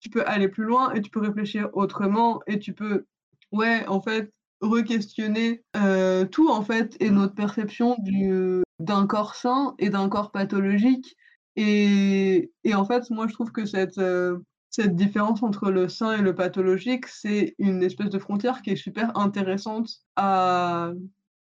[0.00, 3.06] tu peux aller plus loin et tu peux réfléchir autrement et tu peux
[3.50, 9.74] ouais en fait re-questionner euh, tout en fait et notre perception du d'un corps sain
[9.78, 11.16] et d'un corps pathologique.
[11.56, 14.38] Et, et en fait moi je trouve que cette euh,
[14.70, 18.76] cette différence entre le sain et le pathologique c'est une espèce de frontière qui est
[18.76, 20.92] super intéressante à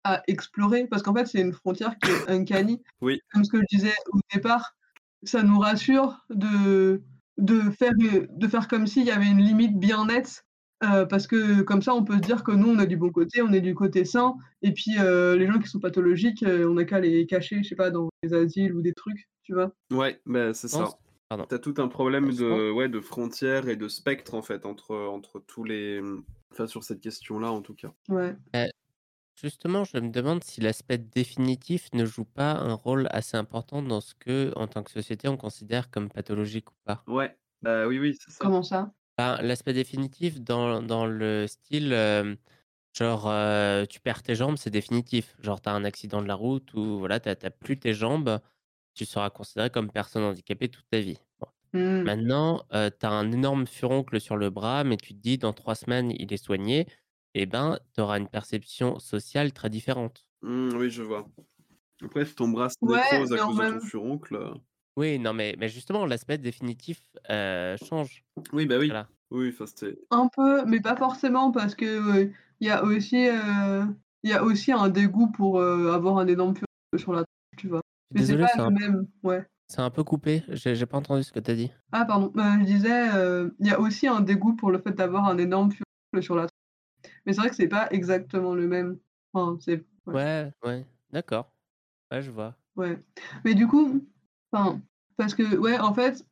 [0.05, 0.87] à explorer.
[0.87, 3.21] Parce qu'en fait c'est une frontière qui est uncanny Oui.
[3.33, 4.75] comme ce que je disais au départ
[5.25, 7.03] ça nous rassure de
[7.39, 10.45] de faire de faire comme s'il y avait une limite bien nette
[10.83, 13.11] euh, parce que comme ça on peut se dire que nous on est du bon
[13.11, 16.67] côté on est du côté sain et puis euh, les gens qui sont pathologiques euh,
[16.69, 19.55] on n'a qu'à les cacher je sais pas dans les asiles ou des trucs tu
[19.55, 20.89] vois Ouais, bah, c'est ça.
[21.49, 24.97] T'as tout un problème Je de, ouais, de frontières et de spectre en fait entre,
[24.97, 26.01] entre tous les.
[26.53, 27.93] Enfin, sur cette question-là en tout cas.
[28.09, 28.35] ouais
[29.41, 34.03] Justement, je me demande si l'aspect définitif ne joue pas un rôle assez important dans
[34.03, 37.03] ce que, en tant que société, on considère comme pathologique ou pas.
[37.07, 38.39] Ouais, bah oui, oui, c'est ça.
[38.39, 38.93] comment ça?
[39.21, 42.35] Ben, l'aspect définitif dans, dans le style, euh,
[42.95, 45.37] genre, euh, tu perds tes jambes, c'est définitif.
[45.41, 48.41] Genre, tu as un accident de la route ou voilà, tu n'as plus tes jambes,
[48.95, 51.19] tu seras considéré comme personne handicapée toute ta vie.
[51.39, 51.49] Bon.
[51.75, 52.03] Hmm.
[52.03, 55.75] Maintenant, tu as un énorme furoncle sur le bras, mais tu te dis, dans trois
[55.75, 56.87] semaines, il est soigné,
[57.35, 60.25] et ben, tu auras une perception sociale très différente.
[60.41, 61.29] Hmm, oui, je vois.
[62.03, 64.55] Après, si ton bras se Ouais, à cause de ton furoncle.
[65.01, 67.01] Oui, non, mais, mais justement, l'aspect définitif
[67.31, 68.23] euh, change.
[68.53, 68.89] Oui, bah oui.
[68.89, 69.09] Voilà.
[69.31, 69.55] Oui,
[70.11, 73.85] un peu mais pas forcément parce que euh, il y a aussi euh,
[74.25, 77.29] il y a aussi un dégoût pour euh, avoir un énorme furoncle sur la tête
[77.57, 77.81] tu vois
[78.13, 80.43] mais c'est pas le un, même ouais c'est un peu coupé.
[80.49, 81.71] J'ai pas entendu ce que tu as dit.
[81.93, 84.91] Ah pardon, Euh, je disais, euh, il y a aussi un dégoût pour le fait
[84.91, 87.13] d'avoir un énorme furoncle sur la tête.
[87.25, 88.99] Mais c'est vrai que c'est pas exactement le même.
[89.33, 90.15] Enfin, c'est ouais.
[90.15, 91.53] Ouais, ouais, d'accord.
[92.11, 92.57] Ouais, je vois.
[92.75, 92.99] Ouais.
[93.45, 94.05] Mais du coup,
[94.51, 94.81] enfin,
[95.21, 96.25] parce que ouais, en fait,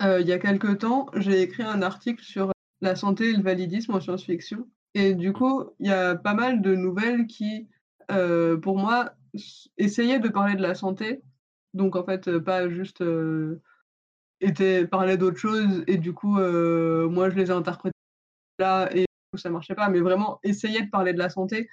[0.00, 3.42] heu, il y a quelque temps, j'ai écrit un article sur la santé et le
[3.42, 4.68] validisme en science-fiction.
[4.94, 7.66] Et du coup, il y a pas mal de nouvelles qui,
[8.12, 9.14] heu, pour moi,
[9.78, 11.22] essayaient de parler de la santé.
[11.74, 13.60] Donc en fait, heu, pas juste, heu,
[14.40, 15.82] étaient parlaient d'autre chose.
[15.88, 17.98] Et du coup, moi je les ai interprétées
[18.60, 21.68] là et ça marchait pas, mais vraiment essayaient de parler de la santé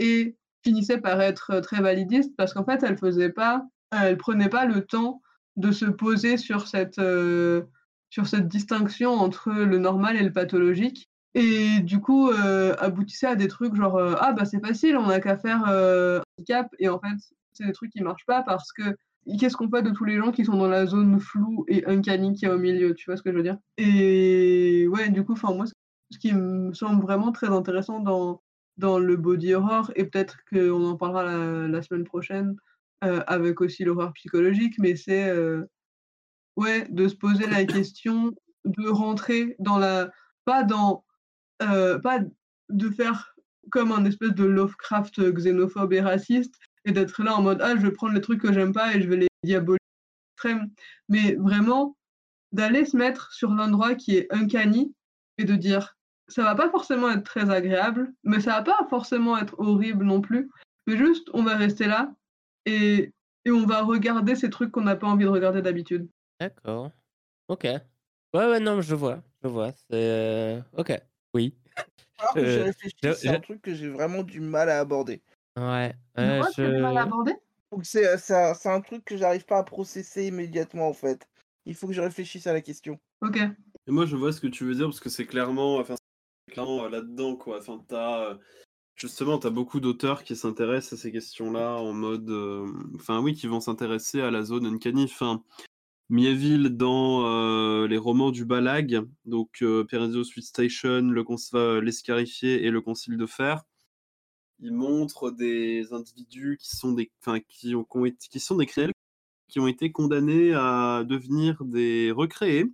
[0.00, 4.66] et finissaient par être, très validistes parce qu'en fait, elles faisaient pas elles prenaient pas
[4.66, 5.22] le temps
[5.60, 7.66] de se poser sur cette, heu,
[8.10, 13.36] sur cette distinction entre le normal et le pathologique et du coup, heu, aboutissaient à
[13.36, 16.88] des trucs genre, heu: «Ah bah, c'est facile, on a qu'à faire, heu, handicap» et
[16.88, 17.16] en fait,
[17.52, 18.96] c'est des trucs qui marchent pas parce que
[19.38, 22.34] qu'est-ce qu'on fait de tous les gens qui sont dans la zone floue et uncanny
[22.34, 22.94] qu'il y a au milieu?
[22.94, 23.58] Tu vois ce que je veux dire?
[23.78, 25.66] Et ouais, du coup, moi,
[26.10, 28.42] ce qui me semble vraiment très intéressant dans
[28.76, 31.24] dans le body horror et peut-être qu'on en parlera
[31.68, 32.56] la semaine prochaine,
[33.04, 35.68] heu, avec aussi l'horreur psychologique, mais c'est, heu,
[36.56, 38.32] ouais, de se poser la question,
[38.64, 40.10] de rentrer dans la
[40.44, 41.04] pas dans,
[41.62, 42.20] heu, pas
[42.70, 43.34] de faire
[43.70, 46.54] comme un espèce de Lovecraft, xénophobe et raciste
[46.86, 49.02] et d'être là en mode: «Ah, je vais prendre les trucs que j'aime pas et
[49.02, 49.78] je vais les diaboliser
[50.36, 50.70] extrême»,
[51.08, 51.96] mais vraiment
[52.52, 54.94] d'aller se mettre sur l'endroit qui est uncanny
[55.38, 55.96] et de dire:
[56.28, 60.20] «Ça va pas forcément être très agréable, mais ça va pas forcément être horrible non
[60.20, 60.50] plus,
[60.86, 62.12] mais juste on va rester là
[62.66, 63.12] et
[63.46, 66.08] et on va regarder ces trucs qu'on n'a pas envie de regarder d'habitude».
[66.38, 66.90] D'accord.
[67.48, 67.64] OK.
[67.64, 67.80] Ouais,
[68.34, 70.92] ouais, non, je vois, je vois, c'est OK,
[71.34, 71.56] oui.
[72.18, 74.68] Alors que j'y Je réfléchis, je c'est je un truc que j'ai vraiment du mal
[74.70, 75.22] à aborder.
[75.56, 75.94] Ouais,
[76.36, 77.34] quoi tu as du mal à je aborder?
[77.72, 81.28] Donc c'est, un c'est un truc que j'arrive pas à processer immédiatement, en fait.
[81.66, 82.98] Il faut que je réfléchisse à la question.
[83.22, 83.36] OK.
[83.86, 85.94] Et moi, je vois ce que tu veux dire parce que c'est clairement, enfin,
[86.48, 87.58] c'est clairement, heu, là-dedans, quoi.
[87.58, 88.40] Enfin, tu as, heu,
[88.96, 93.34] justement, tu as beaucoup d'auteurs qui s'intéressent à ces questions-là en mode, hem, enfin, oui,
[93.34, 95.04] qui vont s'intéresser à la zone uncanny.
[95.04, 95.42] Enfin,
[96.10, 102.70] Mieville dans, heu, les romans du Balag, donc Perenzo Sweet Station, le enfin, L'Escarifié et
[102.70, 103.62] Le Concile de Fer.
[104.58, 107.10] Il montre des individus qui sont des
[107.48, 108.92] qui ont qui ont été qui sont des criminels,
[109.48, 112.66] qui ont été condamnés à devenir des recréés.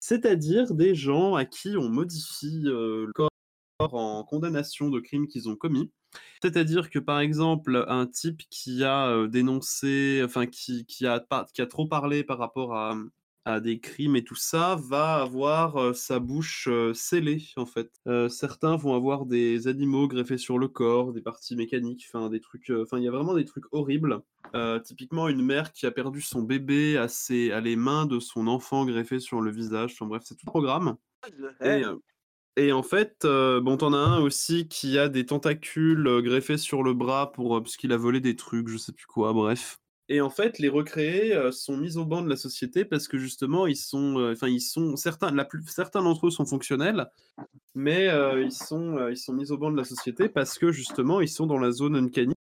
[0.00, 3.30] C'est-à-dire des gens à qui on modifie, le corps
[3.78, 5.90] en condamnation de crimes qu'ils ont commis.
[6.42, 11.24] C'est-à-dire que, par exemple, un type qui a, heu, dénoncé, enfin qui qui a
[11.54, 12.96] qui a trop parlé par rapport à,
[13.44, 17.90] à des crimes et tout ça, va avoir, heu, sa bouche, heu, scellée, en fait.
[18.28, 22.70] Certains vont avoir des animaux greffés sur le corps, des parties mécaniques, enfin des trucs,
[22.70, 24.20] enfin il y a vraiment des trucs horribles.
[24.84, 28.46] Typiquement une mère qui a perdu son bébé à ses à les mains de son
[28.48, 30.96] enfant greffé sur le visage, enfin bref, c'est tout le programme
[31.64, 32.00] et heu
[32.56, 36.20] et en fait, heu, bon, tu en as un aussi qui a des tentacules, heu,
[36.22, 39.06] greffés sur le bras pour, heu, parce qu'il a volé des trucs, je sais plus
[39.06, 39.78] quoi, bref.
[40.08, 43.16] Et en fait, les recréés, heu, sont mis au banc de la société parce que
[43.18, 45.34] justement ils sont, enfin ils sont certains
[45.66, 47.06] certains d'entre eux sont fonctionnels,
[47.74, 48.08] mais
[48.42, 51.46] ils sont, ils sont mis au banc de la société parce que justement ils sont
[51.46, 52.34] dans la zone uncanny,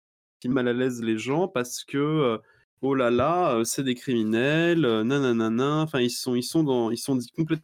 [0.42, 2.40] qui mal à l'aise les gens parce que,
[2.82, 6.98] oh là là, c'est des criminels, heu, nananana, enfin ils sont ils sont dans ils
[6.98, 7.64] sont complètement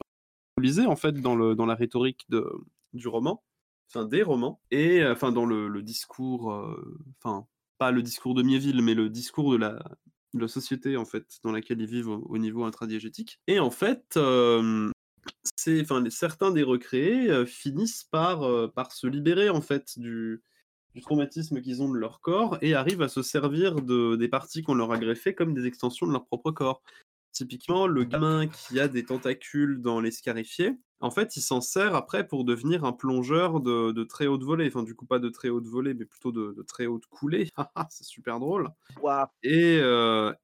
[0.58, 2.46] diabolisés en fait dans le dans la rhétorique de
[2.94, 3.44] du roman,
[3.90, 8.44] enfin des romans et heu, enfin dans le discours, heu, enfin pas le discours de
[8.44, 9.84] Mieville, mais le discours de la
[10.34, 14.18] la société en fait dans laquelle ils vivent au au niveau intradiégétique et en fait,
[15.68, 20.44] les certains des recréés, finissent par, par se libérer en fait du
[20.94, 24.64] du traumatisme qu'ils ont de leur corps et arrivent à se servir de des parties
[24.64, 26.82] qu'on leur a greffées comme des extensions de leur propre corps.
[27.36, 30.72] Typiquement, le gamin qui a des tentacules dans l'escarifié,
[31.02, 34.68] en fait, il s'en sert après pour devenir un plongeur de de très haute volée,
[34.70, 37.50] enfin du coup pas de très haute volée, mais plutôt de de très haute coulée.
[37.92, 38.70] C'est super drôle
[39.02, 39.30] Waouh!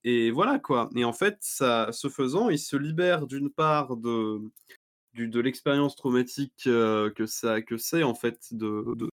[0.04, 4.40] et voilà quoi et en fait, ça ce faisant, il se libère d'une part de
[5.14, 9.10] du de l'expérience traumatique, heu, que ça que c'est en fait de de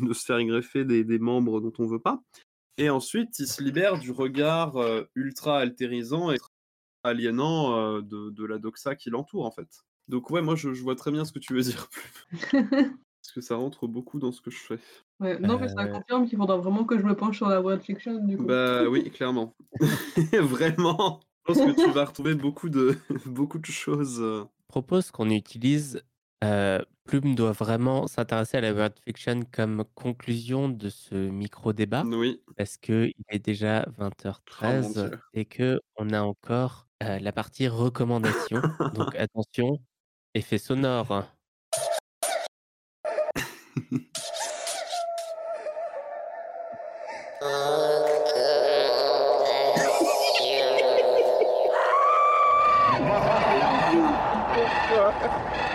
[0.00, 2.22] de se faire greffer des des membres dont on veut pas
[2.78, 6.38] et ensuite il se libère du regard, heu, ultra altérisant et
[7.04, 9.84] aliénant, heu, de de la doxa qui l'entoure en fait.
[10.08, 11.88] Donc ouais, moi je je vois très bien ce que tu veux dire.
[13.22, 14.78] Parce que ça rentre beaucoup dans ce que je fais.
[15.20, 17.60] Ouais, non, mais ça Heu confirme qu'il faudra vraiment que je me penche sur la
[17.60, 18.56] world fiction du coup.
[18.56, 19.56] Bah oui, clairement.
[20.32, 22.96] Vraiment, je pense que tu vas retrouver beaucoup de
[23.26, 26.02] beaucoup de choses, heu propose qu'on utilise,
[26.44, 32.08] heu, Plume doit vraiment s'intéresser à la world fiction comme conclusion de ce micro débat
[32.12, 32.40] oui.
[32.56, 33.84] parce qu'il est déjà
[34.62, 35.20] Oh mon 20:13 Dieu.
[35.32, 38.62] et qu'on a encore, heu, la partie recommandations.
[38.94, 39.78] Donc attention,
[40.34, 41.24] effet sonore.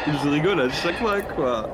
[0.08, 1.74] Je rigole à chaque fois, quoi.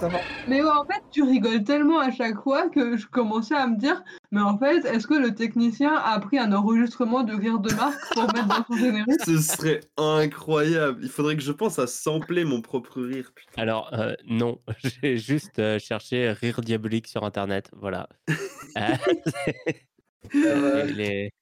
[0.00, 0.18] Ça va.
[0.48, 3.76] Mais ouais, en fait, tu rigoles tellement à chaque fois que je commençais à me
[3.76, 7.70] dire, mais en fait, est-ce que le technicien a pris un enregistrement de rire de
[7.74, 9.20] Marc pour mettre dans son générique?
[9.26, 11.00] Ce serait incroyable.
[11.02, 13.30] Il faudrait que je pense à sampler mon propre rire.
[13.34, 13.60] putain.
[13.60, 14.58] Alors, euh, non,
[15.02, 17.70] j'ai juste euh, cherché rire diabolique sur internet.
[17.76, 18.08] Voilà.
[18.76, 18.94] Euh,
[20.34, 21.32] Euh, les-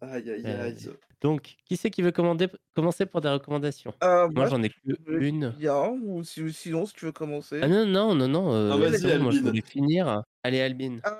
[0.00, 0.88] Aïe, aïe, Euh, aïe.
[1.22, 3.94] Donc, qui c'est qui veut commander, commencer pour des recommandations?
[4.04, 4.74] Euh, Moi, j'en ai que
[5.08, 5.50] une.
[5.50, 7.60] Bien, ou si- sinon, si tu veux commencer.
[7.62, 8.52] Ah non, non, non, non.
[8.52, 10.22] euh, Ah, vas-y, moi, je voulais finir.
[10.42, 10.98] Allez, Albin.
[11.06, 11.10] Euh,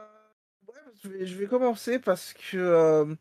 [0.69, 3.15] ouais, je vais, je vais commencer parce que, euh,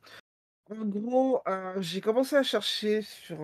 [0.69, 3.37] en gros, euh, j'ai commencé à chercher sur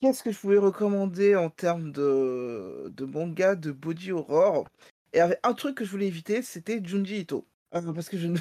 [0.00, 4.66] qu'est-ce que je pouvais recommander en termes de, de manga de body horror.
[5.12, 7.46] Et il y avait un truc que je voulais éviter, c'était Junji Ito.
[7.74, 8.38] Euh, parce que je ne.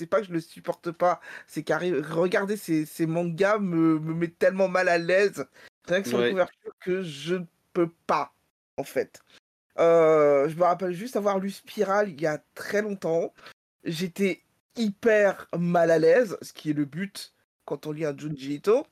[0.00, 4.14] C'est pas que je le supporte pas, c'est qu'arriver regarder ces, ces mangas me, me
[4.14, 5.44] met tellement mal à l'aise,
[5.86, 7.44] rien que sur la couverture, que je ne
[7.74, 8.32] peux pas,
[8.78, 9.20] en fait.
[9.78, 13.34] Euh, je me rappelle juste avoir lu Spiral il y a très longtemps.
[13.84, 14.42] J'étais
[14.74, 17.34] hyper mal à l'aise, ce qui est le but
[17.66, 18.86] quand on lit un Junji Ito.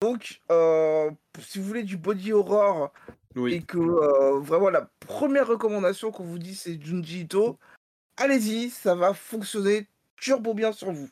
[0.00, 1.10] Donc, euh,
[1.40, 2.92] si vous voulez du body horror
[3.34, 3.64] et Oui.
[3.66, 7.58] que euh, vraiment la première recommandation qu'on vous dit c'est Junji Ito,
[8.16, 9.88] allez-y, ça va fonctionner
[10.22, 11.10] turbo bien sur vous.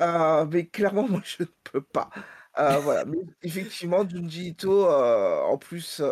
[0.00, 2.10] Euh, mais clairement, moi je ne peux pas.
[2.58, 6.02] Euh, voilà, mais effectivement, Junji Ito, euh, en plus,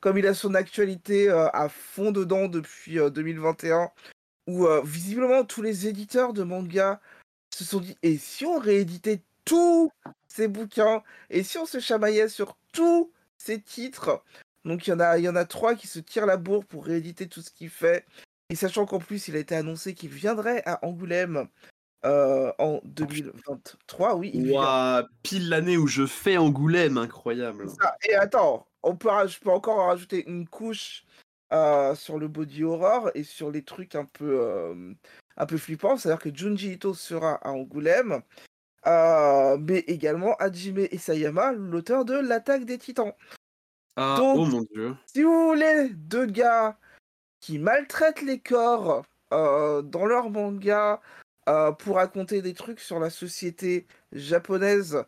[0.00, 3.90] comme il a son actualité à fond dedans depuis euh, 2021,
[4.46, 7.00] où visiblement tous les éditeurs de manga
[7.54, 9.92] se sont dit et si on rééditait tous
[10.26, 14.24] ces bouquins et si on se chamaillait sur tous ces titres?
[14.64, 17.28] Donc il y il y en a trois qui se tirent la bourre pour rééditer
[17.28, 18.04] tout ce qu'il fait
[18.48, 21.48] et sachant qu'en plus il a été annoncé qu'il viendrait à Angoulême
[22.06, 24.52] euh, en 2023 oui il.
[24.52, 27.68] Ouah, pile l'année où je fais Angoulême, incroyable.
[27.68, 27.94] Ça.
[28.08, 31.04] Et attends, on peut, je peux encore en rajouter une couche
[31.52, 34.94] euh, sur le body horror et sur les trucs un peu, euh,
[35.36, 35.98] un peu flippants.
[35.98, 38.22] C'est-à-dire que Junji Ito sera à Angoulême,
[38.86, 43.12] mais également Hajime Isayama, l'auteur de L'attaque des titans.
[43.96, 44.96] Ah, Donc- oh mon dieu.
[45.04, 46.78] Si vous voulez deux gars
[47.40, 51.02] qui maltraitent les corps dans leur manga
[51.46, 55.04] pour raconter des trucs sur la société japonaise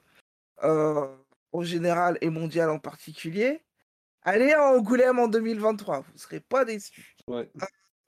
[0.63, 1.09] euh,
[1.53, 3.63] en général et mondiale en particulier,
[4.23, 7.17] allez à Angoulême en 2023, vous ne serez pas déçus.
[7.27, 7.51] Ouais.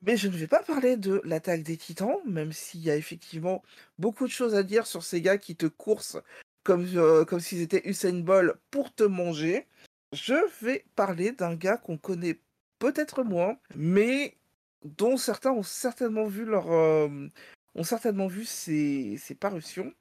[0.03, 3.63] Mais je ne vais pas parler de l'attaque des titans, même s'il y a effectivement
[3.99, 6.19] beaucoup de choses à dire sur ces gars qui te coursent
[6.63, 9.67] comme, euh, comme s'ils étaient Usain Bolt pour te manger.
[10.13, 12.41] Je vais parler d'un gars qu'on connaît
[12.79, 14.37] peut-être moins, mais
[14.85, 17.29] dont certains ont certainement vu leur, euh,
[17.75, 19.93] ont certainement vu ses, ses parutions.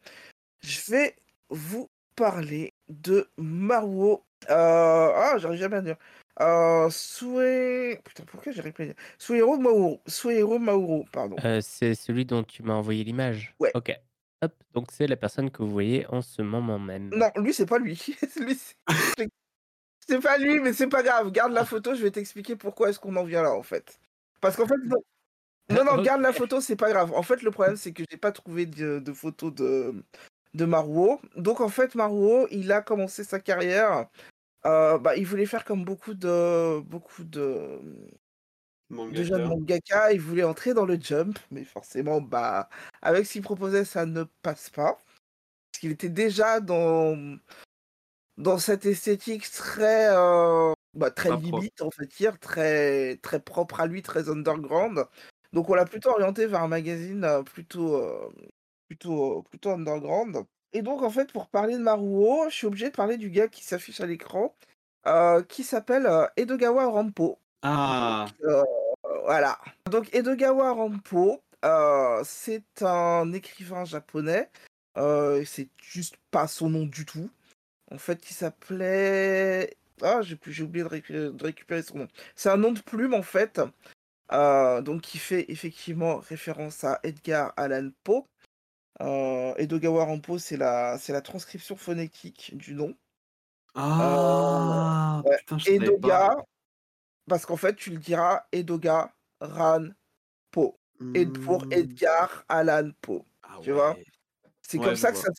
[0.61, 1.15] Je vais
[1.49, 4.23] vous parler de Maruo.
[4.49, 5.95] Euh, ah, j'arrive jamais à dire.
[6.41, 7.97] Euh, Sue...
[8.03, 10.01] Putain, pourquoi j'arrive pas à dire Suero Mauro.
[10.07, 11.35] Suero Mauro, pardon.
[11.43, 13.55] Euh, c'est celui dont tu m'as envoyé l'image.
[13.59, 13.71] Ouais.
[13.75, 13.91] Ok.
[14.41, 14.51] Hop.
[14.73, 17.09] Donc, c'est la personne que vous voyez en ce moment même.
[17.15, 17.93] Non, lui, c'est pas lui.
[18.39, 19.29] Lui, c'est-
[20.05, 21.31] c'est pas lui, mais c'est pas grave.
[21.31, 23.99] Garde la photo, je vais t'expliquer pourquoi est-ce qu'on en vient là, en fait.
[24.41, 24.75] Parce qu'en fait,
[25.69, 27.13] non, non, garde la photo, c'est pas grave.
[27.13, 29.93] En fait, le problème, c'est que j'ai pas trouvé de, de photo de,
[30.53, 31.21] de Maruo.
[31.35, 34.07] Donc, en fait, Maruo, il a commencé sa carrière.
[34.65, 37.79] euh, bah, il voulait faire comme beaucoup de, beaucoup de,
[38.89, 39.17] Mangaka.
[39.19, 40.13] de jeunes mangaka.
[40.13, 42.69] Il voulait entrer dans le jump, mais forcément, bah,
[43.01, 44.93] avec ce qu'il proposait, ça ne passe pas.
[45.71, 47.37] Parce qu'il était déjà dans,
[48.37, 53.87] dans cette esthétique très, euh, bah, très limite, on va dire, très, très propre à
[53.87, 55.05] lui, très underground.
[55.53, 58.03] Donc on l'a plutôt orienté vers un magazine plutôt,
[58.87, 60.45] plutôt, plutôt underground.
[60.73, 63.47] Et donc en fait, pour parler de Maruo, je suis obligé de parler du gars
[63.47, 64.55] qui s'affiche à l'écran,
[65.05, 67.37] euh, qui s'appelle Edogawa Rampo.
[67.61, 68.63] Ah, Euh,
[69.23, 69.59] voilà.
[69.89, 74.49] Donc Edogawa Rampo, euh, c'est un écrivain japonais.
[74.95, 77.29] C'est juste pas son nom du tout.
[77.91, 79.75] En fait, il s'appelait.
[80.01, 82.07] Ah, j'ai oublié de récupérer son nom.
[82.35, 83.61] C'est un nom de plume en fait.
[84.31, 88.25] Euh, donc qui fait effectivement référence à Edgar Allan Poe.
[89.01, 92.95] Euh, Edogawa Rampo, c'est la, c'est la transcription phonétique du nom.
[93.75, 95.37] ah, ouais.
[95.37, 96.45] putain, je Edoga, pas.
[97.27, 99.89] parce qu'en fait, tu le diras Edoga Ran
[100.51, 100.79] Po.
[101.15, 101.71] Et pour Hmm.
[101.71, 103.25] Edgar Allan Poe.
[103.43, 103.95] Ah tu vois.
[104.61, 105.23] C'est Ouais, comme ça que vois.
[105.25, 105.29] ça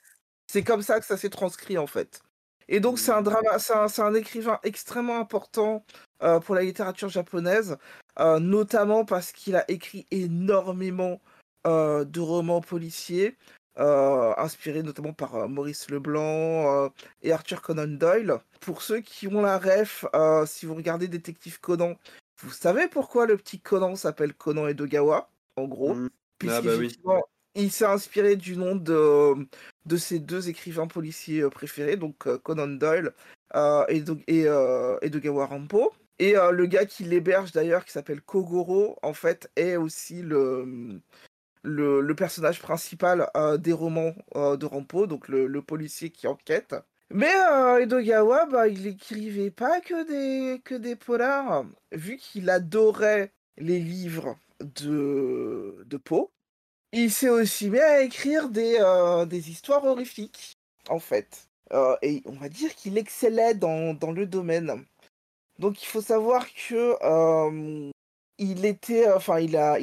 [0.48, 2.22] c'est comme ça que ça s'est transcrit en fait.
[2.68, 3.24] Et donc c'est un Mmh.
[3.24, 5.84] drama, c'est un, c'est un écrivain extrêmement important
[6.22, 7.76] euh, pour la littérature japonaise,
[8.20, 11.20] euh, notamment parce qu'il a écrit énormément
[11.66, 13.36] euh, de romans policiers,
[13.78, 16.90] euh, inspirés notamment par Maurice Leblanc
[17.22, 18.38] et Arthur Conan Doyle.
[18.60, 20.04] Pour ceux qui ont la ref,
[20.46, 21.94] si vous regardez Détective Conan,
[22.40, 25.94] vous savez pourquoi le petit Conan s'appelle Conan Edogawa, en gros?
[25.94, 26.10] Mm.
[26.46, 26.88] Ah bah oui.
[26.88, 27.22] puisqu'effectivement,
[27.54, 29.46] il s'est inspiré du nom de,
[29.86, 33.12] de ses deux écrivains policiers préférés, donc Conan Doyle
[33.88, 34.46] et, et,
[35.02, 35.92] Edogawa Rampo.
[36.18, 41.00] Et euh, le gars qui l'héberge d'ailleurs, qui s'appelle Kogoro, en fait, est aussi le,
[41.62, 46.76] le, personnage principal euh, des romans euh, de Rampo, donc le, policier qui enquête.
[47.10, 47.32] Mais
[47.80, 54.38] Edogawa, bah, il écrivait pas que des, que des polars, vu qu'il adorait les livres
[54.60, 56.30] de, de Poe.
[56.92, 58.78] Il s'est aussi mis à écrire des,
[59.28, 60.56] des histoires horrifiques,
[60.88, 61.48] en fait.
[62.02, 64.84] Et on va dire qu'il excellait dans, dans le domaine.
[65.58, 66.96] Donc il faut savoir que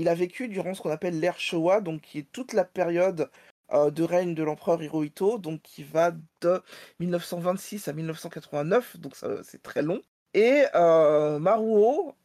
[0.08, 3.30] a, vécu durant ce qu'on appelle l'ère Showa, donc qui est toute la période
[3.74, 6.12] de règne de l'empereur Hirohito, donc qui va
[6.42, 6.62] de
[7.00, 10.02] 1926 à 1989, donc c'est très long.
[10.34, 12.16] Et Maruo,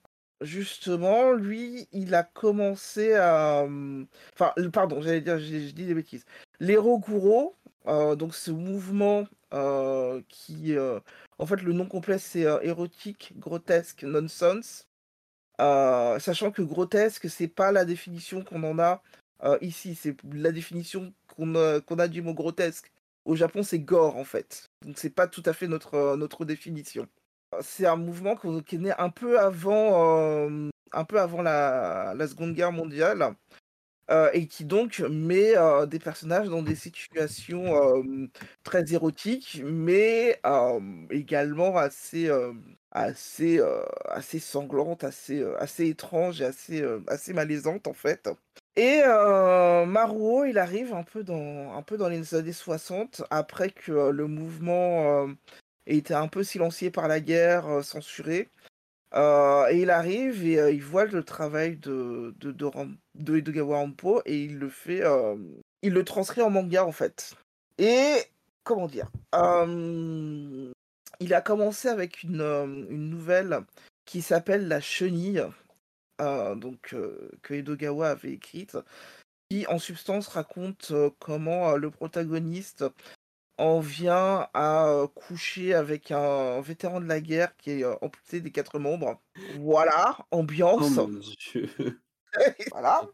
[0.40, 3.66] justement, lui, il a commencé à,
[4.72, 6.24] pardon, j'allais dire, je dis des bêtises.
[6.60, 7.54] L'Eroguro,
[7.86, 9.26] euh, donc ce mouvement
[10.28, 11.00] qui, euh,
[11.38, 14.86] en fait, le nom complet c'est euh, érotique, grotesque, nonsense.
[15.60, 19.02] Euh, sachant que grotesque, c'est pas la définition qu'on en a
[19.44, 22.90] euh, ici, c'est la définition qu'on a, du mot grotesque.
[23.24, 24.70] Au Japon, c'est gore en fait.
[24.84, 27.06] Donc c'est pas tout à fait notre, euh, définition.
[27.54, 32.28] Euh, C'est un mouvement qui est né un peu avant, euh, un peu avant la
[32.28, 33.34] Seconde Guerre mondiale.
[34.08, 37.64] Euh, et qui donc met euh, des personnages dans des situations
[38.62, 40.40] très érotiques, mais
[41.10, 42.30] également assez,
[42.92, 48.28] assez, euh, assez sanglantes, assez, assez étranges et assez, assez malaisantes en fait.
[48.76, 49.00] Et
[49.86, 54.26] Maruo, il arrive un peu, dans, un peu dans les années 60, après que le
[54.26, 55.26] mouvement
[55.86, 58.48] ait été un peu silencié par la guerre, censuré.
[59.14, 62.70] Euh, et il arrive et euh, il voit le travail de, de, de,
[63.14, 65.36] de Edogawa Rampo et il le fait, euh,
[65.82, 67.34] il le transcrit en manga en fait.
[67.78, 68.16] Et
[68.64, 70.72] comment dire euh,
[71.20, 72.40] Il a commencé avec une,
[72.90, 73.60] une nouvelle
[74.04, 75.44] qui s'appelle La Chenille,
[76.18, 76.94] donc
[77.42, 78.78] que Edogawa avait écrite,
[79.50, 82.84] qui en substance raconte comment le protagoniste
[83.58, 88.78] en vient à coucher avec un vétéran de la guerre qui est amputé des quatre
[88.78, 89.20] membres.
[89.58, 90.18] Voilà,
[90.78, 90.90] Oh ambiance.
[90.90, 91.68] mon dieu.
[92.70, 93.10] voilà,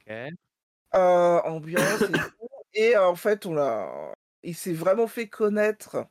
[0.94, 2.48] euh, ambiance et tout.
[2.74, 4.12] Et euh, en fait, on l'a,
[4.42, 6.06] il s'est vraiment fait connaître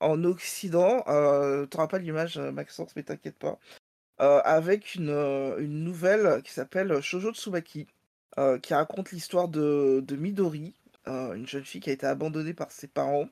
[0.00, 1.04] en Occident.
[1.08, 3.58] Euh, T'auras pas l'image, euh, Maxence, mais t'inquiète pas.
[4.20, 7.88] Euh, avec une, une nouvelle qui s'appelle Shoujo Tsubaki,
[8.38, 10.74] euh, qui raconte l'histoire de, de Midori,
[11.08, 13.28] euh, une jeune fille qui a été abandonnée par ses parents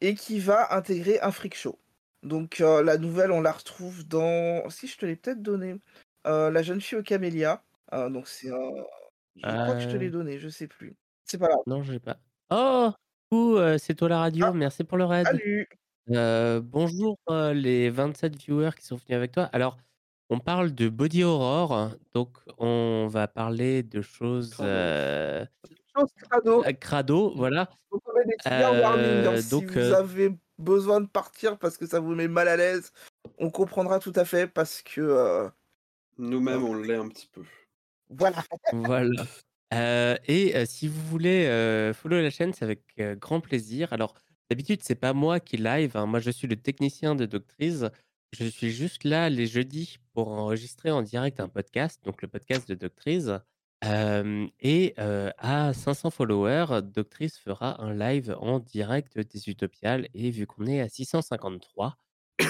[0.00, 1.78] et qui va intégrer un freak show.
[2.22, 5.76] Donc euh, la nouvelle, on la retrouve dans, si je te l'ai peut-être donné,
[6.26, 7.62] euh, La jeune fille au camélia.
[7.92, 8.70] Euh, donc c'est un,
[9.36, 10.96] je crois que je te l'ai donné, je sais plus.
[11.24, 11.60] C'est pas grave.
[11.66, 12.18] Non, j'ai pas.
[12.50, 12.92] Oh!
[13.78, 14.52] C'est toi la radio, Ah.
[14.52, 15.26] merci pour le raid.
[15.26, 15.68] Salut.
[16.62, 17.18] Bonjour,
[17.52, 19.44] les 27 viewers qui sont venus avec toi.
[19.52, 19.76] Alors,
[20.30, 24.66] on parle de body horror, donc on va parler de choses, Crado.
[24.66, 25.46] heu,
[25.96, 27.32] Chose crado.
[27.36, 27.68] voilà.
[27.90, 31.06] Donc on met des trigger warnings, hein, Heu, si donc, vous heu avez besoin de
[31.06, 32.92] partir parce que ça vous met mal à l'aise,
[33.38, 35.48] on comprendra tout à fait parce que euh,
[36.18, 37.42] Nous-mêmes, on l'est un petit peu.
[38.10, 38.42] voilà.
[38.72, 39.24] Voilà.
[40.26, 42.82] Et si vous voulez, follow la chaîne, c'est avec,
[43.20, 43.92] grand plaisir.
[43.92, 44.14] Alors,
[44.50, 46.06] d'habitude, c'est pas moi qui live, hein.
[46.06, 47.84] Moi, je suis le technicien de Doctrice.
[48.32, 52.68] Je suis juste là les jeudis pour enregistrer en direct un podcast, donc le podcast
[52.68, 53.30] de Doctrice.
[53.82, 60.66] Et à 500 followers, Doctrice fera un live en direct des Utopiales et vu qu'on
[60.66, 61.96] est à 653,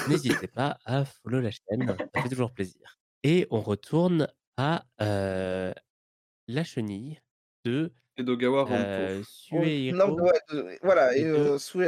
[0.09, 2.99] n'hésitez pas à follow la chaîne, ça fait toujours plaisir.
[3.23, 7.21] Et on retourne à, La Chenille
[7.65, 9.25] de, Edogawa Rampo.
[9.25, 11.85] Suehiro non, ouais, voilà, et et de Sue,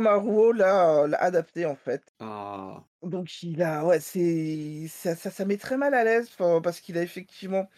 [0.00, 2.02] Maruo l'a euh, l'a adapté en fait.
[2.20, 2.82] Ah.
[3.02, 6.30] Donc il a, ouais, c'est ça, ça, ça met très mal à l'aise
[6.62, 7.68] parce qu'il a effectivement,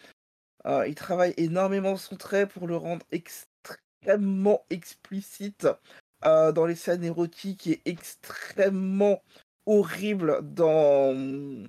[0.65, 5.67] euh, il travaille énormément son trait pour le rendre extrêmement explicite
[6.25, 9.21] euh, dans les scènes érotiques et extrêmement
[9.65, 11.67] horrible dans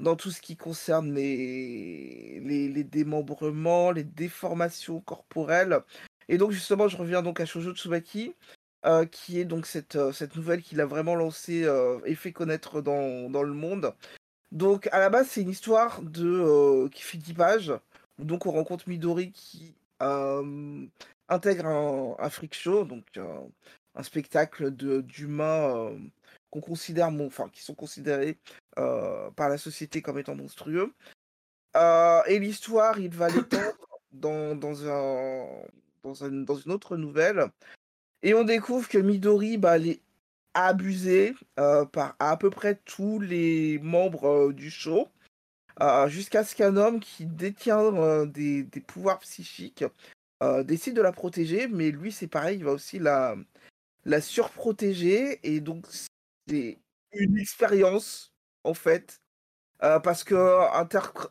[0.00, 5.80] dans tout ce qui concerne les, les, les démembrements, les déformations corporelles.
[6.28, 8.34] Et donc justement, je reviens donc à Shoujo Tsubaki,
[8.86, 12.32] euh, qui est donc cette, euh, cette nouvelle qu'il a vraiment lancée euh, et fait
[12.32, 13.94] connaître dans, dans le monde.
[14.52, 17.72] Donc à la base, c'est une histoire de, qui fait 10 pages,
[18.18, 19.74] Donc on rencontre Midori qui
[21.28, 23.04] intègre un, un freak show, donc
[23.94, 25.90] un spectacle d'humains
[26.50, 28.38] qu'on considère, enfin, qui sont considérés
[28.76, 30.92] par la société comme étant monstrueux.
[31.74, 35.46] et l'histoire, il va l'étendre dans, dans, un,
[36.02, 36.12] dans,
[36.44, 37.50] dans, une autre nouvelle.
[38.24, 40.00] Et on découvre que Midori, bah, elle est
[40.54, 45.08] abusée par à peu près tous les membres du show.
[46.08, 49.84] jusqu'à ce qu'un homme qui détient des, des, pouvoirs psychiques
[50.64, 53.36] décide de la protéger, mais lui c'est pareil, il va aussi la,
[54.06, 55.84] la surprotéger, et donc
[56.48, 56.78] c'est
[57.12, 58.32] une expérience
[58.62, 59.20] en fait,
[59.80, 60.34] parce que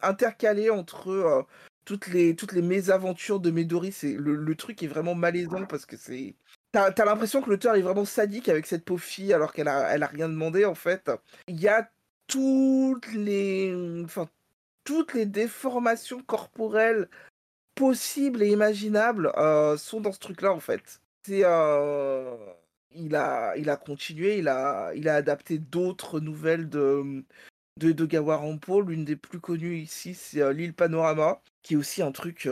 [0.05, 1.47] intercalé entre
[1.85, 5.97] toutes les toutes les mésaventures de Midori, le, le, truc est vraiment malaisant parce que
[5.97, 6.35] c'est
[6.73, 9.93] T'as as, l'impression que l'auteur est vraiment sadique avec cette pauvre fille alors qu'elle a,
[9.93, 11.11] elle a rien demandé en fait.
[11.47, 11.87] Il y a
[12.25, 13.71] toutes les,
[14.83, 17.07] toutes les déformations corporelles
[17.75, 20.99] possibles et imaginables euh, sont dans ce truc-là en fait.
[21.23, 22.35] C'est, euh,
[22.91, 27.23] il a, il a continué, il a, il a adapté d'autres nouvelles de
[27.77, 28.81] de.
[28.81, 32.49] L'une des plus connues ici, c'est euh, l'île Panorama, qui est aussi un truc.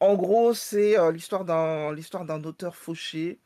[0.00, 3.40] En gros, c'est l'histoire d'un l'histoire d'un auteur fauché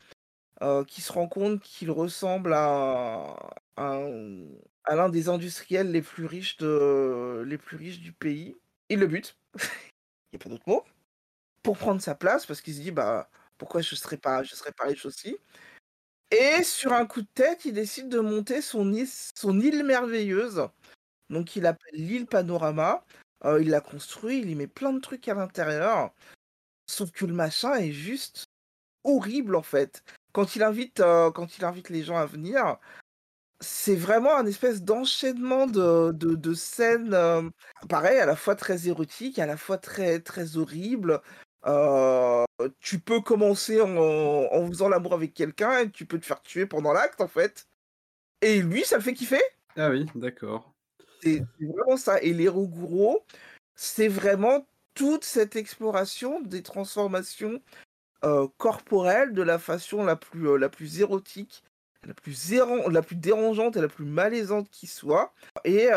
[0.88, 3.36] qui se rend compte qu'il ressemble à,
[3.76, 8.56] à, l'un des industriels les plus riches de les plus riches du pays.
[8.88, 9.36] Il le bute.
[10.32, 10.84] Il n'y a pas d'autre mot.
[11.62, 14.72] Pour prendre sa place, parce qu'il se dit bah pourquoi je serais pas je serais
[14.72, 15.36] pas riche aussi.
[16.30, 20.68] Et sur un coup de tête, il décide de monter son île, son île merveilleuse.
[21.28, 23.04] Donc il appelle l'île Panorama.
[23.60, 26.12] il la construit, il y met plein de trucs à l'intérieur.
[26.90, 28.46] Sauf que le machin est juste
[29.04, 30.02] horrible en fait.
[30.32, 32.78] Quand il invite, euh, quand il invite les gens à venir,
[33.60, 37.48] c'est vraiment un espèce d'enchaînement de, de, scènes, euh,
[37.88, 41.20] pareil, à la fois très érotiques, à la fois très, très horribles.
[41.66, 42.44] Euh,
[42.80, 46.66] tu peux commencer en, en faisant l'amour avec quelqu'un et tu peux te faire tuer
[46.66, 47.68] pendant l'acte en fait.
[48.42, 49.42] Et lui, ça le fait kiffer.
[49.76, 50.74] Ah oui, d'accord.
[51.22, 52.20] C'est vraiment ça.
[52.20, 53.24] Et les Roguro,
[53.74, 57.60] c'est vraiment toute cette exploration des transformations
[58.58, 61.64] corporelles de la façon la plus, la plus érotique,
[62.06, 62.50] la plus,
[63.16, 65.32] dérangeante et la plus malaisante qui soit.
[65.64, 65.88] Et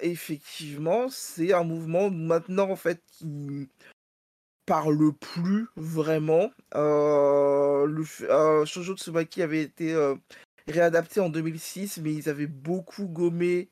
[0.00, 3.68] effectivement, c'est un mouvement maintenant en fait qui
[4.64, 6.52] parle plus vraiment.
[6.74, 8.04] le
[8.64, 9.96] Shoujo Tsubaki avait été
[10.68, 13.70] réadapté en 2006, mais ils avaient beaucoup gommé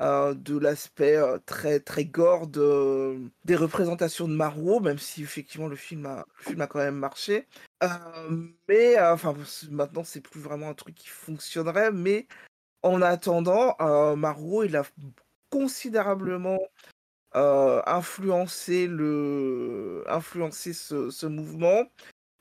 [0.00, 5.76] euh, de l'aspect euh, très très gore des représentations de Maruo, même si effectivement le
[5.76, 7.46] film a, le film a quand même marché.
[7.82, 7.88] Euh,
[8.68, 9.34] mais enfin
[9.70, 12.26] maintenant c'est plus vraiment un truc qui fonctionnerait, mais
[12.82, 13.76] en attendant,
[14.16, 14.84] Maruo il a
[15.50, 16.58] considérablement
[17.32, 21.84] influencé le influencé ce mouvement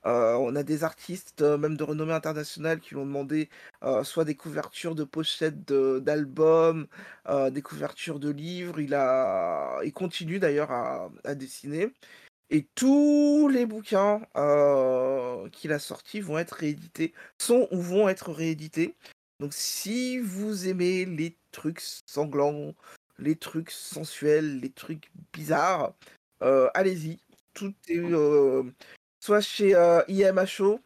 [0.06, 3.49] euh, on a des artistes, euh, même de renommée internationale, qui lui ont demandé
[3.84, 6.88] euh, soit des couvertures de pochettes d'albums,
[7.52, 8.80] des couvertures de livres.
[8.80, 9.80] Il, a...
[9.84, 11.91] il continue d'ailleurs à, dessiner.
[12.52, 14.22] Et tous les bouquins
[15.52, 18.95] qu'il a sortis vont être réédités, sont ou vont être réédités.
[19.40, 22.73] Donc si vous aimez les trucs sanglants,
[23.18, 25.94] les trucs sensuels, les trucs bizarres,
[26.41, 27.19] allez-y.
[27.53, 28.02] Tout est
[29.26, 30.80] soit chez euh, IMHO,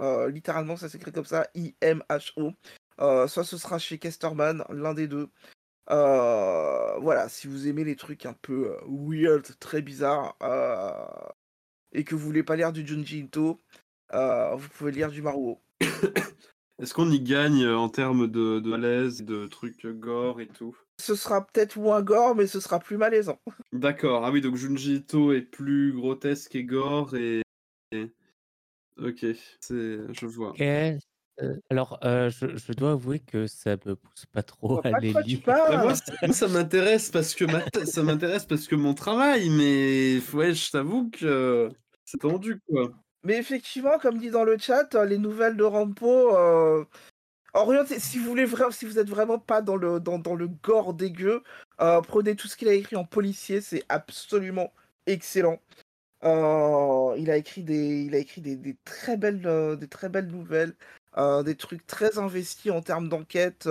[0.00, 2.52] euh, littéralement ça s'écrit comme ça, IMHO,
[3.00, 5.28] euh, soit ce sera chez Kesterman, l'un des deux.
[5.86, 10.36] voilà, si vous aimez les trucs un peu weird, très bizarres,
[11.92, 13.60] et que vous voulez pas lire du Junji Ito,
[14.12, 15.62] vous pouvez lire du Maruo.
[16.78, 20.76] Est-ce qu'on y gagne en termes de, de malaise, de trucs gore et tout?
[21.00, 23.38] Ce sera peut-être moins gore, mais ce sera plus malaisant.
[23.72, 27.45] D'accord, ah oui, donc Junji Ito est plus grotesque et gore, et
[28.98, 29.26] OK,
[29.60, 30.54] c'est je vois.
[31.70, 35.40] alors, je je dois avouer que ça me pousse pas trop à les lire.
[35.44, 37.44] Bah, moi, ça m'intéresse parce que
[37.84, 41.70] ça m'intéresse parce que mon travail, mais ouais, je t'avoue que
[42.04, 42.92] c'est tendu, quoi.
[43.24, 46.36] Mais effectivement, comme dit dans le chat, les nouvelles de Rampo,
[47.52, 50.94] orientées si vous voulez si vous êtes vraiment pas dans le dans dans le gore
[50.94, 51.42] dégueu,
[51.78, 54.72] prenez tout ce qu'il a écrit en policier, c'est absolument
[55.06, 55.60] excellent.
[56.26, 60.08] Euh, il a écrit des, il a écrit des, des très belles, euh, des très
[60.08, 60.74] belles nouvelles,
[61.16, 63.68] euh, des trucs très investis en termes d'enquête.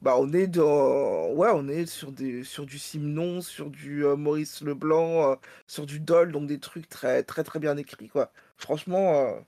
[0.00, 4.60] bah, on est dans, ouais, on est sur des, sur du Simon, sur du Maurice
[4.62, 8.30] Leblanc, sur du Dole, donc des trucs très, très, très bien écrits, quoi.
[8.56, 9.38] Franchement,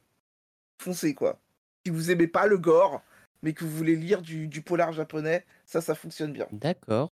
[0.81, 1.39] foncez, quoi.
[1.85, 3.03] Si vous aimez pas le gore,
[3.43, 6.49] mais que vous voulez lire du, du polar japonais, ça, ça fonctionne bien.
[6.51, 7.11] D'accord.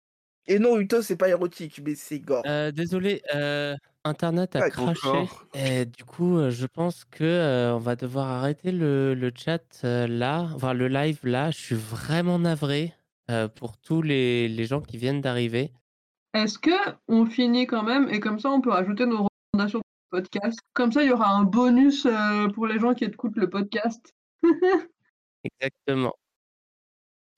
[0.45, 2.43] Et non, Uto, c'est pas érotique, mais c'est gore.
[2.45, 7.73] Euh, désolé, euh, internet a Ouais, craché et du coup, heu, je pense que, heu,
[7.73, 11.51] on va devoir arrêter le le chat, heu, là, enfin le live là.
[11.51, 12.93] Je suis vraiment navré,
[13.55, 15.71] pour tous les les gens qui viennent d'arriver.
[16.34, 19.84] Est-ce qu'on finit quand même et comme ça on peut rajouter nos recommandations de
[20.19, 20.59] podcast?
[20.73, 22.07] Comme ça, il y aura un bonus,
[22.55, 24.13] pour les gens qui écoutent le podcast.
[25.43, 26.13] Exactement.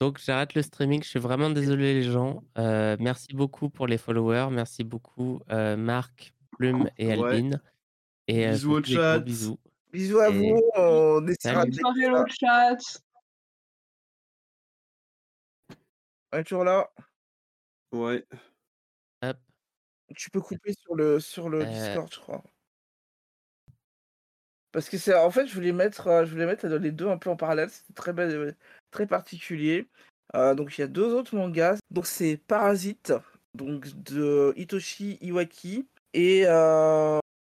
[0.00, 2.42] Donc j'arrête le streaming, je suis vraiment désolé les gens.
[2.56, 7.12] Merci beaucoup pour les followers, merci beaucoup, Marc, Plume et Ouais.
[7.12, 7.60] Albine
[8.28, 9.20] et Bisous vous au chat.
[9.20, 9.58] bisous
[9.92, 11.72] Bisous à et vous, on essaiera salut.
[11.72, 13.00] de le chat.
[16.32, 16.90] On est toujours là?
[17.92, 18.26] Ouais.
[19.22, 19.38] Hop.
[20.14, 22.42] Tu peux couper sur le sur le Heu Discord, je crois.
[24.72, 27.18] Parce que c'est en fait, je voulais mettre, heu, je voulais mettre les 2 un
[27.18, 28.54] peu en parallèle, c'était très bel heu,
[28.90, 29.88] très particulier.
[30.34, 33.12] Donc il y a 2 autres mangas, donc c'est Parasite,
[33.54, 36.40] donc de Hitoshi Iwaki et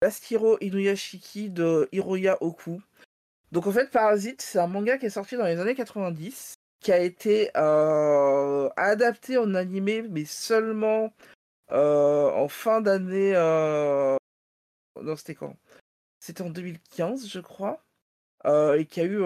[0.02, 2.80] Yasuhiro Inuyashiki de Hiroya Oku.
[3.52, 6.92] Donc en fait, Parasite, c'est un manga qui est sorti dans les années 90, qui
[6.92, 11.12] a été, heu, adapté en animé, mais seulement,
[11.72, 14.16] heu, en fin d'année, heu
[15.02, 15.56] non, c'était quand?
[16.20, 17.82] C'était en 2015, je crois,
[18.46, 19.18] et qui a eu,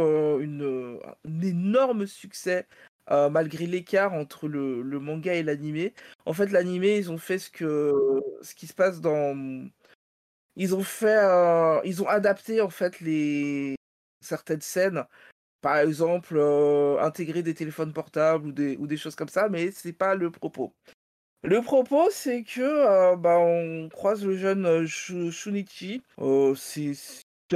[0.42, 2.66] une, un énorme succès,
[3.10, 5.94] heu, malgré l'écart entre le manga et l'animé.
[6.26, 7.93] En fait, l'animé, ils ont fait ce que
[8.43, 9.68] ce qui se passe dans,
[10.56, 11.18] ils ont fait,
[11.85, 13.76] ils ont adapté en fait les
[14.20, 15.05] certaines scènes.
[15.62, 19.72] Par exemple, heu, intégrer des téléphones portables ou des ou des choses comme ça, mais
[19.72, 20.74] c'est pas le propos.
[21.44, 22.62] Le propos, c'est que,
[23.14, 26.02] heu, bah, on croise le jeune, Shunichi,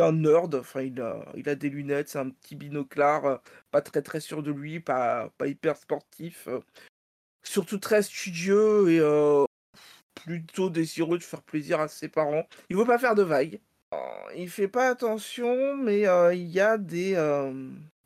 [0.00, 1.00] un nerd, enfin il
[1.48, 3.38] a des lunettes, c'est un petit binoclard, heu,
[3.70, 6.60] pas très, très sûr de lui, pas pas hyper sportif, heu,
[7.44, 9.46] surtout très studieux et heu,
[10.14, 12.46] plutôt désireux de faire plaisir à ses parents.
[12.70, 13.60] Il veut pas faire de vagues.
[14.36, 16.02] Il fait pas attention, mais
[16.34, 17.16] il y a des,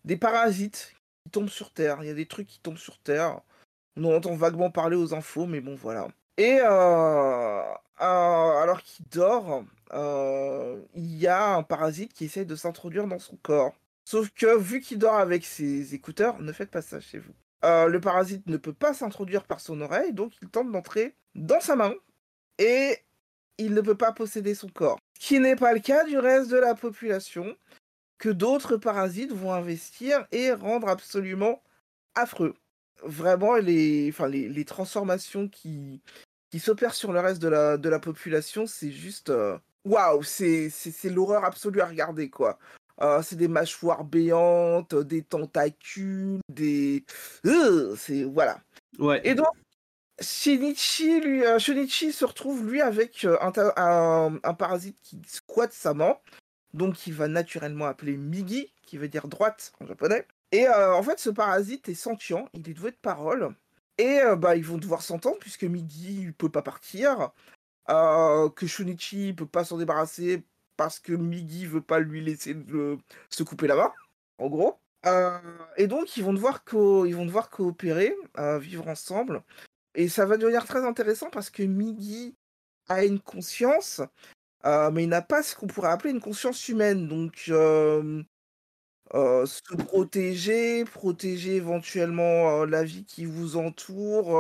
[0.05, 0.95] des parasites
[1.25, 1.99] qui tombent sur terre.
[2.03, 3.41] Il y a des trucs qui tombent sur terre.
[3.97, 6.09] On en entend vaguement parler aux infos, mais bon, voilà.
[6.39, 6.61] Et
[8.03, 13.37] alors qu'il dort, heu, il y a un parasite qui essaie de s'introduire dans son
[13.37, 13.75] corps.
[14.05, 17.33] Sauf que vu qu'il dort avec ses écouteurs, ne faites pas ça chez vous.
[17.65, 21.61] Heu, le parasite ne peut pas s'introduire par son oreille, donc il tente d'entrer dans
[21.61, 21.95] sa main
[22.59, 22.99] et
[23.59, 24.99] il ne peut pas posséder son corps.
[25.21, 27.57] Ce qui n'est pas le cas du reste de la population,
[28.19, 31.63] que d'autres parasites vont investir et rendre absolument
[32.15, 32.55] affreux.
[33.05, 36.01] Vraiment les transformations qui
[36.53, 40.23] qui s'opèrent sur le reste de la de la population, c'est juste, heu, waouh!
[40.23, 42.59] C'est c'est l'horreur absolue à regarder, quoi.
[43.03, 47.05] Heu, c'est des mâchoires béantes, des tentacules, des
[47.97, 48.61] c'est voilà.
[48.99, 49.21] Ouais.
[49.25, 49.49] Et donc
[50.21, 55.95] Shinichi lui, heu, Shunichi se retrouve lui avec, un un un parasite qui squatte sa
[55.95, 56.19] main,
[56.75, 61.19] donc il va naturellement appeler Migi, qui veut dire droite en japonais et en fait,
[61.19, 63.55] ce parasite est sentient, il est doué de parole
[63.99, 67.31] et heu, bah, ils vont devoir s'entendre puisque Migi peut pas partir,
[67.91, 70.45] heu, que Shunichi peut pas s'en débarrasser
[70.77, 72.57] parce que Migi veut pas lui laisser
[73.31, 73.93] se couper la main,
[74.39, 74.79] en gros.
[75.07, 75.41] Heu
[75.77, 78.17] et donc ils vont devoir coopérer,
[78.61, 79.43] vivre ensemble.
[79.95, 82.35] Et ça va devenir très intéressant parce que Migi
[82.89, 84.01] a une conscience,
[84.65, 87.51] mais il n'a pas ce qu'on pourrait appeler une conscience humaine, donc
[89.15, 94.39] heu, se protéger, protéger éventuellement, la vie qui vous entoure,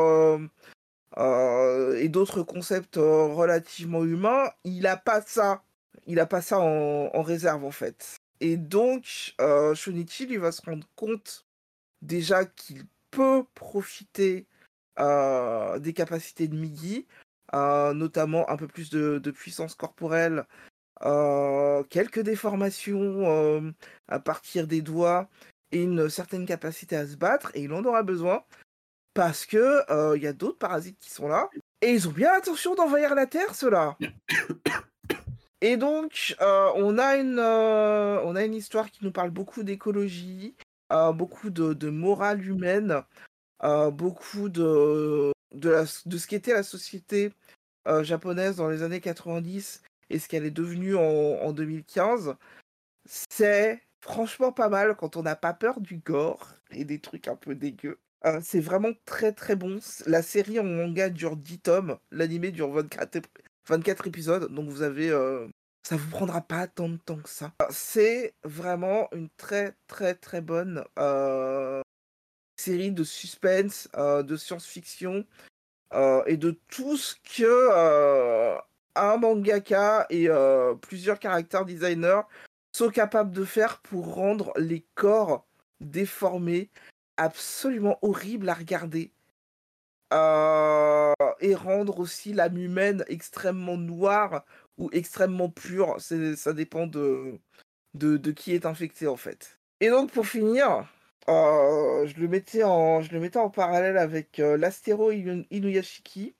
[1.18, 5.62] et d'autres concepts, relativement humains, il a pas ça.
[6.06, 10.62] Il a pas ça en réserve, en fait et donc heu, Shunichi, lui, va se
[10.62, 11.46] rendre compte
[12.02, 14.46] déjà qu'il peut profiter,
[14.98, 17.06] des capacités de Migi,
[17.54, 20.46] notamment un peu plus de puissance corporelle,
[21.04, 23.72] heu, quelques déformations, hem,
[24.08, 25.28] à partir des doigts
[25.72, 28.44] et une certaine capacité à se battre et il en aura besoin
[29.14, 31.48] parce que, heu, il y a d'autres parasites qui sont là
[31.80, 33.96] et ils ont bien l'intention d'envahir la Terre, ceux-là.
[35.64, 40.56] Et donc on a une, on a une histoire qui nous parle beaucoup d'écologie,
[41.14, 43.04] beaucoup de de morale humaine,
[43.92, 47.32] beaucoup de de la de ce qu'était la société,
[48.02, 52.36] japonaise dans les années 90 et ce qu'elle est devenue en en 2015.
[53.06, 57.36] C'est franchement pas mal quand on n'a pas peur du gore et des trucs un
[57.36, 57.98] peu dégueux.
[58.24, 59.78] Heu, c'est vraiment très, très bon.
[60.06, 63.26] La série en manga dure 10 tomes, l'animé dure 24 ép
[63.68, 65.48] 24 épisodes, donc vous avez, heu,
[65.84, 67.52] ça vous prendra pas tant de temps que ça.
[67.70, 71.80] C'est vraiment une très, très, très bonne, heu,
[72.56, 75.24] série de suspense, heu, de science-fiction,
[75.94, 78.56] euh, et de tout ce que euh,
[78.94, 82.22] un mangaka et euh, plusieurs caractères designers
[82.72, 85.46] sont capables de faire pour rendre les corps
[85.80, 86.70] déformés
[87.16, 89.12] absolument horribles à regarder.
[90.12, 94.44] Euh, et rendre aussi l'âme humaine extrêmement noire
[94.76, 95.96] ou extrêmement pure.
[96.00, 97.38] Ça dépend de,
[98.36, 99.58] qui est infecté en fait.
[99.80, 100.86] Et donc pour finir,
[101.30, 106.34] euh, je, le mettais en, je le mettais en parallèle avec l'astéro Inu- Inuyashiki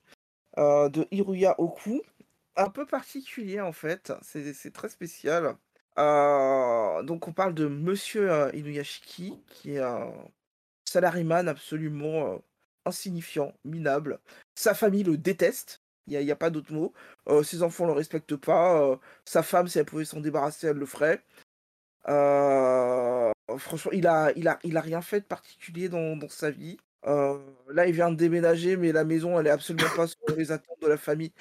[0.57, 2.03] de Hiruya Oku.
[2.55, 5.57] Un peu particulier en fait, c'est très spécial.
[5.97, 10.11] Euh, donc on parle de Monsieur euh, Inuyashiki, qui est un
[10.85, 12.37] salaryman absolument euh,
[12.85, 14.19] insignifiant, minable.
[14.55, 16.93] Sa famille le déteste, il n'y a, pas d'autre mot.
[17.43, 18.99] Ses enfants le respectent pas.
[19.25, 21.23] sa femme, si elle pouvait s'en débarrasser, elle le ferait.
[23.57, 24.33] Franchement, il a,
[24.81, 26.77] rien fait de particulier dans, sa vie.
[27.05, 30.81] Là, il vient de déménager, mais la maison, elle est absolument pas selon les attentes
[30.81, 31.31] de la famille.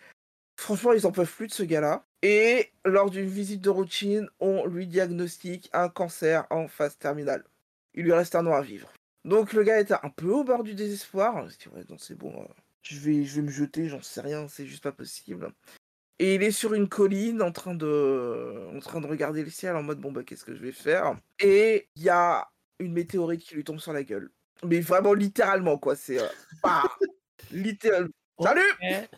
[0.56, 2.04] Franchement, ils en peuvent plus de ce gars-là.
[2.22, 7.44] Et lors d'une visite de routine, on lui diagnostique un cancer en phase terminale.
[7.94, 8.92] Il lui reste un an à vivre.
[9.24, 11.44] Donc le gars était un peu au bord du désespoir.
[11.44, 12.46] Il se dit, ouais, non, c'est bon, euh,
[12.82, 15.52] je, vais, je vais me jeter, j'en sais rien, c'est juste pas possible.
[16.18, 19.74] Et il est sur une colline en train de, en train de regarder le ciel
[19.74, 21.16] en mode, bon, bah, qu'est-ce que je vais faire?
[21.40, 22.48] Et il y a
[22.78, 24.30] une météorite qui lui tombe sur la gueule.
[24.64, 25.96] Mais vraiment, littéralement, quoi.
[25.96, 26.20] C'est.
[26.20, 26.28] euh,
[26.62, 26.84] bah,
[27.50, 28.10] littéralement.
[28.40, 29.08] Salut.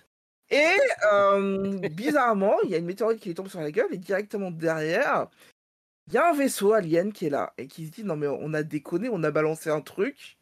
[0.54, 0.78] Et
[1.12, 4.52] euh, bizarrement, il y a une météorite qui lui tombe sur la gueule et directement
[4.52, 5.26] derrière,
[6.06, 8.28] il y a un vaisseau alien qui est là et qui se dit non mais
[8.28, 10.38] on a déconné, on a balancé un truc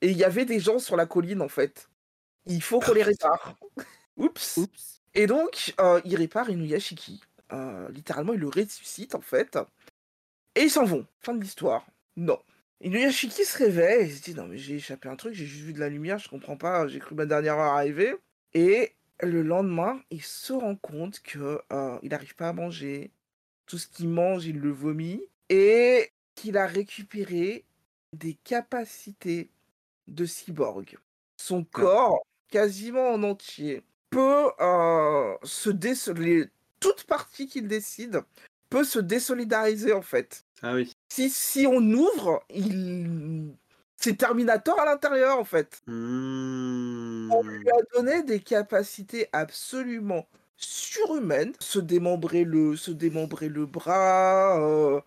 [0.00, 1.88] et il y avait des gens sur la colline en fait.
[2.46, 3.58] Il faut qu'on les répare.
[4.16, 4.58] Oups.
[4.58, 5.00] Oups.
[5.14, 7.20] Et donc euh, il répare Inuyashiki.
[7.52, 9.58] Euh, littéralement il le ressuscite en fait.
[10.54, 11.04] Et ils s'en vont.
[11.18, 11.84] Fin de l'histoire.
[12.16, 12.38] Non.
[12.80, 15.72] Inuyashiki se réveille et se dit non mais j'ai échappé un truc, j'ai juste vu
[15.72, 18.14] de la lumière, je comprends pas, j'ai cru ma dernière heure arriver.
[18.54, 18.92] Et
[19.22, 23.10] le lendemain, il se rend compte que euh, il n'arrive pas à manger.
[23.66, 25.22] Tout ce qu'il mange, il le vomit.
[25.48, 27.64] Et qu'il a récupéré
[28.12, 29.50] des capacités
[30.06, 30.98] de cyborg.
[31.36, 36.46] Son corps, quasiment en entier, peut euh, se désoler.
[36.80, 38.22] Toute partie qu'il décide
[38.70, 40.44] peut se désolidariser en fait.
[40.62, 40.92] Ah oui.
[41.10, 43.54] Si, si on ouvre, il...
[43.96, 45.80] c'est Terminator à l'intérieur en fait.
[45.86, 46.87] Mmh.
[47.30, 50.26] On lui a donné des capacités absolument
[50.56, 51.52] surhumaines.
[51.60, 55.00] Se démembrer le, se démembrer le bras, euh,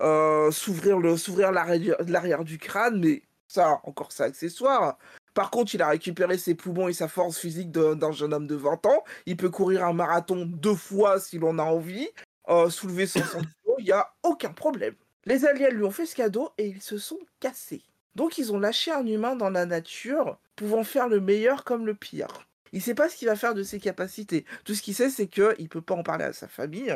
[0.00, 4.98] euh, s'ouvrir le, s'ouvrir l'arrière du crâne, mais ça, encore ça accessoire.
[5.34, 8.56] Par contre, il a récupéré ses poumons et sa force physique d'un jeune homme de
[8.56, 9.04] 20 ans.
[9.26, 12.08] Il peut courir un marathon deux fois si l'on a envie.
[12.48, 13.46] euh, soulever 100 kilos,
[13.78, 14.94] il n'y a aucun problème.
[15.24, 17.82] Les aliens lui ont fait ce cadeau et ils se sont cassés.
[18.14, 21.94] Donc ils ont lâché un humain dans la nature, pouvant faire le meilleur comme le
[21.94, 22.28] pire.
[22.72, 24.44] Il sait pas ce qu'il va faire de ses capacités.
[24.64, 26.94] Tout ce qu'il sait, c'est qu'il ne peut pas en parler à sa famille.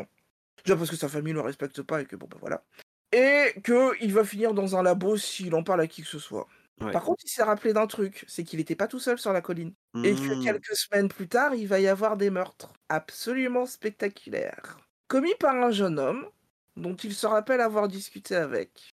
[0.65, 2.65] Déjà parce que sa famille ne le respecte pas et que bon ben voilà.
[3.13, 6.49] Et qu'il va finir dans un labo s'il en parle à qui que ce soit.
[6.81, 6.93] Ouais.
[6.93, 9.41] Par contre, il s'est rappelé d'un truc, c'est qu'il n'était pas tout seul sur la
[9.43, 9.75] colline.
[10.03, 10.45] Et que Mmh.
[10.45, 14.79] quelques semaines plus tard, il va y avoir des meurtres absolument spectaculaires.
[15.09, 16.29] Commis par un jeune homme
[16.77, 18.91] dont il se rappelle avoir discuté avec.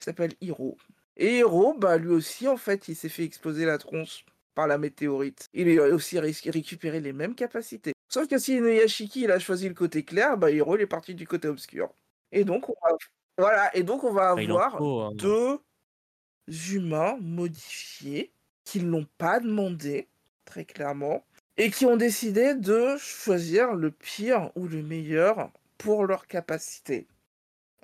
[0.00, 0.78] Il s'appelle Hiro.
[1.16, 4.24] Et Hiro, bah, lui aussi, en fait, il s'est fait exploser la tronche
[4.54, 5.46] par la météorite.
[5.52, 7.92] Il a aussi ré- récupéré les mêmes capacités.
[8.08, 11.14] Sauf que si Inuyashiki il a choisi le côté clair, bah, Hiro il est parti
[11.14, 11.92] du côté obscur.
[12.30, 12.96] Et donc, on va...
[13.38, 15.12] Voilà, et donc on va en avoir faut, hein.
[15.14, 15.58] deux
[16.74, 18.30] humains modifiés
[18.64, 20.06] qui ne l'ont pas demandé,
[20.44, 21.24] très clairement,
[21.56, 27.06] et qui ont décidé de choisir le pire ou le meilleur pour leur capacité,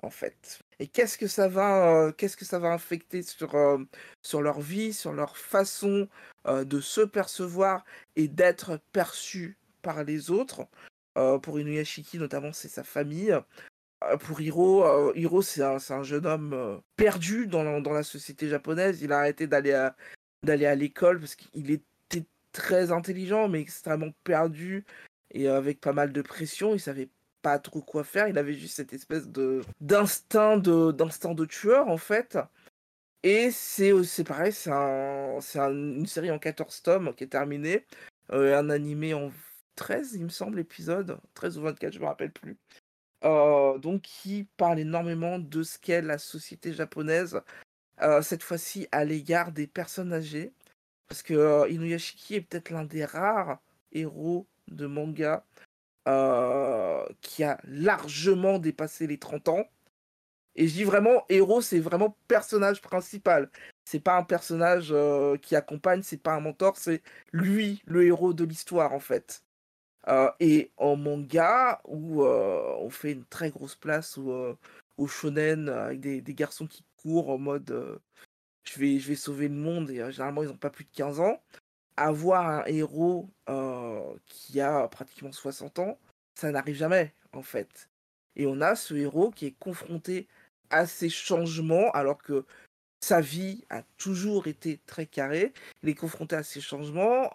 [0.01, 0.59] en fait.
[0.79, 3.77] Et qu'est-ce que ça va, euh, qu'est-ce que ça va infecter sur, euh,
[4.21, 6.07] sur leur vie, sur leur façon
[6.47, 7.83] euh, de se percevoir
[8.15, 10.67] et d'être perçu par les autres?
[11.17, 13.35] Euh, pour Inuyashiki, notamment, c'est sa famille.
[14.21, 19.01] Pour Hiro, Hiro c'est un, jeune homme perdu dans la, dans la société japonaise.
[19.01, 19.93] Il a arrêté d'aller à,
[20.47, 24.85] à l'école parce qu'il était très intelligent, mais extrêmement perdu
[25.31, 26.73] et avec pas mal de pression.
[26.73, 27.09] Il savait
[27.41, 28.27] pas trop quoi faire.
[28.27, 32.37] Il avait juste cette espèce de d'instinct de d'instinct de tueur en fait.
[33.23, 37.25] Et c'est aussi- c'est pareil, c'est un, c'est un- une série en 14 tomes qui
[37.25, 37.85] est terminée,
[38.31, 39.31] euh, un animé en
[39.75, 42.57] 13 il me semble épisodes, 13 ou 24 je me rappelle plus.
[43.25, 47.41] Euh, donc qui parle énormément de ce qu'est la société japonaise,
[48.01, 50.53] euh, cette fois-ci à l'égard des personnes âgées.
[51.09, 53.59] Parce que euh, Inuyashiki est peut-être l'un des rares
[53.91, 55.45] héros de manga
[56.09, 59.65] euh, qui a largement dépassé les 30 ans.
[60.55, 63.49] Et je dis vraiment héros, c'est vraiment personnage principal.
[63.85, 67.03] c'est pas un personnage euh, qui accompagne, c'est pas un mentor, c'est
[67.33, 69.43] lui le héros de l'histoire en fait.
[70.07, 74.57] Euh, et en manga, où on fait une très grosse place au,
[74.97, 78.01] au shonen avec des, garçons qui courent en mode
[78.63, 81.19] je, vais, je vais sauver le monde, et généralement ils n'ont pas plus de 15
[81.19, 81.41] ans.
[82.01, 83.29] Avoir un héros
[84.25, 85.99] qui a pratiquement 60 ans,
[86.35, 87.89] ça n'arrive jamais en fait.
[88.37, 90.29] Et on a ce héros qui est confronté
[90.69, 92.45] à ces changements alors que
[93.01, 95.51] sa vie a toujours été très carrée.
[95.83, 97.29] Il est confronté à ces changements,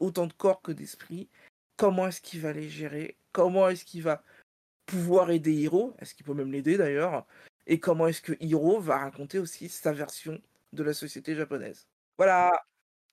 [0.00, 1.30] autant de corps que d'esprit.
[1.78, 3.16] Comment est-ce qu'il va les gérer?
[3.32, 4.22] Comment est-ce qu'il va
[4.84, 5.94] pouvoir aider Hiro?
[5.98, 7.26] Est-ce qu'il peut même l'aider d'ailleurs?
[7.66, 10.42] Et comment est-ce que Hiro va raconter aussi sa version
[10.74, 11.86] de la société japonaise?
[12.18, 12.52] Voilà.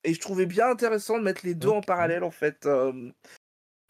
[0.03, 2.65] Et je trouvais bien intéressant de mettre les deux en parallèle en fait.
[2.65, 3.11] euh,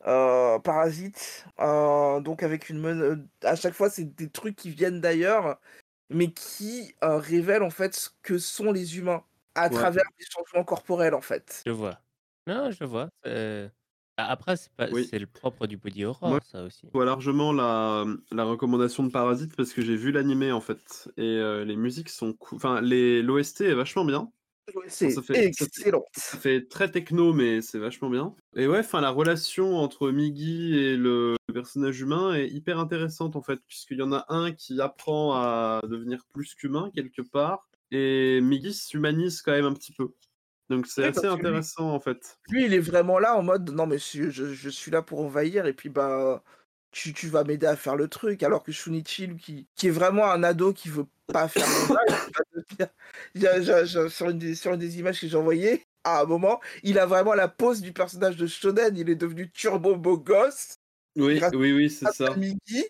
[0.06, 5.00] euh, Parasite, euh, donc avec une men- à chaque fois c'est des trucs qui viennent
[5.00, 5.60] d'ailleurs,
[6.10, 9.24] mais qui euh, révèlent en fait ce que sont les humains
[9.56, 9.70] à Ouais.
[9.70, 11.64] travers des changements corporels en fait.
[11.66, 12.00] Je vois.
[12.48, 13.10] Non, je vois.
[13.24, 13.72] c'est-
[14.18, 14.90] Ah, Après, c'est pas...
[14.92, 15.08] Oui.
[15.10, 16.82] c'est le propre du body horror, Moi, ça aussi.
[16.86, 21.10] Je vois largement la, la recommandation de Parasite parce que j'ai vu l'animé en fait.
[21.18, 22.58] Et euh, les musiques sont cool.
[22.58, 24.32] Enfin, les- l'OST est vachement bien.
[24.74, 26.06] Ouais, C'est excellent.
[26.16, 28.34] ça fait très techno, mais c'est vachement bien.
[28.56, 33.42] Et ouais, enfin, la relation entre Miggy et le, personnage humain est hyper intéressante en
[33.42, 38.40] fait, puisqu'il y en a un qui apprend à devenir plus qu'humain quelque part, et
[38.42, 40.14] Miggy s'humanise quand même un petit peu.
[40.70, 42.40] Donc c'est Oui, assez lui, intéressant en fait.
[42.50, 45.20] lui, il est vraiment là en mode non mais je, je- je suis là pour
[45.20, 46.42] envahir et puis bah
[46.94, 49.92] tu, tu vas m'aider à faire le truc alors que Shunichi lui, qui, qui est
[49.92, 51.68] vraiment un ado qui veut pas faire
[53.36, 57.00] le sur, une des, sur une des images que j'ai envoyées à un moment il
[57.00, 60.76] a vraiment la pose du personnage de Shonen il est devenu turbo beau gosse
[61.18, 62.36] Oui, oui, oui, c'est ça.
[62.36, 62.86] Miggy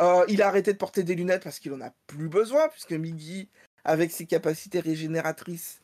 [0.00, 2.92] Euh, il a arrêté de porter des lunettes parce qu'il en a plus besoin puisque
[2.92, 3.48] Miggy
[3.84, 5.82] avec ses capacités régénératrices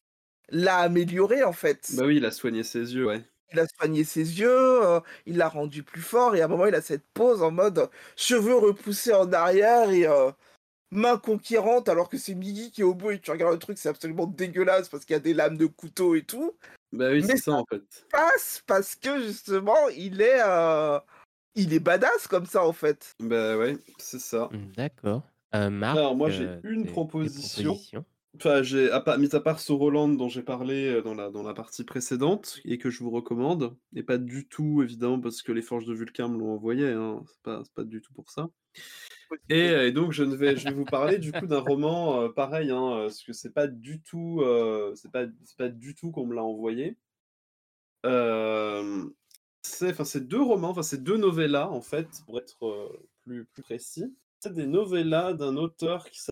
[0.48, 3.22] l'a amélioré en fait Bah oui, il a soigné ses yeux, ouais.
[3.52, 6.66] Il a soigné ses yeux, euh, il l'a rendu plus fort, et à un moment,
[6.66, 10.30] il a cette pose en mode cheveux repoussés en arrière et euh,
[10.90, 13.78] main conquérante, alors que c'est Miggy qui est au bout, et tu regardes le truc,
[13.78, 16.56] c'est absolument dégueulasse parce qu'il y a des lames de couteau et tout.
[16.92, 18.06] Bah oui, c'est ça en fait.
[18.10, 20.98] Passe parce que justement, il est, euh,
[21.54, 23.14] il est badass comme ça en fait.
[23.20, 24.50] Bah ouais, c'est ça.
[24.76, 25.22] D'accord.
[25.54, 27.76] Euh, Marc, Alors moi j'ai euh, une proposition.
[28.36, 31.30] Enfin, j'ai, à part, mis à part ce Roland dont j'ai parlé euh, dans la,
[31.30, 35.42] dans la partie précédente et que je vous recommande, et pas du tout évidemment parce
[35.42, 38.12] que les forges de Vulcain me l'ont envoyé, hein, c'est pas, c'est pas du tout
[38.12, 38.48] pour ça.
[39.48, 42.22] Et, euh, et donc je, ne vais, je vais vous parler du coup d'un roman
[42.22, 45.94] euh, pareil, hein, parce que c'est pas du tout, euh, c'est pas, c'est pas du
[45.94, 46.96] tout qu'on me l'a envoyé.
[48.06, 49.04] Euh,
[49.62, 52.56] c'est, enfin, c'est deux romans, enfin c'est deux novellas en fait, pour être
[53.24, 54.16] plus, plus précis.
[54.40, 56.29] C'est des novellas d'un auteur qui s'appelle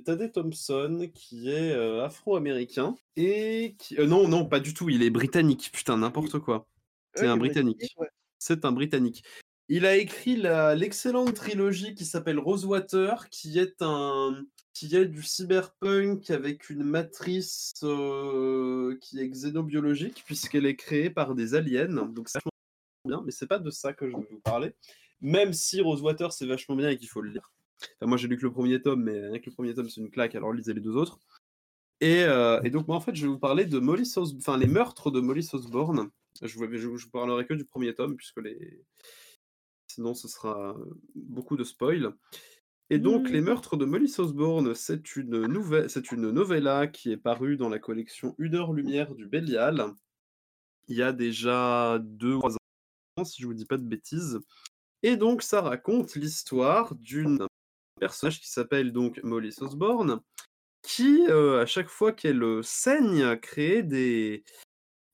[0.00, 5.02] Tadé Thompson, qui est euh, afro-américain et qui, euh, non, non, pas du tout, il
[5.02, 5.70] est britannique.
[5.72, 6.66] Putain, n'importe quoi.
[7.14, 7.94] C'est Ouais, un britannique.
[7.98, 8.08] ouais.
[8.38, 9.24] C'est un britannique.
[9.68, 14.44] Il a écrit l'excellente trilogie qui s'appelle Rosewater, qui est un
[14.74, 21.34] qui est du cyberpunk avec une matrice euh, qui est xénobiologique puisqu'elle est créée par
[21.34, 21.86] des aliens.
[22.06, 22.50] Donc c'est vachement
[23.06, 24.74] bien, mais c'est pas de ça que je veux vous parler.
[25.22, 27.50] Même si Rosewater c'est vachement bien et qu'il faut le lire.
[27.82, 30.10] Enfin, moi j'ai lu que le premier tome, mais avec le premier tome c'est une
[30.10, 31.18] claque, alors lisez les deux autres.
[32.00, 34.66] Et, euh, et donc moi en fait je vais vous parler de Molly enfin les
[34.66, 36.10] meurtres de Molly Osborne.
[36.42, 38.84] Je vous, je, vous parlerai que du premier tome puisque les
[39.88, 40.76] sinon ce sera
[41.14, 42.12] beaucoup de spoil.
[42.90, 47.16] Et donc les meurtres de Molly Osborne, c'est une nouvelle, c'est une novella qui est
[47.16, 49.92] parue dans la collection Une heure lumière du Bélial.
[50.88, 54.38] Il y a déjà deux ou trois ans, si je vous dis pas de bêtises.
[55.02, 57.46] Et donc ça raconte l'histoire d'une
[57.98, 60.20] personnage qui s'appelle donc Molly Osborne,
[60.82, 64.44] qui euh, à chaque fois qu'elle euh, saigne crée des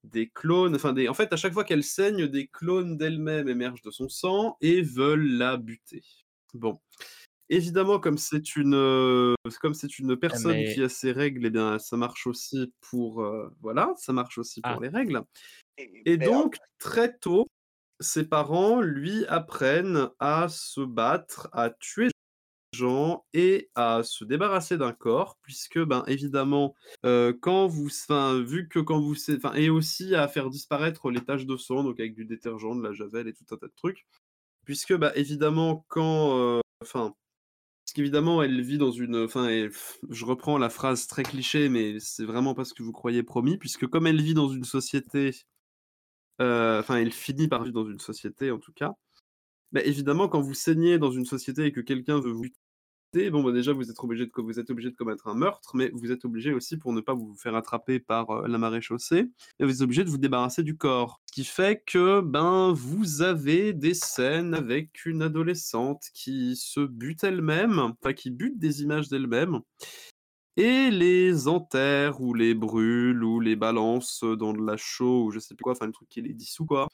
[0.05, 3.83] des clones, enfin des, en fait à chaque fois qu'elle saigne, des clones d'elle-même émergent
[3.83, 6.03] de son sang et veulent la buter.
[6.55, 6.81] Bon,
[7.49, 11.51] évidemment comme c'est une euh, comme c'est une personne mais- qui a ses règles, eh
[11.51, 14.79] bien ça marche aussi pour euh, voilà, ça marche aussi pour Ah.
[14.83, 15.23] les règles.
[16.05, 17.47] Et, donc, très tôt,
[17.99, 22.11] ses parents lui apprennent à se battre, à tuer
[23.35, 26.75] et à se débarrasser d'un corps, puisque, ben, évidemment,
[27.05, 31.21] euh, quand vous, enfin, vu que quand vous, enfin, et aussi à faire disparaître les
[31.21, 33.73] taches de sang, donc avec du détergent, de la javel et tout un tas de
[33.77, 34.07] trucs,
[34.65, 37.15] puisque, bah, évidemment, quand, euh, enfin,
[37.85, 39.17] parce qu'évidemment, elle vit dans une.
[39.25, 39.49] Enfin,
[40.11, 43.59] je reprends la phrase très cliché, mais c'est vraiment pas ce que vous croyez promis,
[43.59, 45.33] puisque comme elle vit dans une société
[46.41, 48.93] euh, enfin, elle finit par vivre dans une société en tout cas.
[49.73, 52.47] Bah, évidemment, quand vous saignez dans une société et que quelqu'un veut vous
[53.31, 55.91] bon, bah, déjà, vous êtes obligé de, vous êtes obligé de commettre un meurtre, mais
[55.95, 59.31] vous êtes obligé aussi, pour ne pas vous faire attraper par euh, la marée chaussée,
[59.59, 61.21] et vous êtes obligé de vous débarrasser du corps.
[61.27, 67.25] Ce qui fait que, ben, vous avez des scènes avec une adolescente qui se bute
[67.25, 69.61] elle-même, enfin, qui bute des images d'elle-même,
[70.57, 75.39] et les enterre, ou les brûle, ou les balance dans de la chaux, ou je
[75.39, 76.89] sais plus quoi, enfin, le truc qui les dissout, quoi.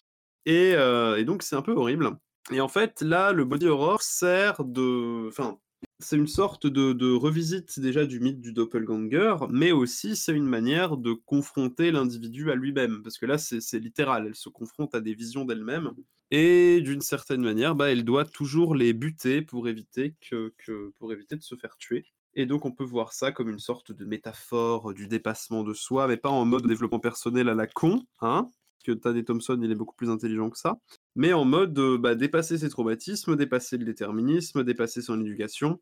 [0.46, 2.18] Et, euh, et donc, c'est un peu horrible.
[2.50, 5.28] Et en fait, là, le body horror sert de.
[5.28, 5.58] Enfin,
[6.00, 10.96] c'est une sorte de, revisite déjà du mythe du doppelganger, mais aussi c'est une manière
[10.96, 15.14] de confronter l'individu à lui-même, parce que là c'est littéral, elle se confronte à des
[15.14, 15.92] visions d'elle-même,
[16.30, 20.52] et d'une certaine manière, bah, elle doit toujours les buter pour éviter, que,
[20.98, 22.04] pour éviter de se faire tuer.
[22.34, 26.06] Et donc on peut voir ça comme une sorte de métaphore du dépassement de soi,
[26.06, 28.46] mais pas en mode développement personnel à la con, hein,
[28.84, 30.78] que Tane Thompson il est beaucoup plus intelligent que ça,
[31.16, 35.80] mais en mode bah, dépasser ses traumatismes, dépasser le déterminisme, dépasser son éducation,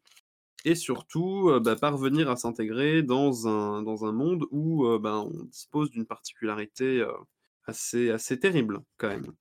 [0.65, 5.21] et surtout euh, bah, parvenir à s'intégrer dans un, dans un monde où euh, bah,
[5.21, 7.13] on dispose d'une particularité euh,
[7.67, 9.33] assez, assez terrible quand même.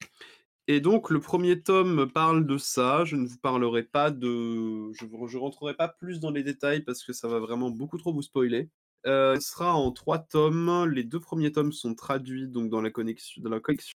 [0.68, 4.92] Et donc le premier tome parle de ça, je ne vous parlerai pas de...
[4.94, 8.14] Je ne rentrerai pas plus dans les détails parce que ça va vraiment beaucoup trop
[8.14, 8.70] vous spoiler.
[9.06, 10.90] Euh, ce sera en trois tomes.
[10.92, 13.95] Les deux premiers tomes sont traduits donc dans la, connexion, dans la collection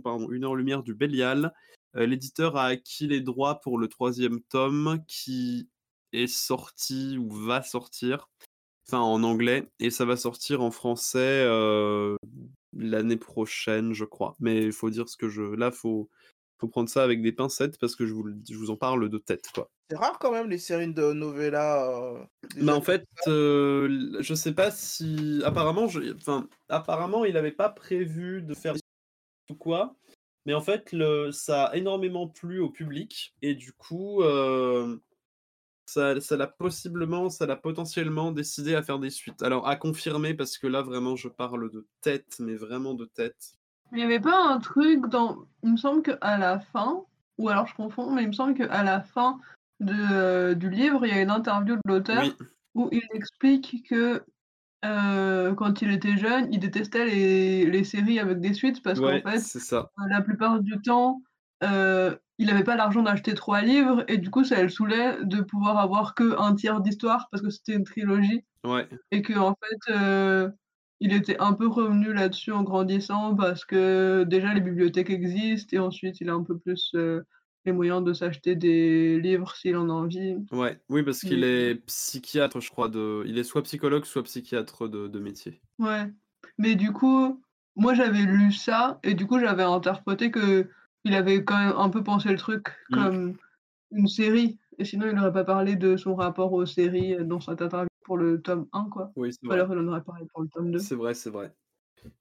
[0.00, 1.52] pardon, Une heure lumière du Bélial.
[1.96, 5.68] Euh, l'éditeur a acquis les droits pour le troisième tome qui
[6.12, 8.30] est sorti ou va sortir,
[8.86, 12.16] enfin en anglais, et ça va sortir en français euh,
[12.72, 14.36] l'année prochaine, je crois.
[14.40, 15.42] Mais il faut dire ce que je.
[15.42, 16.08] Là, faut
[16.62, 19.18] faut prendre ça avec des pincettes parce que je vous, je vous en parle de
[19.18, 19.68] tête, quoi.
[19.90, 21.90] C'est rare quand même les séries de novella.
[21.90, 22.24] Euh,
[22.56, 26.14] bah en fait, euh, je sais pas si apparemment, je...
[26.14, 28.74] enfin apparemment, il n'avait pas prévu de faire
[29.52, 29.94] ou quoi,
[30.46, 31.30] mais en fait, le...
[31.30, 34.96] ça a énormément plu au public et du coup, euh,
[35.86, 39.42] ça, ça l'a possiblement, ça l'a potentiellement décidé à faire des suites.
[39.42, 43.54] Alors à confirmer parce que là vraiment, je parle de tête, mais vraiment de tête.
[43.92, 45.44] Il n'y avait pas un truc dans.
[45.62, 47.04] Il me semble qu'à la fin,
[47.38, 49.38] ou alors je confonds, mais il me semble qu'à la fin
[49.80, 52.24] de, euh, du livre, il y a une interview de l'auteur
[52.74, 54.24] où il explique que
[54.84, 59.20] euh, quand il était jeune, il détestait les, les séries avec des suites parce qu'en
[59.20, 59.90] fait, ça.
[59.98, 61.22] Euh, la plupart du temps,
[61.62, 65.78] il n'avait pas l'argent d'acheter trois livres et du coup, ça le saoulait de pouvoir
[65.78, 68.44] avoir que un tiers d'histoire parce que c'était une trilogie.
[68.64, 68.88] Ouais.
[69.10, 69.92] Et que en fait,
[71.02, 75.80] il était un peu revenu là-dessus en grandissant parce que déjà les bibliothèques existent et
[75.80, 77.22] ensuite il a un peu plus euh,
[77.64, 80.36] les moyens de s'acheter des livres s'il en a envie.
[80.50, 82.88] Ouais, oui, parce qu'il est psychiatre, je crois.
[82.88, 83.22] De...
[83.26, 85.60] Il est soit psychologue, soit psychiatre de, de métier.
[85.78, 86.10] Ouais.
[86.58, 87.40] Mais du coup,
[87.76, 90.68] moi j'avais lu ça et du coup j'avais interprété que
[91.04, 92.94] il avait quand même un peu pensé le truc mmh.
[92.94, 93.34] comme
[93.92, 94.58] une série.
[94.78, 98.16] Et sinon, il n'aurait pas parlé de son rapport aux séries dans cette interview pour
[98.16, 99.12] le tome 1, quoi.
[99.16, 99.56] Oui, c'est vrai.
[99.56, 100.78] Alors, il en aurait parlé pour le tome 2.
[100.78, 101.54] C'est vrai, c'est vrai.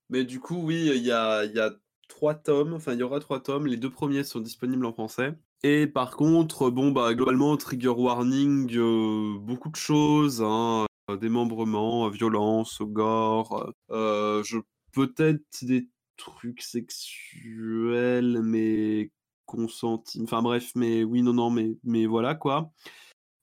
[0.10, 1.72] Mais du coup, oui, il y a, y a
[2.12, 3.68] trois tomes, enfin, il y aura trois tomes.
[3.68, 5.34] Les deux premiers sont disponibles en français.
[5.64, 12.10] Et par contre, bon, bah, globalement, trigger warning, euh, beaucoup de choses, hein, euh, démembrement,
[12.10, 14.58] violence, gore, euh, je
[14.92, 19.12] peut-être des trucs sexuels, mais
[19.46, 20.22] consentis.
[20.22, 22.72] Enfin bref, mais oui, non, non, mais, mais voilà quoi.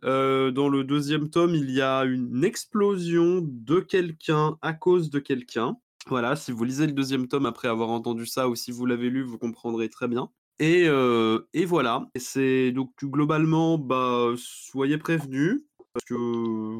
[0.04, 5.18] Euh, dans le deuxième tome, il y a une explosion de quelqu'un à cause de
[5.20, 5.78] quelqu'un.
[6.08, 9.10] Voilà, si vous lisez le deuxième tome après avoir entendu ça, ou si vous l'avez
[9.10, 10.30] lu, vous comprendrez très bien.
[10.58, 15.62] Et, euh, et voilà, c'est donc globalement, bah, soyez prévenus,
[15.92, 16.14] parce que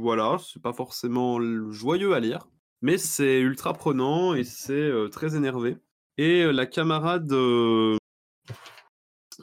[0.01, 1.41] voilà, c'est pas forcément
[1.71, 2.49] joyeux à lire,
[2.81, 5.77] mais c'est ultra prenant et c'est euh, très énervé.
[6.17, 7.31] Et la camarade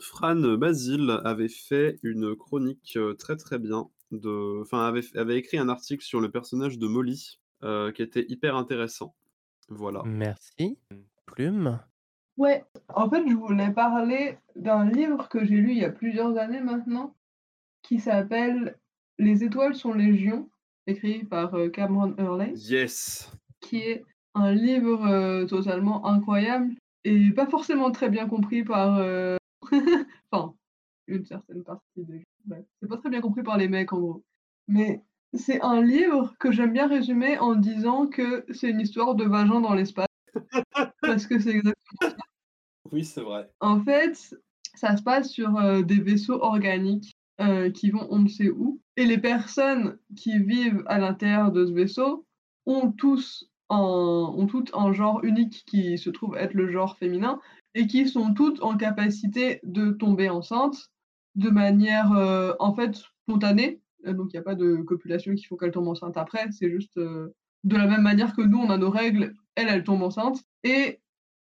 [0.02, 3.88] Fran Basile avait fait une chronique très très bien,
[4.62, 9.16] enfin avait, avait écrit un article sur le personnage de Molly qui était hyper intéressant.
[9.70, 10.04] Voilà.
[10.06, 10.78] Merci.
[11.26, 11.80] Plume.
[12.38, 12.64] Ouais,
[12.94, 16.62] en fait, je voulais parler d'un livre que j'ai lu il y a plusieurs années
[16.62, 17.16] maintenant,
[17.82, 18.78] qui s'appelle
[19.18, 20.50] Les étoiles sont légion,
[20.88, 22.54] écrit par Cameron Hurley.
[22.56, 23.32] Yes.
[23.62, 26.76] Qui est un livre totalement incroyable
[27.06, 29.00] et pas forcément très bien compris par
[30.32, 30.54] enfin,
[31.08, 32.58] une certaine partie des gens.
[32.82, 34.24] C'est pas très bien compris par les mecs en gros.
[34.68, 35.02] Mais
[35.36, 39.62] c'est un livre que j'aime bien résumer en disant que c'est une histoire de vagin
[39.62, 40.08] dans l'espace.
[41.02, 42.16] parce que c'est exactement ça.
[42.92, 43.50] Oui, c'est vrai.
[43.60, 44.36] En fait,
[44.76, 48.82] ça se passe sur euh, des vaisseaux organiques euh, qui vont on ne sait où.
[48.98, 52.26] Et les personnes qui vivent à l'intérieur de ce vaisseau
[52.66, 57.40] ont tous ont toutes un genre unique qui se trouve être le genre féminin
[57.74, 60.92] et qui sont toutes en capacité de tomber enceinte
[61.34, 63.82] de manière euh, en fait spontanée.
[64.14, 66.98] Donc il n'y a pas de copulation qu'il faut qu'elle tombe enceinte après, c'est juste
[66.98, 71.00] de la même manière que nous, on a nos règles, elle, elle tombe enceinte, et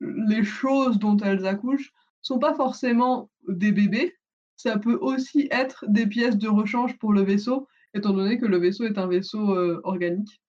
[0.00, 4.14] les choses dont elles accouchent sont pas forcément des bébés,
[4.56, 8.58] ça peut aussi être des pièces de rechange pour le vaisseau, étant donné que le
[8.58, 10.40] vaisseau est un vaisseau organique.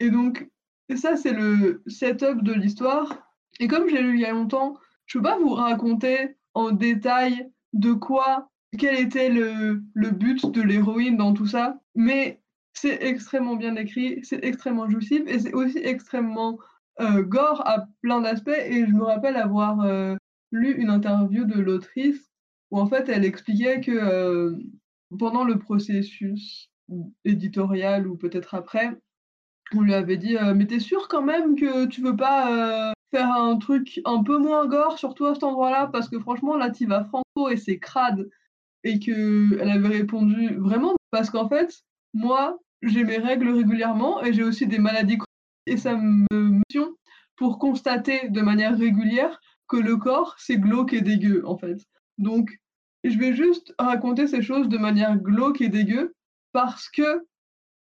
[0.00, 0.48] Et donc,
[0.96, 3.08] ça, c'est le setup de l'histoire.
[3.60, 4.76] Et comme j'ai lu il y a longtemps,
[5.06, 10.62] je peux pas vous raconter en détail de quoi, quel était le, le but de
[10.62, 12.40] l'héroïne dans tout ça, mais
[12.74, 16.58] c'est extrêmement bien écrit, c'est extrêmement jouissif et c'est aussi extrêmement
[17.00, 18.48] euh, gore à plein d'aspects.
[18.48, 20.16] Et je me rappelle avoir euh,
[20.50, 22.30] lu une interview de l'autrice
[22.70, 24.56] où en fait elle expliquait que euh,
[25.18, 26.70] pendant le processus
[27.24, 28.90] éditorial ou peut-être après,
[29.74, 33.56] on lui avait dit mais t'es sûr quand même que tu veux pas faire un
[33.56, 35.86] truc un peu moins gore surtout à cet endroit-là?
[35.86, 38.28] Parce que franchement là tu vas franco et c'est crade
[38.84, 41.82] et que elle avait répondu vraiment parce qu'en fait
[42.12, 45.18] moi j'ai mes règles régulièrement et j'ai aussi des maladies
[45.66, 46.26] et ça me
[46.68, 46.94] mission
[47.36, 51.78] pour constater de manière régulière que le corps c'est glauque et dégueu en fait.
[52.18, 52.50] Donc
[53.02, 56.14] je vais juste raconter ces choses de manière glauque et dégueu
[56.52, 57.26] parce que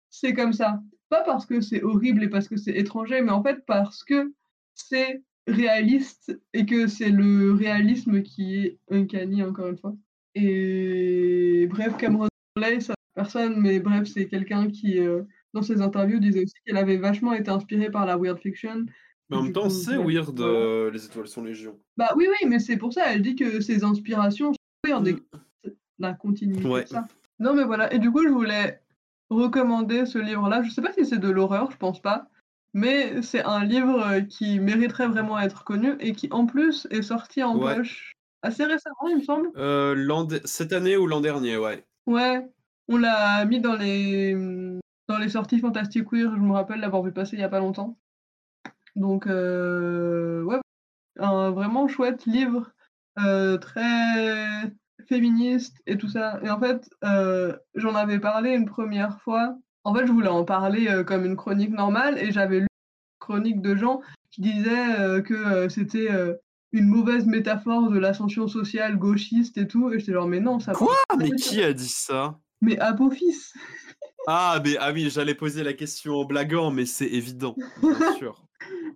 [0.10, 0.82] c'est comme ça.
[1.10, 4.34] Pas parce que c'est horrible et parce que c'est étranger, mais en fait parce que
[4.74, 9.96] c'est réaliste et que c'est le réalisme qui est uncanny encore une fois.
[10.36, 12.28] Et bref, Cameron
[12.58, 15.24] Lay, ça personne, mais bref, c'est quelqu'un qui, euh,
[15.54, 18.86] dans ses interviews, disait aussi qu'elle avait vachement été inspirée par la weird fiction.
[19.30, 21.80] Mais en même temps, c'est weird, euh, les étoiles sont légion.
[21.98, 25.14] Bah oui, oui, mais c'est pour ça, elle dit que ses inspirations sont weird et
[25.14, 25.22] mm.
[26.00, 27.08] la continuité de ça.
[27.40, 28.82] Non, mais voilà, et du coup, je voulais
[29.30, 30.64] recommander ce livre-là.
[30.64, 32.28] Je sais pas si c'est de l'horreur, je pense pas.
[32.74, 37.04] Mais c'est un livre euh, qui mériterait vraiment être connu et qui en plus est
[37.04, 39.50] sorti en poche assez récemment, il me semble.
[39.58, 41.84] Euh, cette année ou l'an dernier, ouais.
[42.06, 42.46] Ouais,
[42.88, 44.36] on l'a mis dans les,
[45.08, 47.60] dans les sorties Fantastic Queer, je me rappelle l'avoir vu passer il n'y a pas
[47.60, 47.98] longtemps.
[48.96, 50.60] Donc, euh, ouais,
[51.18, 52.72] un vraiment chouette livre,
[53.20, 54.72] euh, très
[55.08, 56.40] féministe et tout ça.
[56.44, 59.58] Et en fait, euh, j'en avais parlé une première fois.
[59.84, 63.62] En fait, je voulais en parler comme une chronique normale et j'avais lu une chronique
[63.62, 64.02] de gens
[64.32, 66.08] qui disaient que c'était
[66.74, 69.92] une mauvaise métaphore de l'ascension sociale gauchiste et tout.
[69.92, 70.74] Et j'étais genre, mais non, ça.
[70.74, 72.40] Quoi Mais qui a dit ça?
[72.62, 73.54] Mais Apophis
[74.28, 78.44] ah, mais, ah oui, j'allais poser la question en blaguant, mais c'est évident, bien sûr.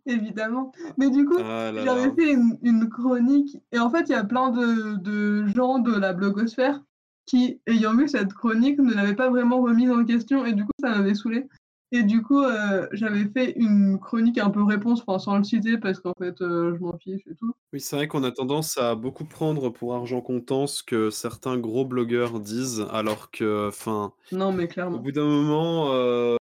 [0.06, 0.72] Évidemment.
[0.98, 4.52] Mais du coup, ah j'avais fait une, chronique, et en fait, il y a plein
[4.52, 6.82] de, de, gens de la blogosphère
[7.26, 10.72] qui, ayant vu cette chronique, ne l'avaient pas vraiment remise en question, et du coup,
[10.80, 11.46] ça m'avait saoulé.
[11.92, 15.78] Et du coup, euh, j'avais fait une chronique un peu réponse, enfin, sans le citer,
[15.78, 17.54] parce qu'en fait, euh, je m'en fiche et tout.
[17.74, 21.58] Oui, c'est vrai qu'on a tendance à beaucoup prendre pour argent comptant ce que certains
[21.58, 24.98] gros blogueurs disent, alors que, enfin, Non, mais clairement.
[24.98, 26.38] au bout d'un moment, euh,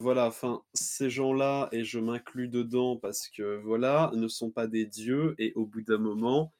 [0.00, 4.86] voilà, enfin, ces gens-là, et je m'inclus dedans parce que, voilà, ne sont pas des
[4.86, 6.54] dieux, et au bout d'un moment,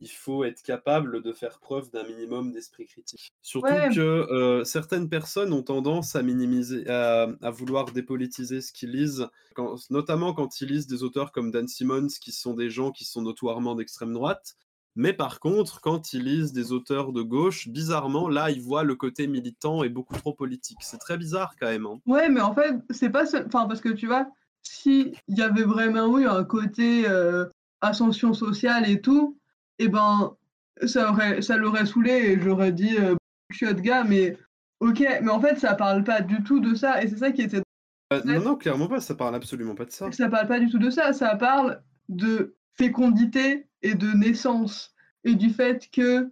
[0.00, 3.32] il faut être capable de faire preuve d'un minimum d'esprit critique.
[3.42, 9.28] Surtout que euh, certaines personnes ont tendance à minimiser, à, vouloir dépolitiser ce qu'ils lisent,
[9.90, 13.22] notamment quand ils lisent des auteurs comme Dan Simmons, qui sont des gens qui sont
[13.22, 14.56] notoirement d'extrême droite.
[14.96, 18.96] Mais par contre, quand ils lisent des auteurs de gauche, bizarrement, là, ils voient le
[18.96, 20.78] côté militant et beaucoup trop politique.
[20.80, 21.86] C'est très bizarre quand même.
[21.86, 22.00] Hein.
[22.06, 24.26] Ouais, mais en fait, c'est pas Enfin, parce que tu vois,
[24.62, 27.46] s'il y avait vraiment eu un côté euh,
[27.80, 29.39] ascension sociale et tout,
[29.84, 30.36] eh ben,
[30.86, 33.14] ça, aurait, ça l'aurait saoulé et j'aurais dit euh,
[33.62, 34.36] de gars, mais
[34.80, 37.42] ok, mais en fait, ça parle pas du tout de ça et c'est ça qui
[37.42, 37.62] était.
[38.12, 40.10] Euh, non, non, clairement pas, ça parle absolument pas de ça.
[40.12, 44.94] Ça parle pas du tout de ça, ça parle de fécondité et de naissance
[45.24, 46.30] et du fait que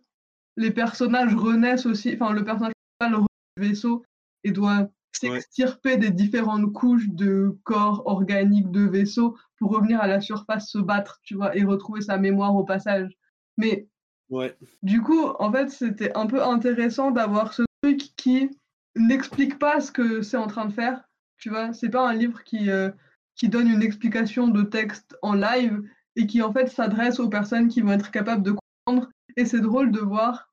[0.57, 3.25] les personnages renaissent aussi, enfin, le personnage principal
[3.57, 4.05] du vaisseau
[4.45, 10.21] et doit s'extirper des différentes couches de corps organiques de vaisseau pour revenir à la
[10.21, 13.11] surface, se battre, tu vois, et retrouver sa mémoire au passage.
[13.59, 13.87] Mais
[14.31, 14.57] ouais.
[14.83, 18.51] du coup, en fait, c'était un peu intéressant d'avoir ce truc qui
[18.97, 21.03] n'explique pas ce que c'est en train de faire.
[21.37, 22.91] Tu vois, c'est pas un livre qui, euh,
[23.35, 25.83] qui donne une explication de texte en live
[26.17, 28.55] et qui en fait s'adresse aux personnes qui vont être capables de
[28.87, 29.11] comprendre.
[29.37, 30.51] Et c'est drôle de voir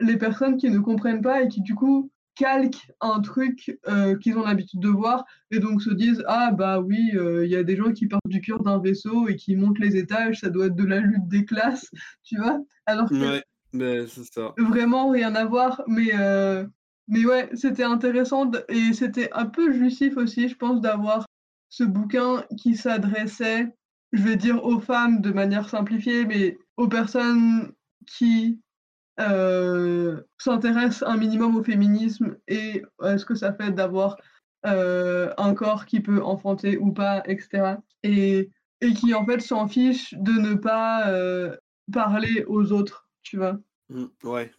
[0.00, 4.38] les personnes qui ne comprennent pas et qui du coup calquent un truc euh, qu'ils
[4.38, 7.64] ont l'habitude de voir et donc se disent ah bah oui euh, il y a
[7.64, 10.66] des gens qui partent du cœur d'un vaisseau et qui montent les étages ça doit
[10.66, 11.90] être de la lutte des classes
[12.22, 12.60] tu vois?
[12.86, 13.40] Alors que
[13.74, 14.54] ouais, ça.
[14.56, 16.64] vraiment rien à voir mais euh,
[17.08, 21.26] mais ouais c'était intéressant et c'était un peu jouissif aussi je pense d'avoir
[21.68, 23.66] ce bouquin qui s'adressait
[24.12, 27.72] je vais dire aux femmes de manière simplifiée mais aux personnes
[28.06, 28.60] qui
[29.20, 34.16] euh, s'intéresse un minimum au féminisme et à ce que ça fait d'avoir
[34.66, 37.76] euh, un corps qui peut enfanter ou pas, etc.
[38.02, 38.50] Et,
[38.80, 41.56] et qui en fait s'en fiche de ne pas euh,
[41.92, 43.58] parler aux autres, tu vois.
[43.88, 44.50] Mmh, ouais.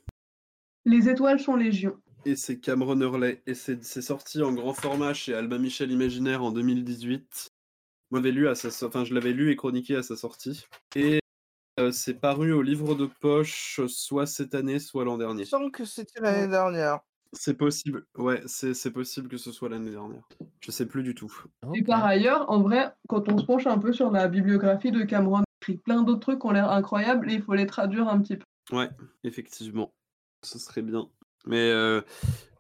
[0.86, 1.98] Les étoiles sont légion.
[2.26, 3.42] Et c'est Cameron Hurley.
[3.46, 7.50] Et c'est c'est sorti en grand format chez Albin Michel Imaginaire en 2018.
[8.12, 10.66] Moi, lu à sa so- enfin, je l'avais lu et chroniqué à sa sortie.
[10.96, 11.20] Et
[11.80, 15.40] euh, c'est paru au livre de poche soit cette année, soit l'an Il dernier.
[15.42, 17.00] me semble que c'était l'année dernière.
[17.34, 18.06] C'est possible.
[18.18, 20.28] Ouais, c'est c'est possible que ce soit l'année dernière.
[20.62, 21.32] Je sais plus du tout.
[21.76, 25.04] Et par ailleurs, en vrai, quand on se penche un peu sur la bibliographie de
[25.04, 25.44] Cameron, il
[25.74, 28.38] écrit plein d'autres trucs qui ont l'air incroyables et il faut les traduire un petit
[28.38, 28.46] peu.
[28.76, 28.90] Ouais,
[29.24, 29.94] effectivement.
[30.44, 31.08] Ce serait bien.
[31.46, 32.02] Mais euh,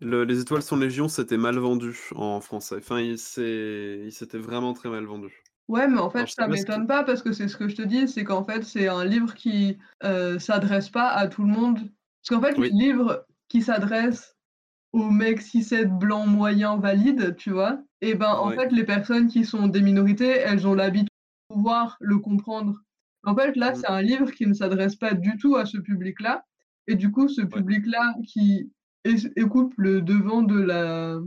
[0.01, 2.75] le- Les Étoiles sont Légion, c'était mal vendu en français.
[2.77, 5.43] Enfin, il s'est- il s'était vraiment très mal vendu.
[5.69, 7.83] Ouais, mais en fait, Alors, ça m'étonne pas parce que c'est ce que je te
[7.83, 11.77] dis, c'est qu'en fait, c'est un livre qui euh, s'adresse pas à tout le monde.
[11.77, 12.69] Parce qu'en fait, Oui.
[12.71, 14.35] les livres qui s'adressent
[14.93, 18.55] aux mecs 6-7 blancs moyens valides, tu vois, et ben en Ouais.
[18.55, 21.09] fait, les personnes qui sont des minorités, elles ont l'habitude
[21.51, 22.81] de pouvoir le comprendre.
[23.25, 23.75] En fait, là, Mm.
[23.75, 26.45] c'est un livre qui ne s'adresse pas du tout à ce public-là.
[26.87, 28.71] Et du coup, ce public-là qui
[29.37, 31.19] écoute le devant de la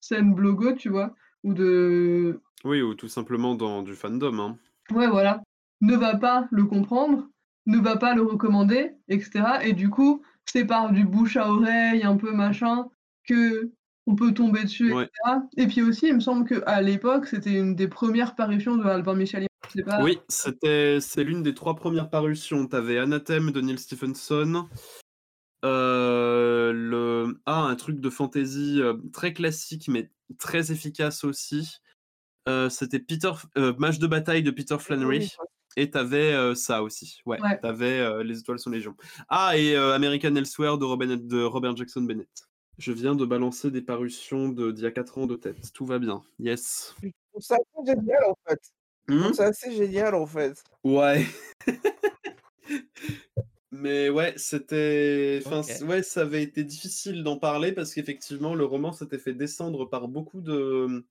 [0.00, 4.38] scène blogo, tu vois, ou de Oui, ou tout simplement dans du fandom.
[4.38, 4.56] Hein.
[4.92, 5.42] ouais, voilà,
[5.80, 7.28] ne va pas le comprendre,
[7.66, 9.44] ne va pas le recommander, etc.
[9.62, 12.86] Et du coup, c'est par du bouche à oreille, un peu machin,
[13.28, 13.70] que
[14.08, 15.04] on peut tomber dessus, Ouais.
[15.04, 15.38] etc.
[15.56, 19.14] Et puis aussi, il me semble qu'à l'époque, c'était une des premières parutions de Albin
[19.14, 19.46] Michel.
[19.84, 20.02] Pas...
[20.02, 22.66] Oui, c'était c'est l'une des trois premières parutions.
[22.66, 24.68] T'avais Anathème de Neil Stephenson.
[25.64, 31.78] Euh, le ah un truc de fantasy euh, très classique mais très efficace aussi.
[32.48, 33.32] Euh, c'était Peter
[33.78, 35.32] Match de bataille de Peter Flannery.
[35.78, 37.20] Et t'avais ça aussi.
[37.26, 37.40] Ouais.
[37.42, 37.58] Ouais.
[37.60, 38.96] T'avais Les Étoiles sont Légion.
[39.28, 42.28] Ah et American Elsewhere de Robin- de Robert Jackson Bennett.
[42.78, 45.72] Je viens de balancer des parutions de d'il y a 4 ans de tête.
[45.72, 46.22] Tout va bien.
[46.38, 46.94] Yes.
[47.34, 47.56] Assez
[47.86, 48.60] génial en fait.
[49.08, 50.62] Trouve ça assez génial en fait.
[50.84, 51.26] Ouais.
[53.78, 55.42] Mais ouais, c'était.
[55.44, 59.84] Enfin, ouais, ça avait été difficile d'en parler parce qu'effectivement, le roman s'était fait descendre
[59.86, 61.04] par beaucoup de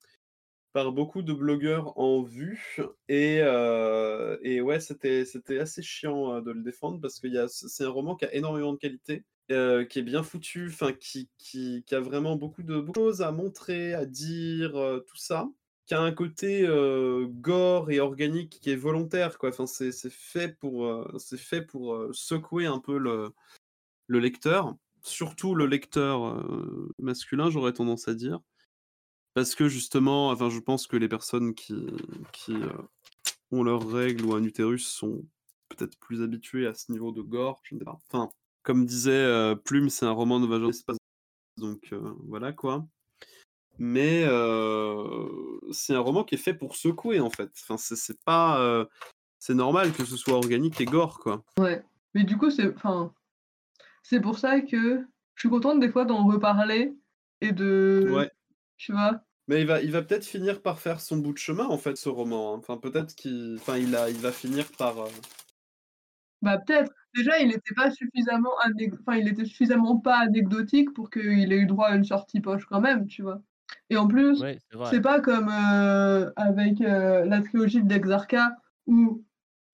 [0.74, 2.78] par beaucoup de blogueurs en vue
[3.08, 7.86] et, euh, et ouais, c'était c'était assez chiant euh, de le défendre parce que c'est
[7.86, 11.84] un roman qui a énormément de qualité, euh, qui est bien foutu, enfin qui, qui,
[11.86, 15.50] qui a vraiment beaucoup de, beaucoup de choses à montrer, à dire, euh, tout ça
[15.86, 16.68] qui a un côté
[17.28, 19.50] gore et organique qui est volontaire quoi.
[19.50, 23.32] Enfin c'est fait pour c'est fait pour secouer un peu le,
[24.08, 24.76] le lecteur.
[25.04, 26.44] Surtout le lecteur
[27.00, 28.40] masculin j'aurais tendance à dire.
[29.36, 31.76] Parce que justement enfin je pense que les personnes qui
[32.32, 32.56] qui
[33.52, 35.24] ont leurs règles ou un utérus sont
[35.70, 38.30] peut-être plus habituées à ce niveau de gore enfin
[38.64, 40.72] comme disait Plume c'est un roman de
[41.58, 41.94] donc
[42.28, 42.88] voilà quoi
[43.78, 45.18] mais euh,
[45.72, 47.50] c'est un roman qui est fait pour secouer en fait.
[47.64, 48.86] Enfin, c'est pas, euh,
[49.40, 51.44] c'est normal que ce soit organique et gore quoi.
[51.60, 51.84] Ouais.
[52.14, 53.14] Mais du coup, c'est enfin,
[54.04, 56.94] c'est pour ça que je suis contente des fois d'en reparler
[57.42, 58.32] et de, Ouais.
[58.78, 61.66] tu vois, Mais il va, il va peut-être finir par faire son bout de chemin
[61.68, 62.54] en fait ce roman.
[62.56, 62.58] hein.
[62.60, 65.00] Enfin peut-être qu'il, enfin il a, il va finir par.
[65.00, 65.10] euh,
[66.42, 66.92] bah peut-être.
[67.16, 68.52] Déjà, il n'était pas suffisamment,
[69.00, 72.66] enfin, il était suffisamment pas anecdotique pour qu'il ait eu droit à une sortie poche
[72.66, 73.42] quand même, tu vois?
[73.90, 74.58] Et en plus, Ouais,
[74.90, 78.56] c'est pas comme euh, avec euh, la trilogie d'Exarca
[78.88, 79.24] où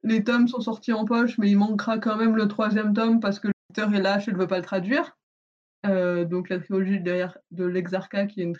[0.04, 3.40] les tomes sont sortis en poche, mais il manquera quand même le troisième tome parce
[3.40, 5.18] que l'auteur est lâche et ne veut pas le traduire.
[5.86, 8.54] Euh, donc la trilogie derrière de l'Exarca, qui est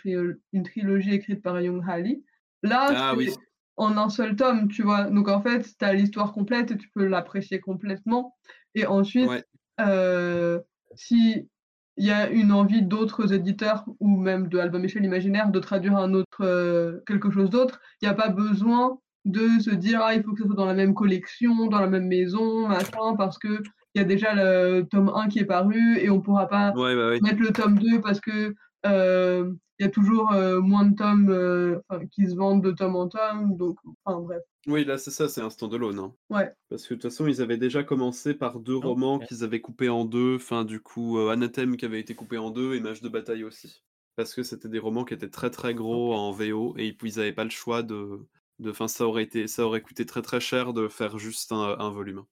[0.54, 2.22] une, trilogie écrite par Young Halley.
[2.64, 3.30] Là, Ah oui.
[3.78, 5.06] en un seul tome, tu vois.
[5.06, 8.36] Donc en fait, tu as l'histoire complète et tu peux l'apprécier complètement.
[8.76, 9.44] Et ensuite, Ouais.
[9.82, 10.60] euh,
[10.96, 11.48] si
[11.98, 15.98] il y a une envie d'autres éditeurs ou même de Album Michel Imaginaire de traduire
[15.98, 20.16] un autre euh, quelque chose d'autre, il n'y a pas besoin de se dire ah
[20.16, 23.38] il faut que ce soit dans la même collection, dans la même maison, machin, parce
[23.38, 23.62] que
[23.94, 26.96] il y a déjà le tome 1 qui est paru et on pourra pas Ouais
[26.96, 27.20] bah oui.
[27.22, 28.56] mettre le tome 2 parce que
[28.86, 31.80] il y a toujours euh, moins de tomes euh,
[32.12, 34.42] qui se vendent de tome en tome, donc enfin bref.
[34.68, 35.98] Oui là c'est ça, c'est un stand-alone.
[36.00, 36.14] hein.
[36.30, 36.54] Ouais.
[36.70, 39.26] Parce que de toute façon ils avaient déjà commencé par deux romans Ok.
[39.26, 40.36] qu'ils avaient coupés en deux.
[40.36, 43.44] Enfin du coup euh, Anathème qui avait été coupé en deux et Mage de bataille
[43.44, 43.84] aussi.
[44.16, 47.34] Parce que c'était des romans qui étaient très très gros en VO et ils n'avaient
[47.34, 48.28] pas le choix de.
[48.60, 51.78] de enfin, ça aurait été, ça aurait coûté très très cher de faire juste un,
[51.80, 52.24] un volume.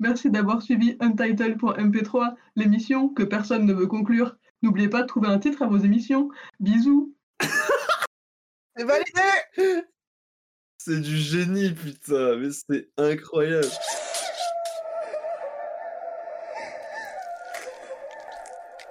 [0.00, 4.36] Merci d'avoir suivi Untitled.mp3, l'émission que personne ne veut conclure.
[4.62, 6.30] N'oubliez pas de trouver un titre à vos émissions.
[6.58, 7.14] Bisous.
[8.76, 9.82] c'est validé.
[10.78, 13.68] C'est du génie, putain, mais c'est incroyable.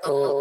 [0.05, 0.39] Oh.